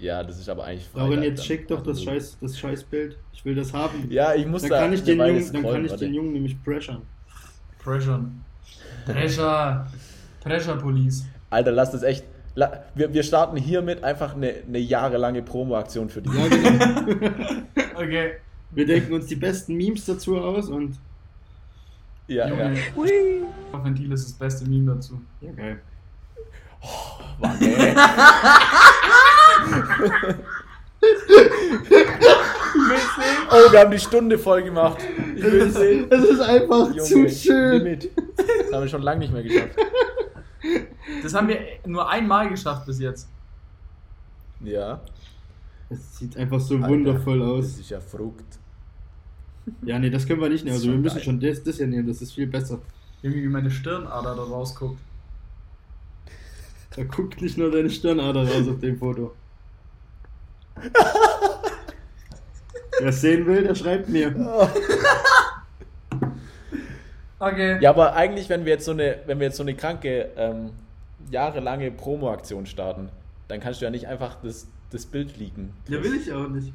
Ja, 0.00 0.22
das 0.22 0.38
ist 0.38 0.48
aber 0.48 0.64
eigentlich 0.64 0.86
Freitag. 0.88 1.08
Lauren, 1.08 1.22
jetzt 1.22 1.38
dann. 1.38 1.46
schick 1.46 1.68
doch 1.68 1.82
das, 1.82 2.02
Scheiß, 2.02 2.38
das 2.40 2.58
Scheißbild. 2.58 3.16
Ich 3.32 3.44
will 3.44 3.54
das 3.54 3.72
haben. 3.72 4.06
Ja, 4.10 4.34
ich 4.34 4.46
muss 4.46 4.62
Dann 4.62 4.70
da 4.70 4.80
kann 4.80 4.92
ich 4.92 5.02
den 5.02 5.18
Jungen, 5.18 5.52
dann 5.52 5.62
kann 5.62 5.84
ich 5.84 5.90
warte. 5.90 6.04
den 6.04 6.14
Jungen 6.14 6.32
nämlich 6.32 6.62
pressern. 6.62 7.02
Pressure. 7.78 8.24
Pressure. 9.04 9.86
Pressure 10.40 10.76
Police. 10.76 11.24
Alter, 11.50 11.72
lass 11.72 11.90
das 11.92 12.02
echt. 12.02 12.24
La, 12.54 12.84
wir, 12.94 13.12
wir 13.12 13.22
starten 13.22 13.56
hiermit 13.56 14.02
einfach 14.02 14.34
eine, 14.34 14.54
eine 14.66 14.78
jahrelange 14.78 15.42
Promo-Aktion 15.42 16.08
für 16.08 16.22
die. 16.22 16.30
Ja, 16.30 16.48
genau. 16.48 17.62
Okay. 17.96 18.32
Wir 18.72 18.84
denken 18.86 19.14
uns 19.14 19.26
die 19.26 19.36
besten 19.36 19.74
Memes 19.74 20.04
dazu 20.04 20.36
aus 20.38 20.68
und. 20.68 20.98
Ja, 22.26 22.48
ja. 22.48 22.70
Junge. 22.94 23.46
Ventil 23.84 24.12
ist 24.12 24.24
das 24.24 24.32
beste 24.32 24.68
Meme 24.68 24.94
dazu. 24.94 25.20
Ja, 25.40 25.52
geil. 25.52 25.80
Warte. 27.38 27.64
ich 27.64 27.70
will 27.70 27.78
sehen. 27.78 27.96
Oh, 33.50 33.72
wir 33.72 33.80
haben 33.80 33.90
die 33.90 33.98
Stunde 33.98 34.38
voll 34.38 34.62
gemacht. 34.62 34.98
Ich 35.34 35.42
will 35.42 35.70
sehen. 35.70 36.06
Es 36.10 36.24
ist 36.24 36.40
einfach 36.40 36.88
Junge, 36.88 37.02
zu 37.02 37.28
schön. 37.28 37.82
Limit. 37.82 38.10
Das 38.36 38.72
haben 38.72 38.82
wir 38.82 38.88
schon 38.88 39.02
lange 39.02 39.20
nicht 39.20 39.32
mehr 39.32 39.42
geschafft. 39.42 39.76
Das 41.22 41.34
haben 41.34 41.48
wir 41.48 41.60
nur 41.86 42.08
einmal 42.08 42.48
geschafft 42.48 42.86
bis 42.86 42.98
jetzt. 43.00 43.28
Ja. 44.60 45.00
Es 45.88 46.18
sieht 46.18 46.36
einfach 46.36 46.60
so 46.60 46.74
Alter, 46.76 46.88
wundervoll 46.88 47.38
Das 47.38 47.48
aus. 47.48 47.64
ist 47.78 47.90
ja 47.90 48.00
Frucht. 48.00 48.44
Ja, 49.82 49.98
nee, 49.98 50.10
das 50.10 50.26
können 50.26 50.40
wir 50.40 50.48
nicht 50.48 50.64
nehmen. 50.64 50.74
Das 50.76 50.82
Also 50.82 50.92
wir 50.92 50.98
müssen 50.98 51.16
geil. 51.16 51.24
schon 51.24 51.40
das, 51.40 51.62
das 51.62 51.76
hier 51.76 51.86
nehmen, 51.86 52.06
das 52.08 52.22
ist 52.22 52.32
viel 52.32 52.46
besser. 52.46 52.80
Irgendwie 53.22 53.44
wie 53.44 53.48
meine 53.48 53.70
Stirnader 53.70 54.34
da 54.34 54.42
rausguckt. 54.42 54.98
Da 56.96 57.04
guckt 57.04 57.40
nicht 57.42 57.58
nur 57.58 57.70
deine 57.70 57.90
Stirnader 57.90 58.48
raus 58.48 58.68
auf 58.68 58.80
dem 58.80 58.98
Foto. 58.98 59.34
Wer 62.98 63.08
es 63.08 63.20
sehen 63.20 63.46
will, 63.46 63.64
der 63.64 63.74
schreibt 63.74 64.08
mir. 64.08 64.34
Okay. 67.38 67.78
Ja, 67.80 67.90
aber 67.90 68.14
eigentlich, 68.14 68.48
wenn 68.48 68.64
wir 68.64 68.72
jetzt 68.72 68.86
so 68.86 68.92
eine, 68.92 69.18
wenn 69.26 69.38
wir 69.38 69.46
jetzt 69.48 69.58
so 69.58 69.62
eine 69.62 69.74
kranke, 69.74 70.30
ähm, 70.36 70.70
jahrelange 71.30 71.90
Promo-Aktion 71.90 72.64
starten, 72.66 73.10
dann 73.48 73.60
kannst 73.60 73.80
du 73.80 73.84
ja 73.84 73.90
nicht 73.90 74.06
einfach 74.06 74.36
das, 74.42 74.66
das 74.90 75.04
Bild 75.06 75.36
leaken. 75.36 75.72
Ja, 75.88 76.02
will 76.02 76.14
ich 76.14 76.32
auch 76.32 76.48
nicht. 76.48 76.72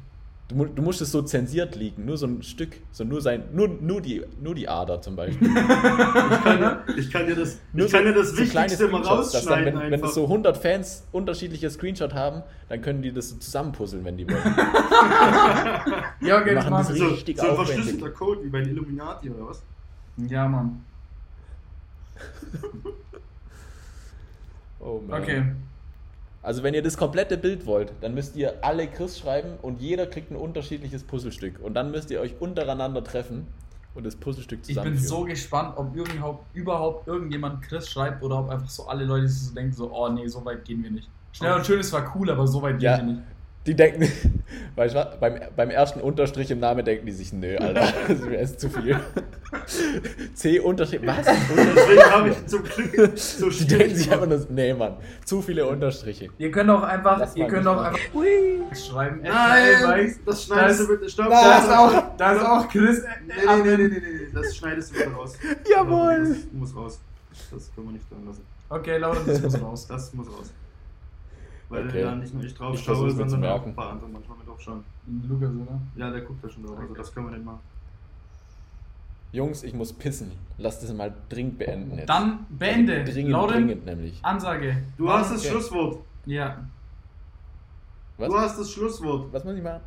Du, 0.54 0.64
du 0.66 0.82
musst 0.82 1.00
es 1.00 1.10
so 1.12 1.22
zensiert 1.22 1.76
leaken, 1.76 2.04
nur 2.04 2.16
so 2.18 2.26
ein 2.26 2.42
Stück, 2.42 2.76
so 2.90 3.04
nur 3.04 3.20
sein, 3.20 3.44
nur, 3.52 3.68
nur 3.68 4.00
die, 4.00 4.22
nur 4.40 4.54
die 4.54 4.68
Ader 4.68 5.00
zum 5.00 5.16
Beispiel. 5.16 5.48
Ich 5.62 6.42
kann, 6.44 6.78
ich 6.96 7.10
kann 7.10 7.26
dir 7.26 7.34
das, 7.36 7.58
Nur 7.72 7.86
ich 7.86 7.92
kann 7.92 8.04
dir 8.04 8.12
das 8.12 8.30
so 8.30 8.44
kleine 8.44 8.70
Wichtigste 8.70 8.88
mal 8.88 9.02
Screenshots, 9.04 9.32
dass 9.32 9.44
dann, 9.44 9.52
rausschneiden 9.54 9.80
wenn, 9.80 10.00
wenn 10.00 10.04
es 10.04 10.14
so 10.14 10.24
100 10.24 10.56
Fans 10.56 11.04
unterschiedliche 11.12 11.70
Screenshot 11.70 12.12
haben, 12.14 12.42
dann 12.68 12.82
können 12.82 13.00
die 13.02 13.12
das 13.12 13.30
so 13.30 13.36
zusammenpuzzeln, 13.36 14.04
wenn 14.04 14.16
die 14.16 14.28
wollen. 14.28 14.42
Ja, 16.20 16.40
okay, 16.40 16.54
das 16.54 16.68
Machen 16.70 16.86
das 16.88 16.98
so, 16.98 17.06
richtig 17.06 17.38
so 17.38 17.44
ein 17.44 17.50
aufwendig. 17.50 17.74
verschlüsselter 17.74 18.10
Code 18.10 18.44
wie 18.44 18.48
bei 18.48 18.60
den 18.60 18.70
Illuminati 18.70 19.30
oder 19.30 19.48
was? 19.48 19.62
Ja, 20.16 20.46
Mann. 20.48 20.84
Oh 24.84 25.00
man. 25.06 25.22
Okay. 25.22 25.44
Also 26.42 26.62
wenn 26.64 26.74
ihr 26.74 26.82
das 26.82 26.96
komplette 26.96 27.38
Bild 27.38 27.66
wollt, 27.66 27.92
dann 28.00 28.14
müsst 28.14 28.34
ihr 28.36 28.64
alle 28.64 28.88
Chris 28.88 29.18
schreiben 29.18 29.58
und 29.62 29.80
jeder 29.80 30.06
kriegt 30.06 30.30
ein 30.32 30.36
unterschiedliches 30.36 31.04
Puzzlestück. 31.04 31.60
Und 31.60 31.74
dann 31.74 31.90
müsst 31.92 32.10
ihr 32.10 32.20
euch 32.20 32.34
untereinander 32.40 33.04
treffen 33.04 33.46
und 33.94 34.04
das 34.04 34.16
Puzzlestück 34.16 34.60
Ich 34.62 34.66
bin 34.68 34.74
zusammenführen. 34.76 35.06
so 35.08 35.24
gespannt, 35.24 35.74
ob 35.76 35.94
überhaupt, 35.94 36.44
überhaupt 36.54 37.06
irgendjemand 37.06 37.62
Chris 37.62 37.88
schreibt 37.88 38.22
oder 38.24 38.40
ob 38.40 38.50
einfach 38.50 38.68
so 38.68 38.86
alle 38.86 39.04
Leute 39.04 39.28
sich 39.28 39.48
so 39.48 39.54
denken, 39.54 39.72
so, 39.72 39.92
oh 39.92 40.08
nee, 40.08 40.26
so 40.26 40.44
weit 40.44 40.64
gehen 40.64 40.82
wir 40.82 40.90
nicht. 40.90 41.08
Schnell 41.32 41.52
und 41.54 41.64
schön, 41.64 41.78
es 41.78 41.92
war 41.92 42.12
cool, 42.16 42.28
aber 42.30 42.46
so 42.46 42.60
weit 42.60 42.78
gehen 42.80 42.90
Ja. 42.90 42.96
wir 42.96 43.04
nicht. 43.04 43.22
Die 43.66 43.74
denken, 43.74 44.02
weißt 44.76 44.94
du 44.94 44.98
was, 44.98 45.20
beim, 45.20 45.38
beim 45.54 45.70
ersten 45.70 46.00
Unterstrich 46.00 46.50
im 46.50 46.58
Namen 46.58 46.84
denken 46.84 47.06
die 47.06 47.12
sich, 47.12 47.32
nö, 47.32 47.56
Alter, 47.56 47.92
das 48.08 48.50
ist 48.50 48.60
zu 48.60 48.68
viel. 48.70 48.98
C 50.34 50.58
Unterstrich, 50.58 51.00
was? 51.04 51.24
Deswegen 51.26 52.10
habe 52.10 52.30
ich 52.30 52.46
zum 52.46 52.64
Glück 52.64 53.16
so 53.18 53.50
Die 53.50 53.66
denken 53.66 53.94
sich 53.94 54.10
einfach 54.10 54.26
nur, 54.26 54.44
nee, 54.48 54.74
Mann, 54.74 54.96
zu 55.24 55.42
viele 55.42 55.66
Unterstriche. 55.66 56.30
Ihr 56.38 56.50
könnt 56.50 56.70
auch 56.70 56.82
einfach, 56.82 57.18
Lass 57.20 57.36
ihr 57.36 57.46
könnt 57.46 57.66
auch 57.66 57.80
einfach 57.82 57.98
schreiben. 58.74 59.20
Nein, 59.22 59.84
weiß, 59.84 60.20
das 60.26 60.44
schneidest 60.44 60.80
das- 60.80 60.86
du 60.88 60.94
bitte. 60.98 61.10
Stopp. 61.10 61.28
Da 61.30 61.58
ist 61.58 61.70
auch, 61.70 62.16
da 62.16 62.32
ist 62.32 62.44
auch 62.44 62.68
Chris. 62.68 63.02
Nee, 63.26 63.34
nee, 63.36 63.62
nee, 63.62 63.76
nee, 63.76 63.88
nee, 63.88 63.98
nee, 64.00 64.28
das 64.34 64.56
schneidest 64.56 64.90
du 64.90 64.98
bitte 64.98 65.10
raus. 65.12 65.34
Jawohl. 65.70 66.28
Das 66.28 66.38
muss 66.52 66.74
raus. 66.74 66.98
Das 67.50 67.70
können 67.74 67.88
wir 67.88 67.92
nicht 67.92 68.10
drin 68.10 68.26
lassen. 68.26 68.44
Okay, 68.68 68.96
Laura, 68.98 69.18
das 69.26 69.40
muss 69.42 69.60
raus. 69.62 69.86
Das 69.86 70.14
muss 70.14 70.26
raus. 70.28 70.50
Weil 71.72 71.88
Okay. 71.88 72.02
da 72.02 72.14
nicht 72.14 72.34
nur 72.34 72.44
ich 72.44 72.54
drauf 72.54 72.74
Ich 72.74 72.84
schaue, 72.84 73.10
sondern 73.10 73.44
auch 73.46 73.64
ein 73.66 73.74
paar 73.74 73.92
andere 73.92 74.08
manchmal 74.10 74.36
mit 74.38 74.46
drauf 74.46 74.60
schauen. 74.60 74.84
Lukas, 75.28 75.50
oder? 75.50 75.80
Ja, 75.96 76.10
der 76.10 76.20
guckt 76.20 76.44
da 76.44 76.48
schon 76.48 76.62
drauf, 76.64 76.78
also 76.78 76.94
das 76.94 77.12
können 77.14 77.26
wir 77.30 77.36
nicht 77.36 77.44
machen. 77.44 77.60
Jungs, 79.32 79.62
ich 79.62 79.72
muss 79.72 79.92
pissen. 79.94 80.32
Lass 80.58 80.80
das 80.80 80.92
mal 80.92 81.12
dringend 81.30 81.58
beenden 81.58 81.96
jetzt. 81.96 82.08
Dann 82.10 82.46
beende. 82.50 83.02
Dringend, 83.04 83.32
Lauren, 83.32 83.66
dringend 83.66 83.86
nämlich. 83.86 84.18
Ansage. 84.22 84.82
Du 84.98 85.10
hast 85.10 85.32
das 85.32 85.40
Okay. 85.40 85.50
Schlusswort. 85.50 85.98
Ja. 86.26 86.58
Was? 88.18 88.28
Du 88.28 88.38
hast 88.38 88.58
das 88.58 88.70
Schlusswort. 88.70 89.32
Was 89.32 89.42
muss 89.44 89.54
ich 89.56 89.62
machen? 89.62 89.80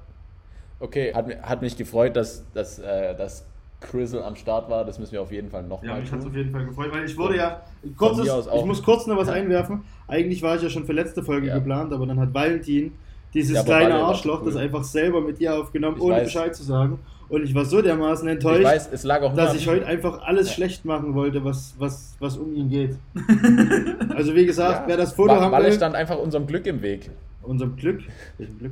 Okay, 0.80 1.14
hat, 1.14 1.28
hat 1.44 1.62
mich 1.62 1.78
gefreut, 1.78 2.16
dass, 2.16 2.44
dass, 2.54 2.80
äh, 2.80 3.16
dass 3.16 3.46
Crizzle 3.82 4.24
am 4.24 4.36
Start 4.36 4.70
war. 4.70 4.86
Das 4.86 4.98
müssen 5.00 5.12
wir 5.14 5.22
auf 5.22 5.32
jeden 5.32 5.50
Fall 5.50 5.62
Ja, 5.64 5.68
nochmal 5.68 6.02
mich 6.02 6.12
hat 6.12 6.20
es 6.20 6.26
auf 6.26 6.36
jeden 6.36 6.52
Fall 6.52 6.66
gefreut, 6.66 6.92
weil 6.94 7.06
ich 7.06 7.18
wurde 7.18 7.38
ja. 7.38 7.62
Kurzes, 7.98 8.48
ich 8.56 8.66
muss 8.66 8.82
kurz 8.84 9.06
noch 9.08 9.18
was 9.18 9.30
einwerfen. 9.30 9.84
Eigentlich 10.08 10.42
war 10.42 10.56
ich 10.56 10.62
ja 10.64 10.70
schon 10.70 10.86
für 10.86 10.94
letzte 10.94 11.24
Folge 11.24 11.48
Ja. 11.48 11.56
geplant, 11.56 11.94
aber 11.94 12.06
dann 12.06 12.20
hat 12.20 12.34
Valentin 12.34 12.94
dieses 13.34 13.56
Ja, 13.56 13.64
kleine 13.64 13.96
Arschloch 13.96 14.40
cool. 14.42 14.48
das 14.48 14.56
einfach 14.56 14.84
selber 14.84 15.22
mit 15.22 15.40
dir 15.40 15.60
aufgenommen, 15.60 15.98
Ich 15.98 16.04
ohne 16.04 16.16
weiß. 16.16 16.24
Bescheid 16.26 16.56
zu 16.56 16.64
sagen. 16.64 17.00
Und 17.28 17.44
ich 17.44 17.56
war 17.56 17.66
so 17.66 17.82
dermaßen 17.82 18.28
Ich 18.28 18.34
enttäuscht, 18.36 18.64
weiß, 18.64 18.90
es 18.94 19.04
lag 19.04 19.22
auch 19.24 19.34
nur 19.34 19.36
dass 19.44 19.56
ich 19.56 19.68
heute 19.68 19.86
einfach 19.88 20.22
alles 20.24 20.48
Ja. 20.50 20.54
schlecht 20.54 20.86
machen 20.86 21.16
wollte, 21.16 21.44
was, 21.44 21.74
was, 21.80 22.16
was 22.20 22.38
um 22.38 22.54
ihn 22.56 22.70
geht. 22.70 22.98
also 24.16 24.36
wie 24.36 24.46
gesagt, 24.46 24.82
Ja. 24.82 24.88
wer 24.88 24.98
das 24.98 25.14
Foto 25.14 25.34
Wa- 25.34 25.42
haben 25.42 25.52
Walle 25.52 25.66
will, 25.66 25.74
stand 25.74 25.96
einfach 25.96 26.18
unserem 26.20 26.46
Glück 26.48 26.66
im 26.68 26.82
Weg. 26.82 27.10
unserem 27.42 27.76
Glück. 27.76 28.02
Welchem 28.38 28.58
Glück? 28.60 28.72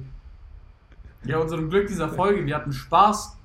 Ja, 1.26 1.40
unserem 1.40 1.70
Glück 1.70 1.88
dieser 1.88 2.10
Folge. 2.10 2.46
Wir 2.46 2.56
hatten 2.56 2.72
Spaß. 2.74 3.38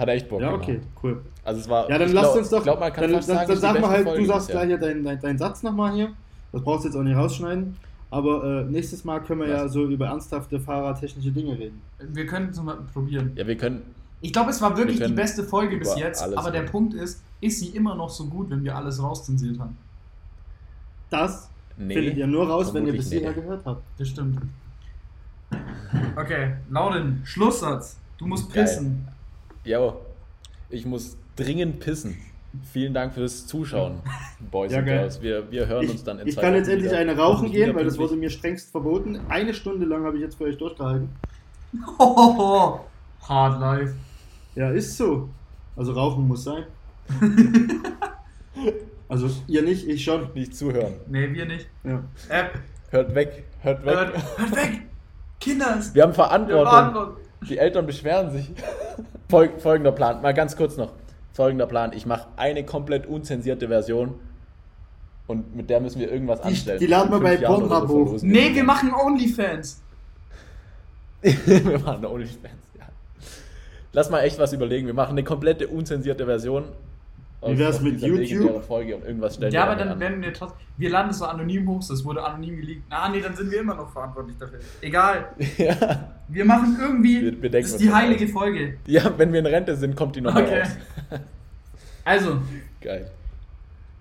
Hat 0.00 0.08
er 0.08 0.14
echt 0.14 0.28
Bock 0.28 0.40
Ja, 0.40 0.50
gemacht. 0.50 0.62
okay, 0.64 0.80
cool. 1.02 1.20
Also 1.44 1.60
es 1.60 1.68
war. 1.68 1.88
Ja, 1.90 1.98
dann 1.98 2.10
glaub- 2.10 2.36
uns 2.36 2.48
doch. 2.48 2.58
Ich 2.58 2.64
glaube, 2.64 2.80
man 2.80 2.92
kann 2.92 3.02
dann, 3.04 3.12
fast 3.14 3.28
dann, 3.28 3.36
sagen, 3.36 3.48
dann 3.50 3.58
sag 3.58 3.80
mal 3.80 3.90
halt, 3.90 4.04
Folge 4.06 4.20
du 4.22 4.26
sagst 4.28 4.48
gleich 4.48 4.66
hier 4.66 4.78
deinen 4.78 5.04
dein, 5.04 5.20
dein 5.20 5.38
Satz 5.38 5.62
nochmal 5.62 5.92
hier. 5.92 6.08
Das 6.52 6.62
brauchst 6.62 6.84
du 6.84 6.88
jetzt 6.88 6.96
auch 6.96 7.02
nicht 7.02 7.16
rausschneiden. 7.16 7.76
Aber 8.10 8.62
äh, 8.62 8.64
nächstes 8.64 9.04
Mal 9.04 9.20
können 9.20 9.40
wir 9.42 9.48
ja 9.48 9.64
Was? 9.64 9.72
so 9.72 9.84
über 9.86 10.06
ernsthafte 10.06 10.58
fahrradtechnische 10.58 11.30
Dinge 11.30 11.56
reden. 11.58 11.80
Wir 12.12 12.26
können 12.26 12.48
es 12.50 12.60
mal 12.60 12.76
probieren. 12.92 13.32
Ja, 13.36 13.46
wir 13.46 13.56
können. 13.56 13.82
Ich 14.20 14.32
glaube, 14.32 14.50
es 14.50 14.60
war 14.60 14.76
wirklich 14.76 14.98
Wir 14.98 15.06
die 15.06 15.12
beste 15.12 15.44
Folge 15.44 15.76
bis 15.76 15.94
jetzt. 15.96 16.22
Aber 16.22 16.50
der 16.50 16.62
reden. 16.62 16.72
Punkt 16.72 16.94
ist, 16.94 17.22
ist 17.40 17.60
sie 17.60 17.68
immer 17.68 17.94
noch 17.94 18.10
so 18.10 18.24
gut, 18.26 18.50
wenn 18.50 18.64
wir 18.64 18.74
alles 18.74 19.02
rauszensiert 19.02 19.58
haben? 19.58 19.76
Das 21.08 21.48
Nee. 21.76 21.94
findet 21.94 22.16
ihr 22.16 22.26
nur 22.26 22.48
raus, 22.48 22.74
wenn 22.74 22.86
ihr 22.86 22.92
bis 22.92 23.10
hierher 23.10 23.30
nee. 23.30 23.40
gehört 23.42 23.64
habt. 23.64 23.82
Das 23.98 24.08
stimmt. 24.08 24.38
Okay, 26.16 26.54
Lauren, 26.70 27.20
Schlusssatz. 27.24 27.98
Du 28.18 28.26
musst 28.26 28.52
Geil. 28.52 28.64
pissen. 28.64 29.08
Jo, 29.64 30.00
ich 30.70 30.86
muss 30.86 31.16
dringend 31.36 31.80
pissen. 31.80 32.16
Vielen 32.72 32.92
Dank 32.94 33.14
fürs 33.14 33.46
Zuschauen, 33.46 34.00
Boys 34.50 34.72
Ja, 34.72 34.78
und. 34.80 34.84
Girls. 34.86 35.22
Wir, 35.22 35.50
wir 35.52 35.66
hören 35.68 35.84
Ich, 35.84 35.90
uns 35.92 36.02
dann 36.04 36.18
in 36.18 36.26
ich 36.26 36.34
zwei 36.34 36.40
kann 36.42 36.54
jetzt 36.54 36.68
endlich 36.68 36.92
eine 36.92 37.16
rauchen 37.16 37.50
gehen, 37.52 37.74
weil 37.76 37.84
das 37.84 37.96
wurde 37.96 38.16
mir 38.16 38.28
strengst 38.30 38.70
verboten. 38.72 39.20
Eine 39.28 39.54
Stunde 39.54 39.86
lang 39.86 40.04
habe 40.04 40.16
ich 40.16 40.22
jetzt 40.22 40.36
für 40.36 40.44
euch 40.44 40.58
durchgehalten. 40.58 41.10
Hohoho. 41.98 42.80
Hard 43.28 43.60
life. 43.60 43.94
Ja, 44.56 44.70
ist 44.70 44.96
so. 44.96 45.28
Also 45.76 45.92
rauchen 45.92 46.26
muss 46.26 46.42
sein. 46.42 46.64
also 49.08 49.30
ihr 49.46 49.62
nicht, 49.62 49.86
ich 49.86 50.02
schon. 50.02 50.32
Nicht 50.34 50.56
zuhören. 50.56 50.94
Nee, 51.08 51.32
wir 51.32 51.46
nicht. 51.46 51.68
Ja. 51.84 52.02
Äh, 52.28 52.44
Hört 52.90 53.14
weg, 53.14 53.44
hört 53.60 53.86
weg. 53.86 53.94
hört, 53.94 54.38
hört 54.38 54.56
weg! 54.56 54.82
Kinder! 55.38 55.80
Wir 55.92 56.02
haben 56.02 56.10
Wir 56.10 56.14
Verantwortung. 56.14 57.16
Die 57.48 57.58
Eltern 57.58 57.86
beschweren 57.86 58.30
sich. 58.32 58.50
Fol 59.28 59.50
folgender 59.58 59.92
Plan, 59.92 60.20
mal 60.22 60.34
ganz 60.34 60.56
kurz 60.56 60.76
noch. 60.76 60.92
Folgender 61.32 61.66
Plan, 61.66 61.92
ich 61.94 62.04
mache 62.06 62.26
eine 62.36 62.64
komplett 62.64 63.06
unzensierte 63.06 63.68
Version 63.68 64.14
und 65.26 65.54
mit 65.56 65.70
der 65.70 65.80
müssen 65.80 66.00
wir 66.00 66.10
irgendwas 66.10 66.40
Die- 66.42 66.48
anstellen. 66.48 66.78
die 66.80 66.86
laden 66.86 67.10
wir 67.10 67.20
bei 67.20 67.36
Pornhub 67.36 67.70
hoch. 67.70 67.86
verlosen 68.04 68.30
Nee, 68.30 68.54
wir 68.54 68.64
machen 68.64 68.92
Onlyfans. 68.92 69.80
wir 71.22 71.78
machen 71.78 72.04
OnlyFans, 72.04 72.52
ja. 72.78 72.84
Lass 73.92 74.10
mal 74.10 74.20
echt 74.22 74.38
was 74.38 74.52
überlegen. 74.52 74.86
Wir 74.86 74.94
machen 74.94 75.12
eine 75.12 75.24
komplette 75.24 75.68
unzensierte 75.68 76.26
Version. 76.26 76.64
Wie 77.42 77.58
wär's 77.58 77.76
aus 77.76 77.82
mit 77.82 78.00
YouTube? 78.02 78.62
Folge 78.64 78.96
und 78.96 79.04
irgendwas 79.04 79.34
stellen 79.36 79.52
Ja, 79.52 79.60
wir 79.62 79.70
aber 79.70 79.76
dann 79.76 79.88
an. 79.88 80.00
werden 80.00 80.20
wir 80.22 80.32
trotzdem. 80.32 80.58
Wir 80.76 80.90
laden 80.90 81.10
es 81.10 81.18
so 81.18 81.24
anonym 81.24 81.66
hoch, 81.68 81.82
das 81.88 82.04
wurde 82.04 82.22
anonym 82.22 82.56
geleakt. 82.56 82.82
Ah, 82.90 83.08
nee, 83.08 83.20
dann 83.20 83.34
sind 83.34 83.50
wir 83.50 83.60
immer 83.60 83.74
noch 83.74 83.90
verantwortlich 83.90 84.36
dafür. 84.38 84.58
Egal. 84.82 85.28
ja. 85.58 86.12
Wir 86.28 86.44
machen 86.44 86.76
irgendwie. 86.80 87.22
Wir- 87.22 87.42
wir 87.42 87.50
das 87.50 87.66
ist 87.66 87.72
uns 87.74 87.82
die 87.82 87.92
heilige 87.92 88.24
aus. 88.26 88.30
Folge. 88.32 88.76
ja, 88.86 89.12
wenn 89.16 89.32
wir 89.32 89.40
in 89.40 89.46
Rente 89.46 89.74
sind, 89.76 89.96
kommt 89.96 90.16
die 90.16 90.20
nochmal 90.20 90.44
Okay. 90.44 90.60
raus. 90.60 90.70
Also, 92.04 92.38
Geil. 92.80 93.10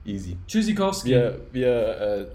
Easy. 0.06 0.38
Tschüssikowski. 0.48 1.10
Wir, 1.10 1.40
wir, 1.52 1.68
äh, 1.68 2.26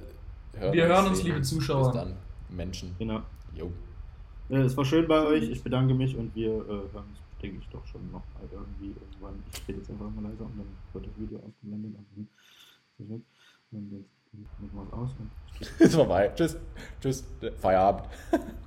hören, 0.61 0.73
Wir 0.75 0.87
hören 0.87 1.07
uns, 1.07 1.19
sehen 1.19 1.27
liebe 1.29 1.43
Zuschauer. 1.43 1.91
Bis 1.91 2.01
dann, 2.03 2.13
Menschen. 2.51 2.95
Genau. 2.99 3.21
Jo. 3.55 3.73
Äh, 4.51 4.57
es 4.59 4.77
war 4.77 4.85
schön 4.85 5.09
bei 5.09 5.23
euch. 5.23 5.45
Ich 5.51 5.63
bedanke 5.63 5.95
mich 5.95 6.17
und 6.17 6.35
wir 6.35 6.49
äh, 6.51 6.53
hören 6.53 7.05
uns, 7.09 7.19
denke 7.45 7.61
ich, 7.61 7.69
doch 7.69 7.87
schon 7.87 8.11
noch 8.11 8.25
mal 8.35 8.49
irgendwie 8.51 8.95
irgendwann. 8.99 9.43
Ich 9.53 9.69
rede 9.69 9.79
jetzt 9.79 9.91
einfach 9.91 10.11
mal 10.11 10.25
leiser 10.25 10.47
und 10.47 10.59
dann 10.59 10.67
wird 10.93 11.07
das 11.07 11.19
Video 11.19 11.39
ausgeblendet. 11.39 11.95
Und 11.95 12.07
dann 12.17 12.29
ist 12.99 13.01
es 13.01 13.11
weg. 13.11 13.23
Und 13.73 13.93
jetzt 13.93 14.73
machen 14.73 14.73
wir 14.73 14.87
es 14.87 14.93
aus. 14.93 15.11
Und 15.19 15.81
Ist 15.81 15.95
vorbei. 15.95 16.33
Tschüss. 16.35 16.57
Tschüss. 17.01 17.25
Feierabend. 17.59 18.09